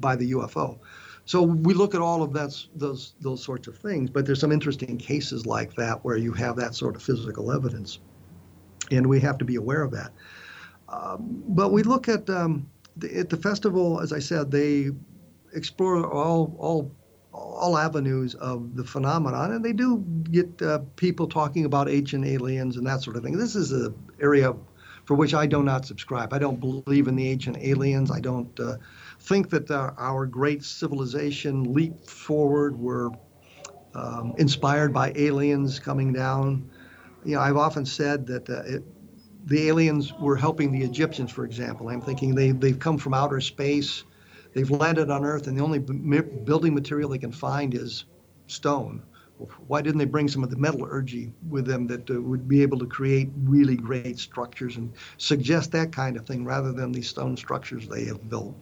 by 0.00 0.16
the 0.16 0.32
UFO. 0.32 0.78
So 1.24 1.42
we 1.42 1.74
look 1.74 1.94
at 1.94 2.00
all 2.00 2.22
of 2.22 2.32
that, 2.32 2.56
those 2.74 3.14
those 3.20 3.44
sorts 3.44 3.68
of 3.68 3.78
things, 3.78 4.10
but 4.10 4.26
there's 4.26 4.40
some 4.40 4.50
interesting 4.50 4.98
cases 4.98 5.46
like 5.46 5.74
that 5.76 6.04
where 6.04 6.16
you 6.16 6.32
have 6.32 6.56
that 6.56 6.74
sort 6.74 6.96
of 6.96 7.02
physical 7.02 7.52
evidence 7.52 8.00
and 8.90 9.06
we 9.06 9.20
have 9.20 9.38
to 9.38 9.44
be 9.44 9.56
aware 9.56 9.82
of 9.82 9.90
that. 9.92 10.12
Um, 10.88 11.42
but 11.48 11.72
we 11.72 11.82
look 11.82 12.08
at 12.08 12.28
um, 12.28 12.68
the, 12.96 13.18
at 13.18 13.28
the 13.28 13.36
festival, 13.36 14.00
as 14.00 14.12
I 14.12 14.18
said, 14.18 14.50
they 14.50 14.90
explore 15.52 16.06
all 16.10 16.54
all 16.58 16.92
all 17.32 17.78
avenues 17.78 18.34
of 18.34 18.74
the 18.74 18.84
phenomenon, 18.84 19.52
and 19.52 19.64
they 19.64 19.72
do 19.72 20.04
get 20.30 20.60
uh, 20.62 20.80
people 20.96 21.28
talking 21.28 21.64
about 21.64 21.88
ancient 21.88 22.26
aliens 22.26 22.76
and 22.76 22.86
that 22.86 23.02
sort 23.02 23.16
of 23.16 23.22
thing. 23.22 23.36
This 23.36 23.54
is 23.54 23.72
an 23.72 23.94
area 24.20 24.54
for 25.04 25.14
which 25.14 25.34
I 25.34 25.46
do 25.46 25.62
not 25.62 25.86
subscribe. 25.86 26.32
I 26.32 26.38
don't 26.38 26.60
believe 26.60 27.08
in 27.08 27.16
the 27.16 27.28
ancient 27.28 27.56
aliens. 27.58 28.10
I 28.10 28.20
don't 28.20 28.58
uh, 28.60 28.76
think 29.20 29.50
that 29.50 29.70
uh, 29.70 29.92
our 29.98 30.26
great 30.26 30.64
civilization 30.64 31.72
leaped 31.72 32.08
forward. 32.08 32.78
We're 32.78 33.10
um, 33.94 34.34
inspired 34.38 34.92
by 34.92 35.12
aliens 35.16 35.78
coming 35.78 36.12
down. 36.12 36.70
You 37.24 37.34
know, 37.34 37.40
I've 37.40 37.56
often 37.56 37.84
said 37.84 38.26
that 38.26 38.48
uh, 38.48 38.62
it, 38.66 38.82
the 39.46 39.68
aliens 39.68 40.12
were 40.20 40.36
helping 40.36 40.72
the 40.72 40.82
Egyptians, 40.82 41.30
for 41.30 41.44
example. 41.44 41.88
I'm 41.88 42.00
thinking 42.00 42.34
they, 42.34 42.50
they've 42.52 42.78
come 42.78 42.98
from 42.98 43.14
outer 43.14 43.40
space, 43.40 44.04
they've 44.54 44.70
landed 44.70 45.10
on 45.10 45.24
Earth, 45.24 45.46
and 45.46 45.58
the 45.58 45.62
only 45.62 45.78
b- 45.78 46.20
building 46.44 46.74
material 46.74 47.10
they 47.10 47.18
can 47.18 47.32
find 47.32 47.74
is 47.74 48.04
stone. 48.46 49.02
Why 49.66 49.80
didn't 49.80 49.98
they 49.98 50.04
bring 50.04 50.28
some 50.28 50.44
of 50.44 50.50
the 50.50 50.56
metallurgy 50.56 51.32
with 51.48 51.64
them 51.66 51.86
that 51.86 52.10
uh, 52.10 52.20
would 52.20 52.46
be 52.46 52.60
able 52.60 52.78
to 52.78 52.86
create 52.86 53.30
really 53.44 53.76
great 53.76 54.18
structures 54.18 54.76
and 54.76 54.92
suggest 55.16 55.72
that 55.72 55.92
kind 55.92 56.16
of 56.18 56.26
thing 56.26 56.44
rather 56.44 56.72
than 56.72 56.92
these 56.92 57.08
stone 57.08 57.36
structures 57.36 57.88
they 57.88 58.04
have 58.04 58.28
built? 58.28 58.54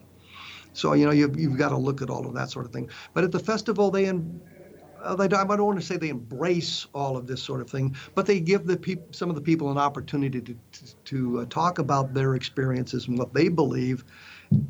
So, 0.74 0.92
you 0.92 1.06
know, 1.06 1.12
you've, 1.12 1.38
you've 1.38 1.59
got 1.59 1.70
to 1.70 1.76
look 1.76 2.02
at 2.02 2.11
all 2.11 2.26
of 2.26 2.34
that 2.34 2.50
sort 2.50 2.64
of 2.64 2.72
thing. 2.72 2.88
But 3.12 3.24
at 3.24 3.32
the 3.32 3.40
festival, 3.40 3.90
they, 3.90 4.04
in, 4.04 4.40
uh, 5.03 5.14
they 5.14 5.24
I 5.24 5.28
don't 5.28 5.64
want 5.64 5.80
to 5.80 5.84
say 5.84 5.96
they 5.96 6.09
embrace 6.09 6.86
all 6.94 7.16
of 7.16 7.26
this 7.26 7.42
sort 7.42 7.61
of 7.61 7.70
thing, 7.70 7.96
but 8.14 8.26
they 8.26 8.40
give 8.40 8.66
the 8.66 8.76
peop- 8.76 9.14
some 9.14 9.28
of 9.28 9.34
the 9.34 9.40
people 9.40 9.70
an 9.70 9.78
opportunity 9.78 10.40
to, 10.40 10.57
to, 10.72 10.96
to 11.05 11.40
uh, 11.40 11.44
talk 11.46 11.78
about 11.78 12.14
their 12.14 12.34
experiences 12.34 13.09
and 13.09 13.18
what 13.18 13.34
they 13.34 13.49
believe. 13.49 14.05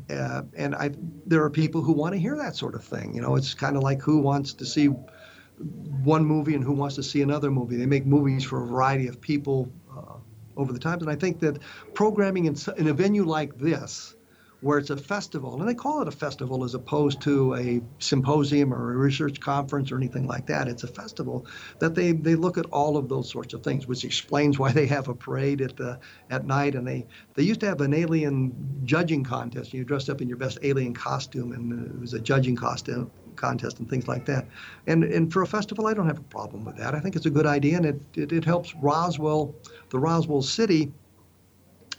Uh, 0.09 0.43
and 0.55 0.75
I, 0.75 0.91
there 1.25 1.43
are 1.43 1.49
people 1.49 1.81
who 1.81 1.93
want 1.93 2.13
to 2.13 2.19
hear 2.19 2.35
that 2.35 2.55
sort 2.55 2.75
of 2.75 2.83
thing. 2.83 3.13
You 3.13 3.21
know, 3.21 3.35
it's 3.35 3.53
kind 3.53 3.77
of 3.77 3.83
like 3.83 4.01
who 4.01 4.19
wants 4.19 4.53
to 4.53 4.65
see 4.65 4.87
one 4.87 6.25
movie 6.25 6.55
and 6.55 6.63
who 6.63 6.73
wants 6.73 6.95
to 6.95 7.03
see 7.03 7.21
another 7.21 7.51
movie. 7.51 7.75
They 7.75 7.85
make 7.85 8.05
movies 8.05 8.43
for 8.43 8.63
a 8.63 8.67
variety 8.67 9.07
of 9.07 9.19
people 9.19 9.71
uh, 9.95 10.15
over 10.57 10.73
the 10.73 10.79
times, 10.79 11.01
and 11.01 11.11
I 11.11 11.15
think 11.15 11.39
that 11.39 11.59
programming 11.93 12.45
in, 12.45 12.55
in 12.77 12.87
a 12.87 12.93
venue 12.93 13.25
like 13.25 13.57
this 13.57 14.15
where 14.61 14.77
it's 14.77 14.89
a 14.89 14.97
festival, 14.97 15.59
and 15.59 15.69
they 15.69 15.73
call 15.73 16.01
it 16.01 16.07
a 16.07 16.11
festival 16.11 16.65
as 16.65 16.73
opposed 16.73 17.21
to 17.21 17.55
a 17.55 17.81
symposium 17.99 18.73
or 18.73 18.93
a 18.93 18.97
research 18.97 19.39
conference 19.39 19.89
or 19.89 19.97
anything 19.97 20.27
like 20.27 20.45
that. 20.47 20.67
It's 20.67 20.83
a 20.83 20.87
festival 20.87 21.47
that 21.79 21.95
they, 21.95 22.11
they 22.11 22.35
look 22.35 22.57
at 22.57 22.65
all 22.65 22.97
of 22.97 23.07
those 23.07 23.29
sorts 23.29 23.53
of 23.53 23.63
things, 23.63 23.87
which 23.87 24.03
explains 24.03 24.59
why 24.59 24.71
they 24.73 24.85
have 24.87 25.07
a 25.07 25.15
parade 25.15 25.61
at 25.61 25.77
the 25.77 25.99
at 26.29 26.45
night. 26.45 26.75
And 26.75 26.85
they 26.85 27.05
they 27.35 27.43
used 27.43 27.61
to 27.61 27.67
have 27.67 27.79
an 27.79 27.93
alien 27.93 28.53
judging 28.83 29.23
contest. 29.23 29.73
You 29.73 29.85
dressed 29.85 30.09
up 30.09 30.21
in 30.21 30.27
your 30.27 30.37
best 30.37 30.59
alien 30.61 30.93
costume, 30.93 31.53
and 31.53 31.95
it 31.95 31.99
was 31.99 32.13
a 32.13 32.19
judging 32.19 32.57
costume 32.57 33.09
contest 33.37 33.79
and 33.79 33.89
things 33.89 34.09
like 34.09 34.25
that. 34.25 34.45
And 34.87 35.05
and 35.05 35.31
for 35.31 35.41
a 35.41 35.47
festival, 35.47 35.87
I 35.87 35.93
don't 35.93 36.07
have 36.07 36.19
a 36.19 36.23
problem 36.23 36.65
with 36.65 36.75
that. 36.77 36.95
I 36.95 36.99
think 36.99 37.15
it's 37.15 37.25
a 37.25 37.31
good 37.31 37.45
idea, 37.45 37.77
and 37.77 37.85
it 37.85 38.01
it, 38.15 38.31
it 38.33 38.43
helps 38.43 38.75
Roswell, 38.75 39.55
the 39.89 39.99
Roswell 39.99 40.41
city. 40.41 40.91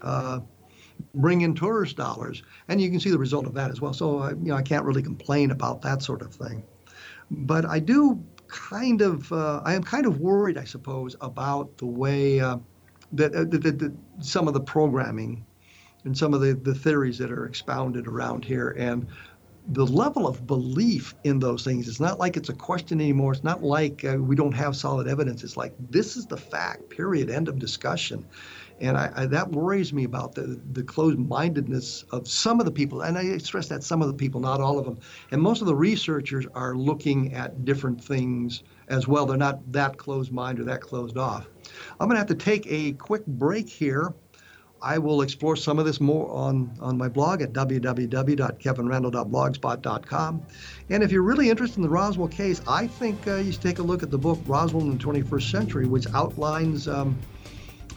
Uh, 0.02 0.40
bring 1.14 1.40
in 1.40 1.54
tourist 1.54 1.96
dollars, 1.96 2.42
and 2.68 2.80
you 2.80 2.90
can 2.90 3.00
see 3.00 3.11
the 3.11 3.18
result 3.18 3.46
of 3.46 3.54
that 3.54 3.70
as 3.70 3.80
well. 3.80 3.92
So 3.92 4.20
uh, 4.20 4.30
you 4.30 4.50
know, 4.50 4.56
I 4.56 4.62
can't 4.62 4.84
really 4.84 5.02
complain 5.02 5.50
about 5.50 5.82
that 5.82 6.02
sort 6.02 6.22
of 6.22 6.34
thing. 6.34 6.62
But 7.30 7.64
I 7.64 7.78
do 7.78 8.22
kind 8.48 9.00
of, 9.00 9.32
uh, 9.32 9.62
I 9.64 9.74
am 9.74 9.82
kind 9.82 10.06
of 10.06 10.20
worried, 10.20 10.58
I 10.58 10.64
suppose, 10.64 11.14
about 11.20 11.76
the 11.78 11.86
way 11.86 12.40
uh, 12.40 12.58
that, 13.12 13.34
uh, 13.34 13.44
that, 13.44 13.78
that, 13.78 13.92
some 14.20 14.48
of 14.48 14.54
the 14.54 14.61
programming 14.61 15.44
and 16.04 16.16
some 16.16 16.34
of 16.34 16.40
the, 16.40 16.54
the 16.54 16.74
theories 16.74 17.18
that 17.18 17.30
are 17.30 17.46
expounded 17.46 18.06
around 18.06 18.44
here 18.44 18.74
and 18.78 19.06
the 19.68 19.86
level 19.86 20.26
of 20.26 20.46
belief 20.46 21.14
in 21.24 21.38
those 21.38 21.62
things 21.62 21.86
it's 21.86 22.00
not 22.00 22.18
like 22.18 22.36
it's 22.36 22.48
a 22.48 22.54
question 22.54 22.98
anymore 22.98 23.32
it's 23.32 23.44
not 23.44 23.62
like 23.62 24.04
uh, 24.04 24.16
we 24.16 24.34
don't 24.34 24.52
have 24.52 24.74
solid 24.74 25.06
evidence 25.06 25.44
it's 25.44 25.56
like 25.56 25.74
this 25.90 26.16
is 26.16 26.24
the 26.26 26.36
fact 26.36 26.88
period 26.88 27.28
end 27.28 27.46
of 27.46 27.58
discussion 27.58 28.24
and 28.81 28.97
I, 28.97 29.12
I, 29.14 29.26
that 29.26 29.51
worries 29.51 29.93
me 29.93 30.05
about 30.05 30.35
the, 30.35 30.59
the 30.72 30.83
closed 30.83 31.18
mindedness 31.18 32.07
of 32.11 32.26
some 32.26 32.59
of 32.61 32.66
the 32.66 32.72
people. 32.72 33.03
And 33.03 33.18
I 33.18 33.37
stress 33.39 33.68
that 33.68 33.85
some 33.85 34.01
of 34.01 34.09
the 34.09 34.14
people, 34.14 34.41
not 34.41 34.61
all 34.61 34.78
of 34.78 34.87
them. 34.87 34.99
And 35.31 35.43
most 35.43 35.61
of 35.61 35.66
the 35.66 35.74
researchers 35.74 36.47
are 36.55 36.74
looking 36.74 37.35
at 37.35 37.62
different 37.64 38.03
things 38.03 38.62
as 38.89 39.07
well. 39.07 39.26
They're 39.26 39.37
not 39.37 39.70
that 39.72 39.99
closed 39.99 40.33
minded 40.33 40.62
or 40.62 40.64
that 40.66 40.81
closed 40.81 41.18
off. 41.18 41.47
I'm 42.01 42.09
going 42.09 42.16
to 42.16 42.20
have 42.20 42.28
to 42.28 42.35
take 42.35 42.66
a 42.68 42.93
quick 42.93 43.26
break 43.26 43.68
here. 43.68 44.14
I 44.83 44.97
will 44.97 45.20
explore 45.20 45.57
some 45.57 45.78
of 45.78 45.85
this 45.85 46.01
more 46.01 46.31
on, 46.31 46.70
on 46.81 46.97
my 46.97 47.11
blog 47.11 47.43
at 47.43 47.53
www.kevinrandle.blogspot.com. 47.53 50.43
And 50.89 51.03
if 51.03 51.12
you're 51.12 51.20
really 51.20 51.51
interested 51.51 51.76
in 51.76 51.83
the 51.83 51.91
Roswell 51.91 52.28
case, 52.28 52.62
I 52.66 52.87
think 52.87 53.28
uh, 53.28 53.35
you 53.37 53.53
should 53.53 53.61
take 53.61 53.78
a 53.78 53.83
look 53.83 54.03
at 54.03 54.11
the 54.11 54.16
book 54.16 54.39
Roswell 54.47 54.85
in 54.85 54.97
the 54.97 55.05
21st 55.05 55.51
Century, 55.51 55.87
which 55.87 56.07
outlines. 56.14 56.89
Um, 56.89 57.18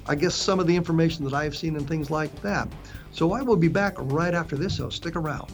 I 0.07 0.15
guess, 0.15 0.35
some 0.35 0.59
of 0.59 0.67
the 0.67 0.75
information 0.75 1.23
that 1.25 1.33
I've 1.33 1.55
seen 1.55 1.75
and 1.75 1.87
things 1.87 2.11
like 2.11 2.41
that. 2.41 2.67
So 3.11 3.31
I 3.31 3.41
will 3.41 3.55
be 3.55 3.67
back 3.67 3.93
right 3.97 4.33
after 4.33 4.57
this, 4.57 4.77
so 4.77 4.89
stick 4.89 5.15
around. 5.15 5.53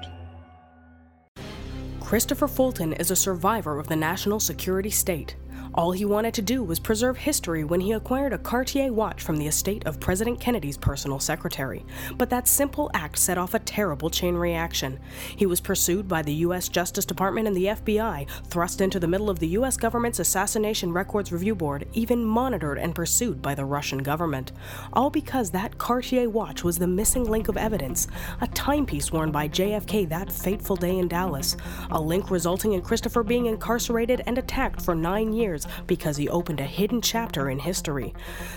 Christopher 2.11 2.49
Fulton 2.49 2.91
is 2.91 3.09
a 3.09 3.15
survivor 3.15 3.79
of 3.79 3.87
the 3.87 3.95
national 3.95 4.41
security 4.41 4.89
state. 4.89 5.37
All 5.73 5.93
he 5.93 6.03
wanted 6.03 6.33
to 6.33 6.41
do 6.41 6.63
was 6.63 6.79
preserve 6.79 7.15
history 7.15 7.63
when 7.63 7.79
he 7.79 7.93
acquired 7.93 8.33
a 8.33 8.37
Cartier 8.37 8.91
watch 8.91 9.23
from 9.23 9.37
the 9.37 9.47
estate 9.47 9.85
of 9.85 10.01
President 10.01 10.37
Kennedy's 10.37 10.77
personal 10.77 11.17
secretary. 11.17 11.85
But 12.17 12.29
that 12.29 12.49
simple 12.49 12.91
act 12.93 13.17
set 13.17 13.37
off 13.37 13.53
a 13.53 13.59
terrible 13.59 14.09
chain 14.09 14.35
reaction. 14.35 14.99
He 15.33 15.45
was 15.45 15.61
pursued 15.61 16.09
by 16.09 16.23
the 16.23 16.33
U.S. 16.33 16.67
Justice 16.67 17.05
Department 17.05 17.47
and 17.47 17.55
the 17.55 17.67
FBI, 17.67 18.27
thrust 18.47 18.81
into 18.81 18.99
the 18.99 19.07
middle 19.07 19.29
of 19.29 19.39
the 19.39 19.47
U.S. 19.49 19.77
government's 19.77 20.19
Assassination 20.19 20.91
Records 20.91 21.31
Review 21.31 21.55
Board, 21.55 21.87
even 21.93 22.25
monitored 22.25 22.77
and 22.77 22.93
pursued 22.93 23.41
by 23.41 23.55
the 23.55 23.63
Russian 23.63 23.99
government. 23.99 24.51
All 24.91 25.09
because 25.09 25.51
that 25.51 25.77
Cartier 25.77 26.29
watch 26.29 26.65
was 26.65 26.79
the 26.79 26.87
missing 26.87 27.23
link 27.23 27.47
of 27.47 27.55
evidence, 27.55 28.07
a 28.41 28.47
timepiece 28.47 29.13
worn 29.13 29.31
by 29.31 29.47
JFK 29.47 30.09
that 30.09 30.33
fateful 30.33 30.75
day 30.75 30.97
in 30.97 31.07
Dallas, 31.07 31.55
a 31.91 32.01
link 32.01 32.29
resulting 32.29 32.73
in 32.73 32.81
Christopher 32.81 33.23
being 33.23 33.45
incarcerated 33.45 34.21
and 34.25 34.37
attacked 34.37 34.81
for 34.81 34.93
nine 34.93 35.31
years 35.31 35.60
because 35.87 36.17
he 36.17 36.29
opened 36.29 36.59
a 36.59 36.65
hidden 36.65 37.01
chapter 37.01 37.49
in 37.49 37.59
history. 37.59 38.13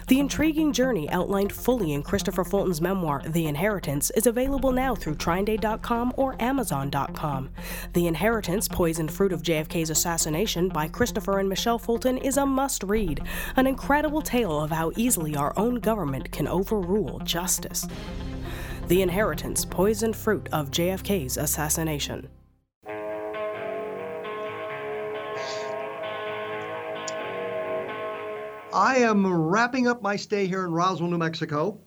The 0.09 0.21
intriguing 0.21 0.73
journey 0.73 1.09
outlined 1.11 1.53
fully 1.53 1.93
in 1.93 2.03
Christopher 2.03 2.45
Fulton's 2.45 2.81
memoir, 2.81 3.23
The 3.27 3.47
Inheritance, 3.47 4.11
is 4.11 4.27
available 4.27 4.73
now 4.73 4.95
through 4.95 5.17
TrineDay.com 5.17 6.15
or 6.17 6.41
Amazon.com. 6.41 7.51
The 7.93 8.07
Inheritance, 8.07 8.69
Poisoned 8.69 9.13
Fruit 9.13 9.33
of 9.33 9.43
JFK's 9.43 9.91
Assassination 9.91 10.69
by 10.69 10.89
Christopher 10.89 11.39
and 11.39 11.49
Michelle 11.49 11.79
Fulton, 11.79 12.19
is 12.19 12.37
a 12.37 12.47
must 12.47 12.83
read, 12.83 13.23
an 13.57 13.67
incredible 13.67 14.23
tale 14.23 14.61
of 14.61 14.71
how 14.71 14.93
easily 14.97 15.37
our 15.37 15.53
own 15.57 15.77
government 15.77 16.31
can 16.33 16.47
overrule 16.47 17.21
justice. 17.21 17.87
The 18.89 19.01
Inheritance, 19.01 19.65
Poisoned 19.65 20.15
Fruit 20.15 20.49
of 20.53 20.71
JFK's 20.71 21.39
Assassination. 21.39 22.29
I 28.75 28.97
am 28.97 29.25
wrapping 29.25 29.87
up 29.87 30.03
my 30.03 30.17
stay 30.17 30.49
here 30.49 30.65
in 30.65 30.73
Roswell, 30.73 31.09
New 31.09 31.17
Mexico. 31.17 31.79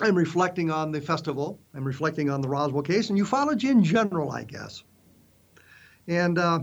I'm 0.00 0.14
reflecting 0.14 0.70
on 0.70 0.90
the 0.90 1.02
festival. 1.02 1.60
I'm 1.74 1.84
reflecting 1.84 2.30
on 2.30 2.40
the 2.40 2.48
Roswell 2.48 2.82
case 2.82 3.10
and 3.10 3.20
ufology 3.20 3.70
in 3.70 3.84
general, 3.84 4.30
I 4.32 4.44
guess. 4.44 4.84
And 6.08 6.38
uh, 6.38 6.60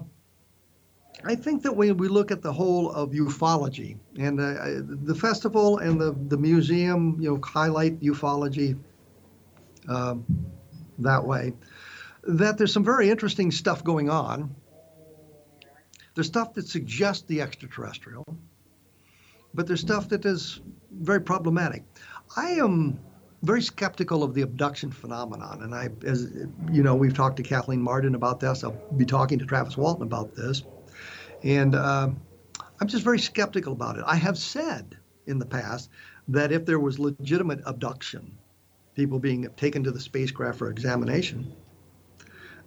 I 1.24 1.36
think 1.36 1.62
that 1.62 1.76
when 1.76 1.96
we 1.98 2.08
look 2.08 2.32
at 2.32 2.42
the 2.42 2.52
whole 2.52 2.90
of 2.92 3.12
ufology 3.12 3.98
and 4.18 4.40
uh, 4.40 4.82
the 5.06 5.14
festival 5.14 5.78
and 5.78 6.02
the, 6.02 6.16
the 6.28 6.38
museum, 6.38 7.18
you 7.20 7.30
know, 7.30 7.40
highlight 7.44 8.00
ufology 8.00 8.80
um, 9.88 10.26
that 10.98 11.24
way, 11.24 11.54
that 12.24 12.58
there's 12.58 12.74
some 12.74 12.84
very 12.84 13.12
interesting 13.12 13.52
stuff 13.52 13.84
going 13.84 14.10
on. 14.10 14.56
There's 16.16 16.28
stuff 16.28 16.56
that 16.56 16.68
suggests 16.68 17.26
the 17.28 17.42
extraterrestrial 17.42 18.26
but 19.54 19.68
there's 19.68 19.82
stuff 19.82 20.10
that 20.10 20.26
is 20.26 20.62
very 20.92 21.22
problematic. 21.22 21.84
I 22.36 22.52
am 22.52 23.00
very 23.44 23.62
skeptical 23.62 24.24
of 24.24 24.34
the 24.34 24.42
abduction 24.42 24.92
phenomenon, 24.92 25.64
and 25.64 25.74
I, 25.74 25.90
as 26.06 26.32
you 26.72 26.84
know, 26.84 26.96
we've 26.96 27.14
talked 27.14 27.38
to 27.38 27.44
Kathleen 27.44 27.82
Marden 27.82 28.16
about 28.16 28.40
this. 28.40 28.64
I'll 28.64 28.82
be 28.98 29.06
talking 29.06 29.40
to 29.40 29.46
Travis 29.46 29.78
Walton 29.78 30.04
about 30.04 30.36
this, 30.36 30.64
and 31.44 31.74
uh, 31.74 32.10
I'm 32.80 32.88
just 32.88 33.04
very 33.04 33.20
skeptical 33.20 33.74
about 33.74 33.98
it. 33.98 34.04
I 34.06 34.16
have 34.16 34.38
said 34.38 34.98
in 35.28 35.40
the 35.40 35.46
past 35.46 35.90
that 36.28 36.52
if 36.52 36.66
there 36.66 36.80
was 36.80 37.00
legitimate 37.00 37.62
abduction, 37.66 38.38
people 38.96 39.20
being 39.20 39.48
taken 39.56 39.84
to 39.84 39.92
the 39.92 40.00
spacecraft 40.00 40.58
for 40.58 40.70
examination, 40.70 41.54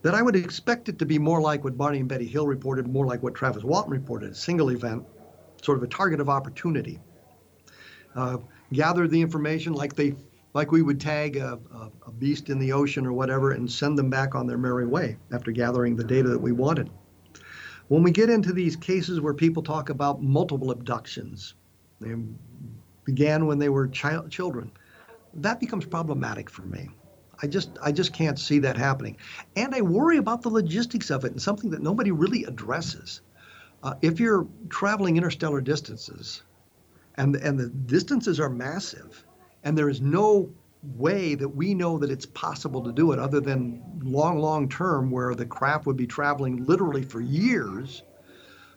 that 0.01 0.15
I 0.15 0.23
would 0.23 0.35
expect 0.35 0.89
it 0.89 0.99
to 0.99 1.07
be 1.07 1.19
more 1.19 1.41
like 1.41 1.63
what 1.65 1.77
Barney 1.77 2.01
and 2.01 2.09
Betty 2.09 2.27
Hill 2.27 2.47
reported, 2.47 2.89
more 2.89 3.07
like 3.07 3.23
what 3.23 3.35
Travis 3.35 3.63
Walton 3.63 3.93
reported, 3.93 4.33
a 4.33 4.35
single 4.35 4.71
event 4.71 5.05
sort 5.63 5.79
of 5.79 5.85
a 5.85 5.87
target 5.87 6.21
of 6.21 6.29
opportunity. 6.29 7.01
Uh, 8.15 8.39
gather 8.73 9.09
the 9.09 9.21
information 9.21 9.73
like 9.73 9.95
they 9.95 10.15
like 10.55 10.71
we 10.71 10.83
would 10.83 11.01
tag 11.01 11.39
a, 11.39 11.59
a, 11.75 11.91
a, 12.09 12.13
beast 12.13 12.51
in 12.51 12.59
the 12.59 12.73
ocean 12.73 13.07
or 13.07 13.13
whatever 13.15 13.53
and 13.53 13.71
send 13.71 13.97
them 13.97 14.11
back 14.11 14.35
on 14.35 14.47
their 14.47 14.59
merry 14.59 14.87
way 14.87 15.17
after 15.33 15.51
gathering 15.51 15.97
the 15.97 16.05
data 16.05 16.29
that 16.29 16.39
we 16.39 16.53
wanted. 16.53 16.91
When 17.89 18.03
we 18.03 18.11
get 18.11 18.29
into 18.29 18.53
these 18.53 18.77
cases 18.77 19.19
where 19.19 19.33
people 19.33 19.63
talk 19.63 19.89
about 19.89 20.23
multiple 20.23 20.71
abductions, 20.71 21.55
they 22.01 22.15
began 23.05 23.47
when 23.47 23.59
they 23.59 23.71
were 23.71 23.89
child, 23.89 24.31
children, 24.31 24.71
that 25.35 25.59
becomes 25.59 25.87
problematic 25.87 26.51
for 26.51 26.63
me. 26.63 26.91
I 27.43 27.47
just 27.47 27.71
I 27.83 27.91
just 27.93 28.13
can't 28.13 28.39
see 28.39 28.61
that 28.61 28.77
happening. 28.77 29.17
And 29.57 29.75
I 29.75 29.81
worry 29.81 30.19
about 30.19 30.43
the 30.43 30.51
logistics 30.51 31.11
of 31.11 31.25
it 31.25 31.33
and 31.33 31.43
something 31.43 31.71
that 31.71 31.83
nobody 31.83 32.11
really 32.11 32.45
addresses. 32.45 33.21
Uh, 33.83 33.95
if 34.01 34.21
you're 34.21 34.47
traveling 34.69 35.17
interstellar 35.17 35.61
distances, 35.61 36.43
and 37.17 37.37
and 37.37 37.59
the 37.59 37.69
distances 37.69 38.39
are 38.39 38.49
massive, 38.49 39.25
and 39.65 39.77
there 39.77 39.89
is 39.89 40.01
no 40.01 40.49
way 40.97 41.35
that 41.35 41.49
we 41.49 41.75
know 41.75 41.99
that 41.99 42.11
it's 42.11 42.27
possible 42.27 42.83
to 42.83 42.93
do 42.93 43.13
it 43.13 43.19
other 43.19 43.41
than 43.41 43.83
long, 44.03 44.39
long 44.39 44.69
term, 44.69 45.11
where 45.11 45.35
the 45.35 45.47
craft 45.47 45.87
would 45.87 45.97
be 45.97 46.07
traveling 46.07 46.65
literally 46.65 47.03
for 47.03 47.21
years 47.21 48.03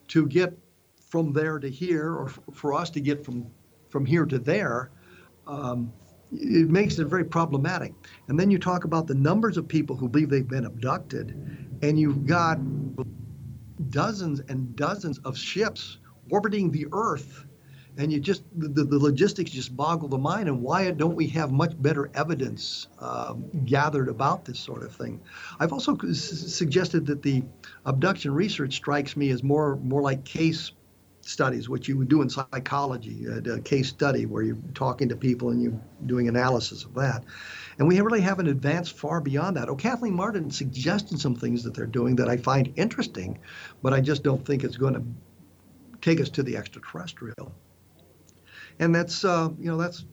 to 0.07 0.27
get 0.27 0.57
from 0.99 1.33
there 1.33 1.59
to 1.59 1.69
here, 1.69 2.11
or 2.13 2.27
f- 2.27 2.39
for 2.53 2.73
us 2.73 2.89
to 2.89 2.99
get 2.99 3.23
from 3.23 3.45
from 3.89 4.05
here 4.05 4.25
to 4.25 4.39
there. 4.39 4.91
Um, 5.47 5.93
it 6.31 6.69
makes 6.69 6.97
it 6.97 7.05
very 7.05 7.23
problematic. 7.23 7.93
And 8.27 8.39
then 8.39 8.49
you 8.49 8.57
talk 8.57 8.83
about 8.83 9.07
the 9.07 9.13
numbers 9.13 9.57
of 9.57 9.67
people 9.67 9.95
who 9.95 10.09
believe 10.09 10.29
they've 10.29 10.47
been 10.47 10.65
abducted, 10.65 11.29
and 11.83 11.99
you've 11.99 12.25
got 12.25 12.59
dozens 13.89 14.39
and 14.41 14.75
dozens 14.75 15.19
of 15.19 15.37
ships 15.37 15.97
orbiting 16.29 16.71
the 16.71 16.87
Earth. 16.91 17.45
And 17.97 18.11
you 18.11 18.19
just 18.19 18.43
the, 18.57 18.83
the 18.83 18.99
logistics 18.99 19.51
just 19.51 19.75
boggle 19.75 20.09
the 20.09 20.17
mind. 20.17 20.49
And 20.49 20.61
why 20.61 20.91
don't 20.91 21.15
we 21.15 21.27
have 21.27 21.53
much 21.53 21.81
better 21.81 22.11
evidence 22.13 22.87
um, 22.99 23.45
gathered 23.63 24.09
about 24.09 24.43
this 24.43 24.59
sort 24.59 24.83
of 24.83 24.93
thing? 24.93 25.21
I've 25.61 25.71
also 25.71 25.97
suggested 25.97 27.05
that 27.05 27.21
the 27.21 27.43
abduction 27.85 28.33
research 28.33 28.75
strikes 28.75 29.15
me 29.15 29.29
as 29.29 29.43
more 29.43 29.77
more 29.77 30.01
like 30.01 30.25
case 30.25 30.73
studies, 31.27 31.67
which 31.67 31.87
you 31.87 31.97
would 31.97 32.07
do 32.07 32.21
in 32.21 32.29
psychology, 32.29 33.25
a, 33.25 33.59
case 33.59 33.89
study 33.89 34.25
where 34.25 34.43
you're 34.43 34.57
talking 34.75 35.09
to 35.09 35.15
people 35.15 35.49
and 35.49 35.61
you're 35.61 35.81
doing 36.05 36.27
analysis 36.27 36.83
of 36.83 36.93
that. 36.93 37.23
And 37.79 37.87
we 37.87 37.99
really 37.99 38.21
haven't 38.21 38.47
advanced 38.47 38.95
far 38.95 39.19
beyond 39.19 39.57
that. 39.57 39.67
Oh, 39.67 39.75
Kathleen 39.75 40.13
Marden 40.13 40.51
suggested 40.51 41.19
some 41.19 41.35
things 41.35 41.63
that 41.63 41.73
they're 41.73 41.87
doing 41.87 42.15
that 42.17 42.29
I 42.29 42.37
find 42.37 42.71
interesting, 42.75 43.39
but 43.81 43.91
I 43.91 44.01
just 44.01 44.23
don't 44.23 44.45
think 44.45 44.63
it's 44.63 44.77
going 44.77 44.93
to 44.93 45.03
take 45.99 46.21
us 46.21 46.29
to 46.29 46.43
the 46.43 46.57
extraterrestrial. 46.57 47.51
And 48.79 48.93
that's, 48.93 49.25
uh, 49.25 49.49
you 49.57 49.65
know, 49.65 49.77
that's 49.77 50.05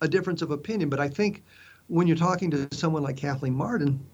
a 0.00 0.08
difference 0.08 0.42
of 0.42 0.52
opinion. 0.52 0.88
But 0.88 1.00
I 1.00 1.08
think 1.08 1.42
when 1.88 2.06
you're 2.06 2.16
talking 2.16 2.50
to 2.52 2.68
someone 2.70 3.02
like 3.02 3.16
Kathleen 3.16 3.54
Marden, 3.54 4.06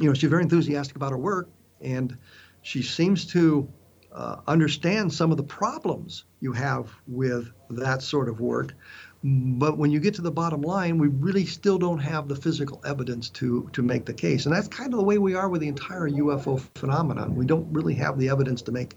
you 0.00 0.08
know, 0.08 0.14
she's 0.14 0.30
very 0.30 0.42
enthusiastic 0.42 0.96
about 0.96 1.12
her 1.12 1.18
work, 1.18 1.48
and 1.80 2.18
she 2.62 2.82
seems 2.82 3.24
to 3.26 3.68
uh, 4.12 4.36
understand 4.46 5.12
some 5.12 5.30
of 5.30 5.36
the 5.36 5.42
problems 5.42 6.24
you 6.40 6.52
have 6.52 6.90
with 7.06 7.50
that 7.70 8.02
sort 8.02 8.28
of 8.28 8.40
work. 8.40 8.74
But 9.22 9.76
when 9.78 9.90
you 9.90 9.98
get 9.98 10.14
to 10.14 10.22
the 10.22 10.30
bottom 10.30 10.62
line, 10.62 10.98
we 10.98 11.08
really 11.08 11.44
still 11.44 11.78
don't 11.78 11.98
have 11.98 12.28
the 12.28 12.36
physical 12.36 12.80
evidence 12.84 13.28
to, 13.30 13.68
to 13.72 13.82
make 13.82 14.06
the 14.06 14.14
case. 14.14 14.46
And 14.46 14.54
that's 14.54 14.68
kind 14.68 14.92
of 14.92 14.98
the 14.98 15.04
way 15.04 15.18
we 15.18 15.34
are 15.34 15.48
with 15.48 15.60
the 15.60 15.68
entire 15.68 16.08
UFO 16.08 16.60
phenomenon. 16.76 17.34
We 17.34 17.44
don't 17.44 17.70
really 17.72 17.94
have 17.94 18.18
the 18.18 18.28
evidence 18.28 18.62
to 18.62 18.72
make, 18.72 18.94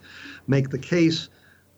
make 0.48 0.70
the 0.70 0.78
case, 0.78 1.30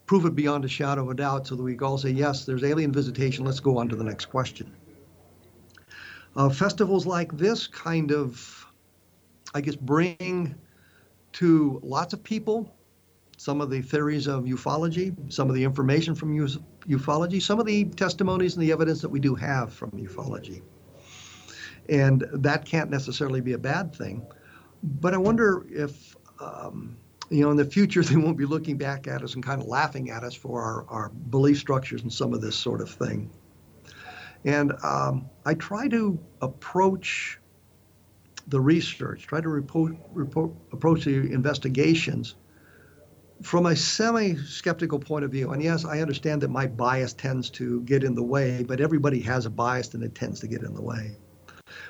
prove 0.06 0.26
it 0.26 0.34
beyond 0.34 0.66
a 0.66 0.68
shadow 0.68 1.04
of 1.04 1.10
a 1.10 1.14
doubt, 1.14 1.46
so 1.46 1.56
that 1.56 1.62
we 1.62 1.74
can 1.74 1.86
all 1.86 1.96
say, 1.96 2.10
yes, 2.10 2.44
there's 2.44 2.62
alien 2.62 2.92
visitation. 2.92 3.46
Let's 3.46 3.60
go 3.60 3.78
on 3.78 3.88
to 3.88 3.96
the 3.96 4.04
next 4.04 4.26
question. 4.26 4.70
Uh, 6.36 6.50
festivals 6.50 7.06
like 7.06 7.34
this 7.36 7.66
kind 7.66 8.12
of, 8.12 8.66
I 9.54 9.62
guess, 9.62 9.76
bring 9.76 10.54
to 11.32 11.80
lots 11.82 12.12
of 12.12 12.22
people 12.22 12.73
some 13.44 13.60
of 13.60 13.68
the 13.68 13.82
theories 13.82 14.26
of 14.26 14.44
ufology, 14.44 15.14
some 15.30 15.50
of 15.50 15.54
the 15.54 15.62
information 15.62 16.14
from 16.14 16.34
ufology, 16.34 17.42
some 17.42 17.60
of 17.60 17.66
the 17.66 17.84
testimonies 17.84 18.54
and 18.54 18.62
the 18.62 18.72
evidence 18.72 19.02
that 19.02 19.10
we 19.10 19.20
do 19.20 19.34
have 19.34 19.70
from 19.70 19.90
ufology. 19.90 20.62
And 21.90 22.24
that 22.32 22.64
can't 22.64 22.88
necessarily 22.88 23.42
be 23.42 23.52
a 23.52 23.58
bad 23.58 23.94
thing. 23.94 24.26
But 24.82 25.12
I 25.12 25.18
wonder 25.18 25.66
if, 25.68 26.16
um, 26.40 26.96
you 27.28 27.42
know, 27.42 27.50
in 27.50 27.58
the 27.58 27.66
future 27.66 28.02
they 28.02 28.16
won't 28.16 28.38
be 28.38 28.46
looking 28.46 28.78
back 28.78 29.06
at 29.08 29.22
us 29.22 29.34
and 29.34 29.44
kind 29.44 29.60
of 29.60 29.68
laughing 29.68 30.08
at 30.08 30.24
us 30.24 30.34
for 30.34 30.62
our, 30.62 30.86
our 30.88 31.08
belief 31.10 31.58
structures 31.58 32.00
and 32.00 32.10
some 32.10 32.32
of 32.32 32.40
this 32.40 32.56
sort 32.56 32.80
of 32.80 32.88
thing. 32.88 33.30
And 34.46 34.72
um, 34.82 35.28
I 35.44 35.52
try 35.52 35.86
to 35.88 36.18
approach 36.40 37.38
the 38.46 38.60
research, 38.60 39.26
try 39.26 39.42
to 39.42 39.50
report, 39.50 39.96
report, 40.14 40.50
approach 40.72 41.04
the 41.04 41.30
investigations 41.30 42.36
from 43.42 43.66
a 43.66 43.76
semi 43.76 44.36
skeptical 44.36 44.98
point 44.98 45.24
of 45.24 45.30
view, 45.30 45.50
and 45.52 45.62
yes, 45.62 45.84
I 45.84 46.00
understand 46.00 46.42
that 46.42 46.50
my 46.50 46.66
bias 46.66 47.12
tends 47.12 47.50
to 47.50 47.82
get 47.82 48.04
in 48.04 48.14
the 48.14 48.22
way, 48.22 48.64
but 48.66 48.80
everybody 48.80 49.20
has 49.20 49.46
a 49.46 49.50
bias 49.50 49.94
and 49.94 50.02
it 50.02 50.14
tends 50.14 50.40
to 50.40 50.46
get 50.46 50.62
in 50.62 50.74
the 50.74 50.82
way. 50.82 51.16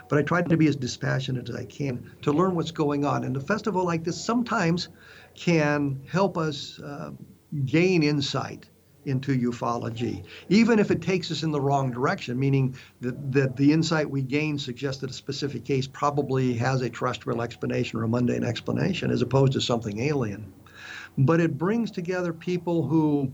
but 0.09 0.19
I 0.19 0.23
try 0.23 0.43
to 0.43 0.57
be 0.57 0.67
as 0.69 0.77
dispassionate 0.77 1.49
as 1.49 1.57
I 1.57 1.65
can 1.65 2.11
to 2.23 2.33
learn 2.33 2.55
what's 2.55 2.71
going 2.71 3.05
on. 3.05 3.25
And 3.25 3.37
a 3.37 3.41
festival 3.41 3.85
like 3.85 4.05
this 4.05 4.23
sometimes 4.23 4.89
can 5.35 6.01
help 6.11 6.39
us 6.39 6.79
uh, 6.81 7.11
gain 7.65 8.03
insight 8.03 8.69
into 9.07 9.39
ufology, 9.39 10.25
even 10.49 10.79
if 10.79 10.91
it 10.91 11.03
takes 11.03 11.31
us 11.31 11.43
in 11.43 11.51
the 11.51 11.61
wrong 11.61 11.91
direction, 11.91 12.39
meaning 12.39 12.75
that, 13.01 13.33
that 13.33 13.57
the 13.57 13.73
insight 13.73 14.09
we 14.09 14.23
gain 14.23 14.59
suggests 14.59 15.01
that 15.03 15.11
a 15.11 15.15
specific 15.15 15.65
case 15.65 15.87
probably 15.87 16.55
has 16.55 16.81
a 16.81 16.89
terrestrial 16.89 17.43
explanation 17.43 17.99
or 17.99 18.05
a 18.05 18.09
mundane 18.09 18.45
explanation 18.45 19.11
as 19.11 19.21
opposed 19.21 19.53
to 19.53 19.61
something 19.61 20.01
alien. 20.01 20.53
But 21.17 21.41
it 21.41 21.57
brings 21.57 21.91
together 21.91 22.33
people 22.33 22.87
who 22.87 23.33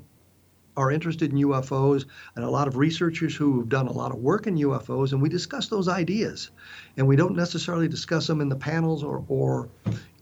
are 0.76 0.91
interested 0.91 1.33
in 1.33 1.39
UFOs 1.39 2.07
and 2.37 2.45
a 2.45 2.51
lot 2.51 2.68
of 2.68 2.76
researchers 2.76 3.35
who 3.35 3.59
have 3.59 3.68
done 3.68 3.87
a 3.87 3.93
lot 3.93 4.12
of 4.12 4.18
work 4.18 4.47
in 4.47 4.57
UFOs, 4.57 5.12
and 5.12 5.20
we 5.20 5.28
discuss 5.28 5.68
those 5.68 5.89
ideas. 5.89 6.51
And 6.97 7.07
we 7.07 7.16
don't 7.16 7.37
necessarily 7.37 7.89
discuss 7.89 8.26
them 8.26 8.41
in 8.41 8.49
the 8.49 8.57
panels 8.57 9.03
or, 9.03 9.24
or 9.28 9.68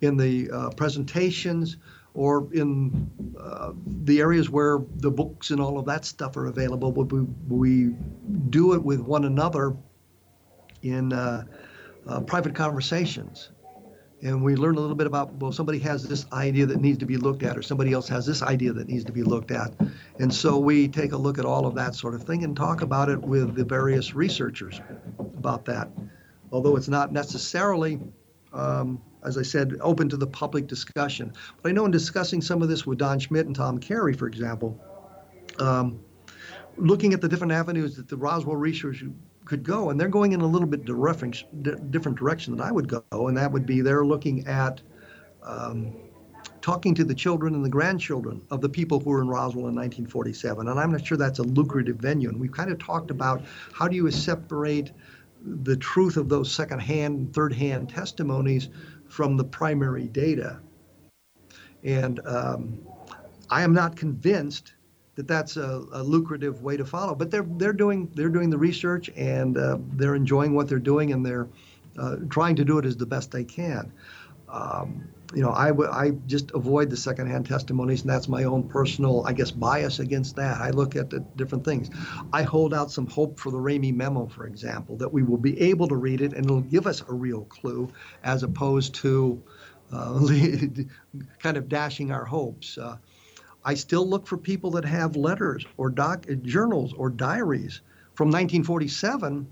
in 0.00 0.16
the 0.16 0.50
uh, 0.50 0.70
presentations 0.70 1.76
or 2.14 2.48
in 2.52 3.10
uh, 3.38 3.72
the 3.86 4.20
areas 4.20 4.50
where 4.50 4.80
the 4.96 5.10
books 5.10 5.50
and 5.50 5.60
all 5.60 5.78
of 5.78 5.86
that 5.86 6.04
stuff 6.04 6.36
are 6.36 6.46
available, 6.46 6.90
but 6.90 7.12
we, 7.12 7.20
we 7.48 7.94
do 8.50 8.74
it 8.74 8.82
with 8.82 9.00
one 9.00 9.24
another 9.24 9.76
in 10.82 11.12
uh, 11.12 11.44
uh 12.06 12.20
private 12.20 12.54
conversations 12.54 13.50
and 14.22 14.42
we 14.42 14.56
learn 14.56 14.76
a 14.76 14.80
little 14.80 14.96
bit 14.96 15.06
about 15.06 15.32
well 15.34 15.52
somebody 15.52 15.78
has 15.78 16.02
this 16.02 16.26
idea 16.32 16.66
that 16.66 16.80
needs 16.80 16.98
to 16.98 17.06
be 17.06 17.16
looked 17.16 17.42
at 17.42 17.56
or 17.56 17.62
somebody 17.62 17.92
else 17.92 18.08
has 18.08 18.26
this 18.26 18.42
idea 18.42 18.72
that 18.72 18.88
needs 18.88 19.04
to 19.04 19.12
be 19.12 19.22
looked 19.22 19.50
at. 19.50 19.72
And 20.18 20.32
so 20.32 20.58
we 20.58 20.88
take 20.88 21.12
a 21.12 21.16
look 21.16 21.38
at 21.38 21.44
all 21.44 21.66
of 21.66 21.74
that 21.76 21.94
sort 21.94 22.14
of 22.14 22.24
thing 22.24 22.44
and 22.44 22.56
talk 22.56 22.82
about 22.82 23.08
it 23.08 23.20
with 23.20 23.54
the 23.54 23.64
various 23.64 24.14
researchers 24.14 24.80
about 25.18 25.64
that. 25.66 25.88
Although 26.50 26.76
it's 26.76 26.88
not 26.88 27.12
necessarily 27.12 28.00
um, 28.52 29.00
as 29.24 29.36
i 29.36 29.42
said 29.42 29.76
open 29.80 30.08
to 30.08 30.16
the 30.16 30.26
public 30.26 30.66
discussion. 30.66 31.32
But 31.62 31.68
i 31.68 31.72
know 31.72 31.84
in 31.84 31.90
discussing 31.90 32.40
some 32.40 32.62
of 32.62 32.68
this 32.68 32.86
with 32.86 32.98
don 32.98 33.18
schmitt 33.18 33.46
and 33.46 33.54
tom 33.54 33.78
carey 33.78 34.14
for 34.14 34.26
example 34.26 34.80
um, 35.58 36.00
looking 36.76 37.12
at 37.12 37.20
the 37.20 37.28
different 37.28 37.52
avenues 37.52 37.96
that 37.96 38.08
the 38.08 38.16
roswell 38.16 38.56
research 38.56 39.04
could 39.48 39.64
go, 39.64 39.90
and 39.90 39.98
they're 39.98 40.08
going 40.08 40.32
in 40.32 40.42
a 40.42 40.46
little 40.46 40.68
bit 40.68 40.84
different 40.84 42.18
direction 42.18 42.54
than 42.54 42.60
I 42.60 42.70
would 42.70 42.86
go, 42.86 43.02
and 43.10 43.36
that 43.36 43.50
would 43.50 43.66
be 43.66 43.80
they're 43.80 44.04
looking 44.04 44.46
at 44.46 44.80
um, 45.42 45.96
talking 46.60 46.94
to 46.94 47.04
the 47.04 47.14
children 47.14 47.54
and 47.54 47.64
the 47.64 47.70
grandchildren 47.70 48.42
of 48.50 48.60
the 48.60 48.68
people 48.68 49.00
who 49.00 49.10
were 49.10 49.22
in 49.22 49.28
Roswell 49.28 49.68
in 49.68 49.74
1947, 49.74 50.68
and 50.68 50.78
I'm 50.78 50.92
not 50.92 51.04
sure 51.04 51.16
that's 51.16 51.38
a 51.38 51.44
lucrative 51.44 51.96
venue. 51.96 52.28
And 52.28 52.38
we've 52.38 52.52
kind 52.52 52.70
of 52.70 52.78
talked 52.78 53.10
about 53.10 53.42
how 53.72 53.88
do 53.88 53.96
you 53.96 54.10
separate 54.10 54.92
the 55.42 55.76
truth 55.76 56.18
of 56.18 56.28
those 56.28 56.52
second-hand, 56.52 57.32
third-hand 57.32 57.88
testimonies 57.88 58.68
from 59.08 59.38
the 59.38 59.44
primary 59.44 60.08
data, 60.08 60.60
and 61.82 62.20
um, 62.26 62.78
I 63.48 63.62
am 63.62 63.72
not 63.72 63.96
convinced 63.96 64.74
that 65.18 65.26
that's 65.26 65.56
a, 65.56 65.84
a, 65.90 66.00
lucrative 66.00 66.62
way 66.62 66.76
to 66.76 66.84
follow. 66.84 67.12
But 67.12 67.32
they're 67.32 67.44
they're 67.56 67.72
doing 67.72 68.08
they're 68.14 68.28
doing 68.28 68.50
the 68.50 68.56
research 68.56 69.10
and 69.16 69.58
uh, 69.58 69.78
they're 69.94 70.14
enjoying 70.14 70.54
what 70.54 70.68
they're 70.68 70.78
doing 70.78 71.12
and 71.12 71.26
they're 71.26 71.48
uh, 71.98 72.18
trying 72.30 72.54
to 72.54 72.64
do 72.64 72.78
it 72.78 72.84
as 72.84 72.96
the 72.96 73.04
best 73.04 73.32
they 73.32 73.42
can. 73.42 73.92
Um, 74.48 75.08
you 75.34 75.42
know, 75.42 75.50
I, 75.50 75.68
w- 75.68 75.90
I 75.90 76.10
just 76.28 76.52
avoid 76.52 76.88
the 76.88 76.96
secondhand 76.96 77.46
testimonies, 77.46 78.02
and 78.02 78.10
that's 78.10 78.28
my 78.28 78.44
own 78.44 78.68
personal, 78.68 79.26
I 79.26 79.32
guess, 79.32 79.50
bias 79.50 79.98
against 79.98 80.36
that. 80.36 80.60
I 80.60 80.70
look 80.70 80.94
at 80.94 81.10
the 81.10 81.18
different 81.18 81.64
things. 81.64 81.90
I 82.32 82.44
hold 82.44 82.72
out 82.72 82.92
some 82.92 83.08
hope 83.08 83.40
for 83.40 83.50
the 83.50 83.58
Ramey 83.58 83.92
memo, 83.92 84.28
for 84.28 84.46
example, 84.46 84.96
that 84.98 85.12
we 85.12 85.24
will 85.24 85.36
be 85.36 85.60
able 85.60 85.88
to 85.88 85.96
read 85.96 86.20
it 86.20 86.32
and 86.32 86.44
it'll 86.44 86.60
give 86.60 86.86
us 86.86 87.02
a 87.08 87.12
real 87.12 87.44
clue, 87.46 87.90
as 88.22 88.44
opposed 88.44 88.94
to 88.96 89.42
uh, 89.92 90.20
kind 91.40 91.56
of 91.56 91.68
dashing 91.68 92.12
our 92.12 92.24
hopes. 92.24 92.78
Uh, 92.78 92.96
I 93.68 93.74
still 93.74 94.08
look 94.08 94.26
for 94.26 94.38
people 94.38 94.70
that 94.70 94.86
have 94.86 95.14
letters 95.14 95.66
or 95.76 95.90
doc, 95.90 96.24
journals 96.40 96.94
or 96.94 97.10
diaries 97.10 97.82
from 98.14 98.28
1947, 98.28 99.46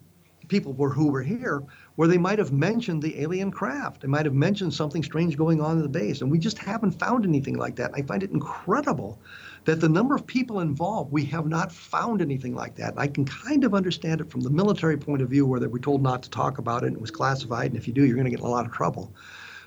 people 0.48 0.72
were, 0.72 0.88
who 0.88 1.08
were 1.08 1.22
here, 1.22 1.62
where 1.96 2.08
they 2.08 2.16
might 2.16 2.38
have 2.38 2.50
mentioned 2.50 3.02
the 3.02 3.20
alien 3.20 3.50
craft. 3.50 4.00
They 4.00 4.08
might 4.08 4.24
have 4.24 4.32
mentioned 4.32 4.72
something 4.72 5.02
strange 5.02 5.36
going 5.36 5.60
on 5.60 5.76
in 5.76 5.82
the 5.82 5.88
base. 5.90 6.22
And 6.22 6.30
we 6.30 6.38
just 6.38 6.56
haven't 6.56 6.92
found 6.92 7.26
anything 7.26 7.58
like 7.58 7.76
that. 7.76 7.90
I 7.92 8.00
find 8.00 8.22
it 8.22 8.30
incredible 8.30 9.20
that 9.66 9.82
the 9.82 9.88
number 9.90 10.14
of 10.14 10.26
people 10.26 10.60
involved, 10.60 11.12
we 11.12 11.26
have 11.26 11.46
not 11.46 11.70
found 11.70 12.22
anything 12.22 12.54
like 12.54 12.74
that. 12.76 12.94
I 12.96 13.08
can 13.08 13.26
kind 13.26 13.64
of 13.64 13.74
understand 13.74 14.22
it 14.22 14.30
from 14.30 14.40
the 14.40 14.48
military 14.48 14.96
point 14.96 15.20
of 15.20 15.28
view, 15.28 15.44
where 15.44 15.60
they 15.60 15.66
were 15.66 15.78
told 15.78 16.02
not 16.02 16.22
to 16.22 16.30
talk 16.30 16.56
about 16.56 16.84
it 16.84 16.86
and 16.86 16.96
it 16.96 17.02
was 17.02 17.10
classified. 17.10 17.66
And 17.66 17.76
if 17.76 17.86
you 17.86 17.92
do, 17.92 18.06
you're 18.06 18.16
going 18.16 18.24
to 18.24 18.30
get 18.30 18.40
in 18.40 18.46
a 18.46 18.48
lot 18.48 18.64
of 18.64 18.72
trouble. 18.72 19.12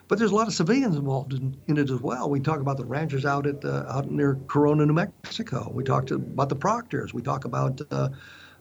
But 0.10 0.18
there's 0.18 0.32
a 0.32 0.36
lot 0.36 0.48
of 0.48 0.56
civilians 0.56 0.96
involved 0.96 1.34
in, 1.34 1.56
in 1.68 1.78
it 1.78 1.92
as 1.92 2.02
well. 2.02 2.32
We 2.32 2.40
talk 2.40 2.60
about 2.60 2.78
the 2.78 2.86
ranchers 2.86 3.26
out 3.26 3.46
at 3.46 3.64
out 3.64 4.10
near 4.10 4.40
Corona, 4.48 4.86
New 4.88 4.94
Mexico. 4.94 5.72
We 5.72 5.84
talked 5.84 6.10
about 6.10 6.50
the 6.50 6.56
Proctors. 6.56 7.14
We 7.14 7.22
talk 7.22 7.46
about 7.46 7.80
uh, 7.92 8.10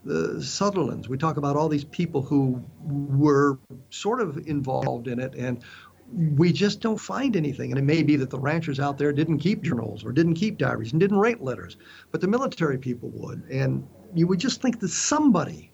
the 0.05 0.43
Sutherlands. 0.43 1.09
We 1.09 1.17
talk 1.17 1.39
about 1.39 1.57
all 1.57 1.71
these 1.71 1.85
people 1.85 2.21
who 2.21 2.63
were 2.85 3.59
sort 3.89 4.21
of 4.21 4.47
involved 4.47 5.09
in 5.09 5.19
it, 5.19 5.35
and 5.37 5.65
we 6.13 6.53
just 6.53 6.81
don't 6.81 7.01
find 7.01 7.35
anything. 7.35 7.73
And 7.73 7.79
it 7.79 7.85
may 7.85 8.03
be 8.03 8.17
that 8.17 8.29
the 8.29 8.39
ranchers 8.39 8.79
out 8.79 8.99
there 8.99 9.11
didn't 9.11 9.39
keep 9.39 9.63
journals 9.63 10.05
or 10.05 10.13
didn't 10.13 10.35
keep 10.35 10.59
diaries 10.59 10.93
and 10.93 11.01
didn't 11.01 11.19
write 11.19 11.43
letters, 11.43 11.79
but 12.13 12.21
the 12.21 12.29
military 12.29 12.77
people 12.77 13.09
would. 13.15 13.43
And 13.51 13.89
you 14.15 14.27
would 14.27 14.39
just 14.39 14.61
think 14.61 14.81
that 14.81 14.89
somebody 14.89 15.73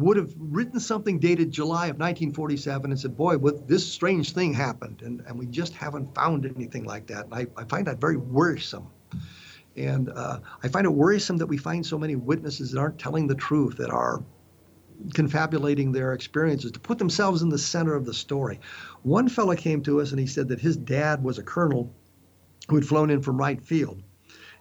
would 0.00 0.16
have 0.16 0.32
written 0.38 0.80
something 0.80 1.18
dated 1.18 1.50
July 1.50 1.86
of 1.86 1.98
1947 1.98 2.90
and 2.90 2.98
said, 2.98 3.16
boy, 3.16 3.36
with 3.36 3.68
this 3.68 3.86
strange 3.86 4.32
thing 4.32 4.54
happened. 4.54 5.02
And, 5.02 5.20
and 5.26 5.38
we 5.38 5.46
just 5.46 5.74
haven't 5.74 6.14
found 6.14 6.46
anything 6.46 6.84
like 6.84 7.06
that. 7.08 7.26
And 7.26 7.34
I, 7.34 7.46
I 7.56 7.64
find 7.64 7.86
that 7.86 8.00
very 8.00 8.16
worrisome. 8.16 8.88
And 9.76 10.08
uh, 10.10 10.40
I 10.62 10.68
find 10.68 10.86
it 10.86 10.90
worrisome 10.90 11.36
that 11.36 11.46
we 11.46 11.56
find 11.56 11.84
so 11.84 11.98
many 11.98 12.16
witnesses 12.16 12.72
that 12.72 12.80
aren't 12.80 12.98
telling 12.98 13.26
the 13.26 13.34
truth, 13.34 13.76
that 13.76 13.90
are 13.90 14.22
confabulating 15.14 15.92
their 15.92 16.12
experiences 16.12 16.72
to 16.72 16.80
put 16.80 16.98
themselves 16.98 17.42
in 17.42 17.48
the 17.48 17.58
center 17.58 17.94
of 17.94 18.04
the 18.04 18.14
story. 18.14 18.60
One 19.02 19.28
fellow 19.28 19.54
came 19.54 19.82
to 19.82 20.00
us 20.00 20.10
and 20.10 20.20
he 20.20 20.26
said 20.26 20.48
that 20.48 20.60
his 20.60 20.76
dad 20.76 21.22
was 21.22 21.38
a 21.38 21.42
colonel 21.42 21.94
who 22.68 22.76
had 22.76 22.86
flown 22.86 23.10
in 23.10 23.22
from 23.22 23.38
Wright 23.38 23.62
Field 23.62 24.02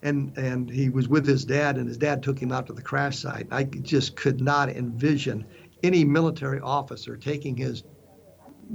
and 0.01 0.37
and 0.37 0.69
he 0.69 0.89
was 0.89 1.07
with 1.07 1.27
his 1.27 1.45
dad, 1.45 1.77
and 1.77 1.87
his 1.87 1.97
dad 1.97 2.23
took 2.23 2.39
him 2.39 2.51
out 2.51 2.67
to 2.67 2.73
the 2.73 2.81
crash 2.81 3.19
site. 3.19 3.47
I 3.51 3.63
just 3.63 4.15
could 4.15 4.41
not 4.41 4.69
envision 4.69 5.45
any 5.83 6.03
military 6.03 6.59
officer 6.59 7.17
taking 7.17 7.55
his 7.57 7.83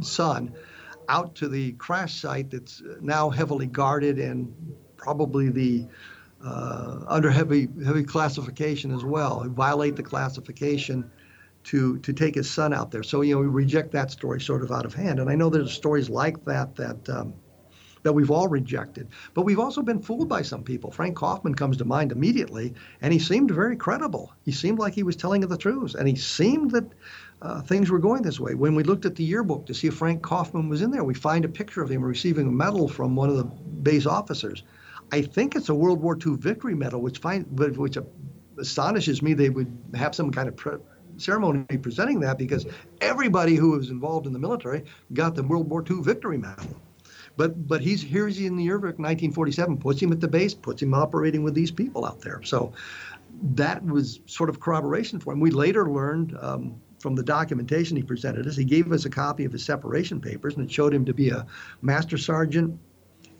son 0.00 0.54
out 1.08 1.34
to 1.36 1.48
the 1.48 1.72
crash 1.72 2.20
site 2.20 2.50
that's 2.50 2.82
now 3.00 3.30
heavily 3.30 3.66
guarded 3.66 4.18
and 4.18 4.54
probably 4.96 5.50
the 5.50 5.86
uh, 6.44 7.00
under 7.08 7.30
heavy 7.30 7.68
heavy 7.84 8.04
classification 8.04 8.94
as 8.94 9.04
well. 9.04 9.44
Violate 9.48 9.96
the 9.96 10.02
classification 10.02 11.10
to 11.64 11.98
to 11.98 12.12
take 12.12 12.34
his 12.34 12.50
son 12.50 12.72
out 12.72 12.90
there. 12.90 13.02
So 13.02 13.22
you 13.22 13.34
know 13.34 13.40
we 13.40 13.46
reject 13.46 13.92
that 13.92 14.10
story 14.10 14.40
sort 14.40 14.62
of 14.62 14.70
out 14.70 14.84
of 14.84 14.94
hand. 14.94 15.20
And 15.20 15.30
I 15.30 15.34
know 15.34 15.48
there's 15.50 15.72
stories 15.72 16.10
like 16.10 16.44
that 16.44 16.76
that 16.76 17.08
um, 17.08 17.34
that 18.04 18.12
we've 18.12 18.30
all 18.30 18.46
rejected. 18.46 19.08
But 19.32 19.42
we've 19.42 19.58
also 19.58 19.82
been 19.82 20.00
fooled 20.00 20.28
by 20.28 20.42
some 20.42 20.62
people. 20.62 20.92
Frank 20.92 21.16
Kaufman 21.16 21.54
comes 21.54 21.76
to 21.78 21.84
mind 21.84 22.12
immediately, 22.12 22.74
and 23.00 23.12
he 23.12 23.18
seemed 23.18 23.50
very 23.50 23.76
credible. 23.76 24.32
He 24.44 24.52
seemed 24.52 24.78
like 24.78 24.94
he 24.94 25.02
was 25.02 25.16
telling 25.16 25.40
the 25.40 25.56
truth, 25.56 25.94
and 25.96 26.06
he 26.06 26.14
seemed 26.14 26.70
that 26.70 26.84
uh, 27.42 27.62
things 27.62 27.90
were 27.90 27.98
going 27.98 28.22
this 28.22 28.38
way. 28.38 28.54
When 28.54 28.74
we 28.74 28.84
looked 28.84 29.06
at 29.06 29.16
the 29.16 29.24
yearbook 29.24 29.66
to 29.66 29.74
see 29.74 29.88
if 29.88 29.94
Frank 29.94 30.22
Kaufman 30.22 30.68
was 30.68 30.82
in 30.82 30.90
there, 30.90 31.02
we 31.02 31.14
find 31.14 31.44
a 31.44 31.48
picture 31.48 31.82
of 31.82 31.90
him 31.90 32.04
receiving 32.04 32.46
a 32.46 32.52
medal 32.52 32.88
from 32.88 33.16
one 33.16 33.30
of 33.30 33.36
the 33.36 33.44
base 33.44 34.06
officers. 34.06 34.62
I 35.10 35.22
think 35.22 35.56
it's 35.56 35.68
a 35.68 35.74
World 35.74 36.00
War 36.00 36.16
II 36.16 36.36
victory 36.36 36.74
medal, 36.74 37.00
which 37.00 37.18
find, 37.18 37.46
which 37.58 37.98
astonishes 38.58 39.22
me. 39.22 39.34
They 39.34 39.50
would 39.50 39.76
have 39.94 40.14
some 40.14 40.30
kind 40.30 40.48
of 40.48 40.56
pre- 40.56 40.78
ceremony 41.16 41.64
presenting 41.80 42.20
that 42.20 42.38
because 42.38 42.66
everybody 43.00 43.54
who 43.54 43.70
was 43.70 43.90
involved 43.90 44.26
in 44.26 44.32
the 44.32 44.38
military 44.38 44.84
got 45.12 45.34
the 45.34 45.42
World 45.42 45.68
War 45.70 45.84
II 45.88 46.02
victory 46.02 46.38
medal. 46.38 46.66
But 47.36 47.66
but 47.66 47.80
he's 47.80 48.02
here's 48.02 48.38
in 48.38 48.56
the 48.56 48.64
yearbook 48.64 48.98
1947, 48.98 49.78
puts 49.78 50.00
him 50.00 50.12
at 50.12 50.20
the 50.20 50.28
base, 50.28 50.54
puts 50.54 50.82
him 50.82 50.94
operating 50.94 51.42
with 51.42 51.54
these 51.54 51.70
people 51.70 52.04
out 52.04 52.20
there. 52.20 52.42
So 52.42 52.72
that 53.54 53.84
was 53.84 54.20
sort 54.26 54.48
of 54.48 54.60
corroboration 54.60 55.18
for 55.18 55.32
him. 55.32 55.40
We 55.40 55.50
later 55.50 55.90
learned 55.90 56.36
um, 56.40 56.80
from 57.00 57.14
the 57.14 57.22
documentation 57.22 57.96
he 57.96 58.02
presented 58.02 58.46
us, 58.46 58.56
he 58.56 58.64
gave 58.64 58.90
us 58.92 59.04
a 59.04 59.10
copy 59.10 59.44
of 59.44 59.52
his 59.52 59.64
separation 59.64 60.20
papers, 60.20 60.56
and 60.56 60.64
it 60.64 60.72
showed 60.72 60.94
him 60.94 61.04
to 61.04 61.12
be 61.12 61.30
a 61.30 61.46
master 61.82 62.16
sergeant 62.16 62.78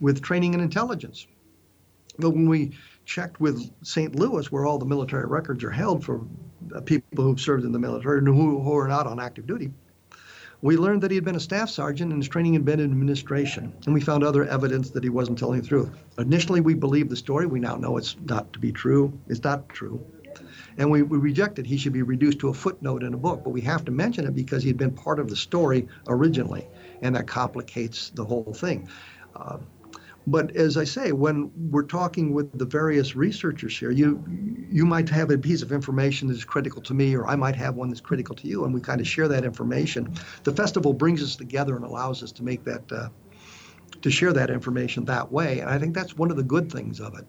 with 0.01 0.21
training 0.21 0.55
in 0.55 0.61
intelligence. 0.61 1.27
But 2.19 2.31
when 2.31 2.49
we 2.49 2.73
checked 3.07 3.41
with 3.41 3.71
St. 3.83 4.17
Louis, 4.17 4.51
where 4.51 4.67
all 4.67 4.79
the 4.79 4.85
military 4.85 5.27
records 5.27 5.65
are 5.65 5.71
held 5.71 6.05
for 6.05 6.27
uh, 6.75 6.81
people 6.81 7.25
who've 7.25 7.41
served 7.41 7.65
in 7.65 7.73
the 7.73 7.79
military 7.79 8.19
and 8.19 8.27
who, 8.27 8.61
who 8.61 8.77
are 8.77 8.89
not 8.89 9.07
on 9.07 9.21
active 9.21 9.47
duty, 9.47 9.71
we 10.65 10.79
learned 10.79 11.03
that 11.03 11.11
he 11.11 11.15
had 11.15 11.27
been 11.27 11.37
a 11.37 11.41
staff 11.41 11.69
sergeant 11.69 12.11
and 12.11 12.23
his 12.23 12.29
training 12.31 12.55
had 12.55 12.65
been 12.65 12.81
in 12.81 12.91
administration, 12.91 13.71
and 13.85 13.93
we 13.93 14.01
found 14.01 14.25
other 14.25 14.47
evidence 14.47 14.89
that 14.89 15.05
he 15.05 15.11
wasn't 15.11 15.39
telling 15.39 15.61
the 15.61 15.69
truth. 15.69 15.91
Initially, 16.17 16.63
we 16.63 16.73
believed 16.73 17.11
the 17.11 17.17
story. 17.17 17.45
We 17.45 17.61
now 17.61 17.77
know 17.77 17.99
it's 17.99 18.17
not 18.25 18.51
to 18.55 18.59
be 18.59 18.73
true. 18.73 19.13
It's 19.29 19.45
not 19.45 19.69
true. 19.69 20.03
and 20.79 20.91
we, 20.91 21.03
we 21.03 21.19
rejected 21.19 21.67
he 21.67 21.77
should 21.77 21.93
be 21.93 22.01
reduced 22.01 22.39
to 22.39 22.49
a 22.49 22.55
footnote 22.55 23.03
in 23.03 23.13
a 23.13 23.17
book. 23.19 23.45
But 23.45 23.51
we 23.51 23.61
have 23.61 23.85
to 23.85 23.93
mention 23.93 24.27
it 24.27 24.35
because 24.35 24.63
he 24.63 24.71
had 24.71 24.79
been 24.79 24.93
part 24.93 25.19
of 25.19 25.29
the 25.29 25.37
story 25.37 25.87
originally, 26.09 26.67
and 27.03 27.15
that 27.15 27.27
complicates 27.27 28.09
the 28.09 28.25
whole 28.25 28.55
thing. 28.55 28.89
Uh, 29.37 29.59
but 30.27 30.55
as 30.57 30.77
I 30.77 30.85
say, 30.85 31.13
when 31.13 31.51
we're 31.71 31.83
talking 31.83 32.33
with 32.33 32.59
the 32.59 32.65
various 32.65 33.15
researchers 33.15 33.79
here, 33.79 33.91
you 33.91 34.23
you 34.71 34.87
might 34.87 35.09
have 35.09 35.31
a 35.31 35.39
piece 35.39 35.63
of 35.63 35.71
information 35.71 36.29
that's 36.29 36.45
critical 36.45 36.81
to 36.83 36.95
me, 36.95 37.15
or 37.15 37.27
I 37.27 37.37
might 37.37 37.57
have 37.57 37.75
one 37.75 37.91
that's 37.91 38.01
critical 38.01 38.35
to 38.37 38.49
you, 38.49 38.65
and 38.65 38.73
we 38.73 38.81
kind 38.81 39.01
of 39.01 39.07
share 39.07 39.29
that 39.29 39.45
information. 39.45 40.13
The 40.45 40.53
festival 40.53 40.93
brings 40.93 41.23
us 41.23 41.37
together 41.37 41.77
and 41.77 41.85
allows 41.85 42.23
us 42.23 42.33
to 42.33 42.43
make 42.43 42.65
that 42.65 42.91
uh, 42.91 43.09
to 44.01 44.11
share 44.11 44.33
that 44.33 44.51
information 44.51 45.05
that 45.05 45.31
way, 45.31 45.61
and 45.61 45.69
I 45.71 45.79
think 45.79 45.95
that's 45.95 46.17
one 46.17 46.31
of 46.31 46.37
the 46.37 46.43
good 46.43 46.73
things 46.73 47.01
of 47.01 47.19
it 47.19 47.27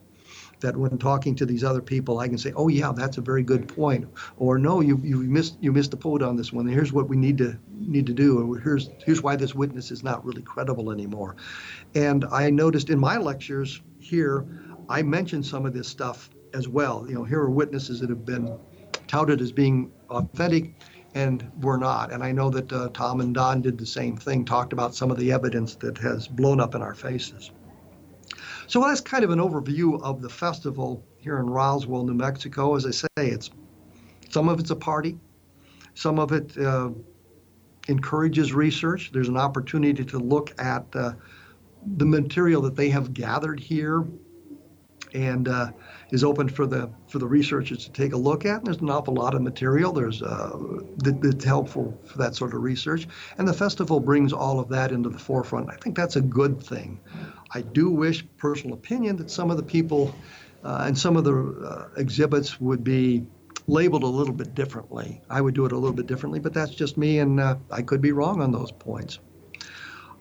that 0.61 0.75
when 0.77 0.97
talking 0.97 1.35
to 1.35 1.45
these 1.45 1.63
other 1.63 1.81
people, 1.81 2.19
I 2.19 2.27
can 2.27 2.37
say, 2.37 2.53
"Oh 2.55 2.67
yeah, 2.67 2.91
that's 2.91 3.17
a 3.17 3.21
very 3.21 3.43
good 3.43 3.67
point," 3.67 4.05
or 4.37 4.57
"No, 4.57 4.81
you 4.81 4.99
you 5.03 5.17
missed 5.17 5.57
you 5.59 5.71
missed 5.71 5.91
the 5.91 5.97
point 5.97 6.23
on 6.23 6.35
this 6.35 6.53
one. 6.53 6.67
Here's 6.67 6.93
what 6.93 7.09
we 7.09 7.17
need 7.17 7.37
to 7.39 7.57
need 7.79 8.07
to 8.07 8.13
do, 8.13 8.39
or 8.53 8.59
here's 8.59 8.89
here's 9.05 9.21
why 9.21 9.35
this 9.35 9.55
witness 9.55 9.91
is 9.91 10.03
not 10.03 10.25
really 10.25 10.41
credible 10.41 10.91
anymore." 10.91 11.35
And 11.93 12.25
I 12.25 12.49
noticed 12.49 12.89
in 12.89 12.99
my 12.99 13.17
lectures 13.17 13.81
here, 13.99 14.45
I 14.89 15.01
mentioned 15.03 15.45
some 15.45 15.65
of 15.65 15.73
this 15.73 15.87
stuff 15.87 16.29
as 16.53 16.67
well. 16.67 17.05
You 17.07 17.15
know, 17.15 17.23
here 17.23 17.39
are 17.39 17.49
witnesses 17.49 17.99
that 17.99 18.09
have 18.09 18.25
been 18.25 18.57
touted 19.07 19.41
as 19.41 19.51
being 19.51 19.91
authentic 20.09 20.73
and 21.15 21.49
were 21.61 21.77
not. 21.77 22.11
And 22.11 22.23
I 22.23 22.31
know 22.31 22.49
that 22.49 22.71
uh, 22.71 22.89
Tom 22.93 23.21
and 23.21 23.33
Don 23.33 23.61
did 23.61 23.77
the 23.77 23.85
same 23.85 24.17
thing, 24.17 24.45
talked 24.45 24.73
about 24.73 24.93
some 24.93 25.09
of 25.11 25.17
the 25.17 25.31
evidence 25.31 25.75
that 25.75 25.97
has 25.99 26.27
blown 26.27 26.59
up 26.59 26.75
in 26.75 26.81
our 26.81 26.93
faces. 26.93 27.51
So 28.67 28.81
that's 28.81 29.01
kind 29.01 29.23
of 29.23 29.29
an 29.29 29.39
overview 29.39 30.01
of 30.01 30.21
the 30.21 30.29
festival 30.29 31.03
here 31.17 31.39
in 31.39 31.47
Roswell, 31.47 32.03
New 32.03 32.13
Mexico. 32.13 32.75
As 32.75 32.85
I 32.85 32.91
say, 32.91 33.07
it's 33.17 33.49
some 34.29 34.49
of 34.49 34.59
it's 34.59 34.71
a 34.71 34.75
party, 34.75 35.17
some 35.93 36.19
of 36.19 36.31
it 36.31 36.57
uh, 36.57 36.89
encourages 37.87 38.53
research. 38.53 39.11
There's 39.13 39.29
an 39.29 39.37
opportunity 39.37 40.03
to 40.03 40.19
look 40.19 40.59
at 40.59 40.85
uh, 40.95 41.13
the 41.97 42.05
material 42.05 42.61
that 42.63 42.75
they 42.75 42.89
have 42.89 43.13
gathered 43.13 43.59
here, 43.59 44.05
and 45.13 45.47
uh, 45.47 45.71
is 46.11 46.23
open 46.23 46.49
for 46.49 46.65
the 46.65 46.89
for 47.07 47.19
the 47.19 47.27
researchers 47.27 47.85
to 47.85 47.91
take 47.91 48.13
a 48.13 48.17
look 48.17 48.45
at. 48.45 48.57
And 48.57 48.67
there's 48.67 48.77
an 48.77 48.89
awful 48.89 49.13
lot 49.13 49.35
of 49.35 49.41
material. 49.41 49.93
There's 49.93 50.21
uh, 50.21 50.57
that, 50.97 51.19
that's 51.21 51.45
helpful 51.45 51.97
for 52.05 52.17
that 52.17 52.35
sort 52.35 52.53
of 52.53 52.63
research, 52.63 53.07
and 53.37 53.47
the 53.47 53.53
festival 53.53 53.99
brings 53.99 54.33
all 54.33 54.59
of 54.59 54.69
that 54.69 54.91
into 54.91 55.09
the 55.09 55.19
forefront. 55.19 55.69
I 55.69 55.75
think 55.75 55.95
that's 55.95 56.15
a 56.15 56.21
good 56.21 56.61
thing. 56.61 56.99
I 57.55 57.61
do 57.61 57.89
wish, 57.89 58.25
personal 58.35 58.75
opinion, 58.75 59.15
that 59.15 59.31
some 59.31 59.49
of 59.49 59.55
the 59.55 59.63
people 59.63 60.13
uh, 60.65 60.83
and 60.85 60.97
some 60.97 61.15
of 61.15 61.23
the 61.23 61.33
uh, 61.33 61.87
exhibits 61.95 62.59
would 62.59 62.83
be 62.83 63.25
labeled 63.67 64.03
a 64.03 64.07
little 64.07 64.33
bit 64.33 64.53
differently. 64.53 65.21
I 65.29 65.39
would 65.39 65.55
do 65.55 65.65
it 65.65 65.71
a 65.71 65.77
little 65.77 65.95
bit 65.95 66.05
differently, 66.05 66.41
but 66.41 66.53
that's 66.53 66.75
just 66.75 66.97
me, 66.97 67.19
and 67.19 67.39
uh, 67.39 67.55
I 67.71 67.81
could 67.81 68.01
be 68.01 68.11
wrong 68.11 68.41
on 68.41 68.51
those 68.51 68.73
points. 68.73 69.19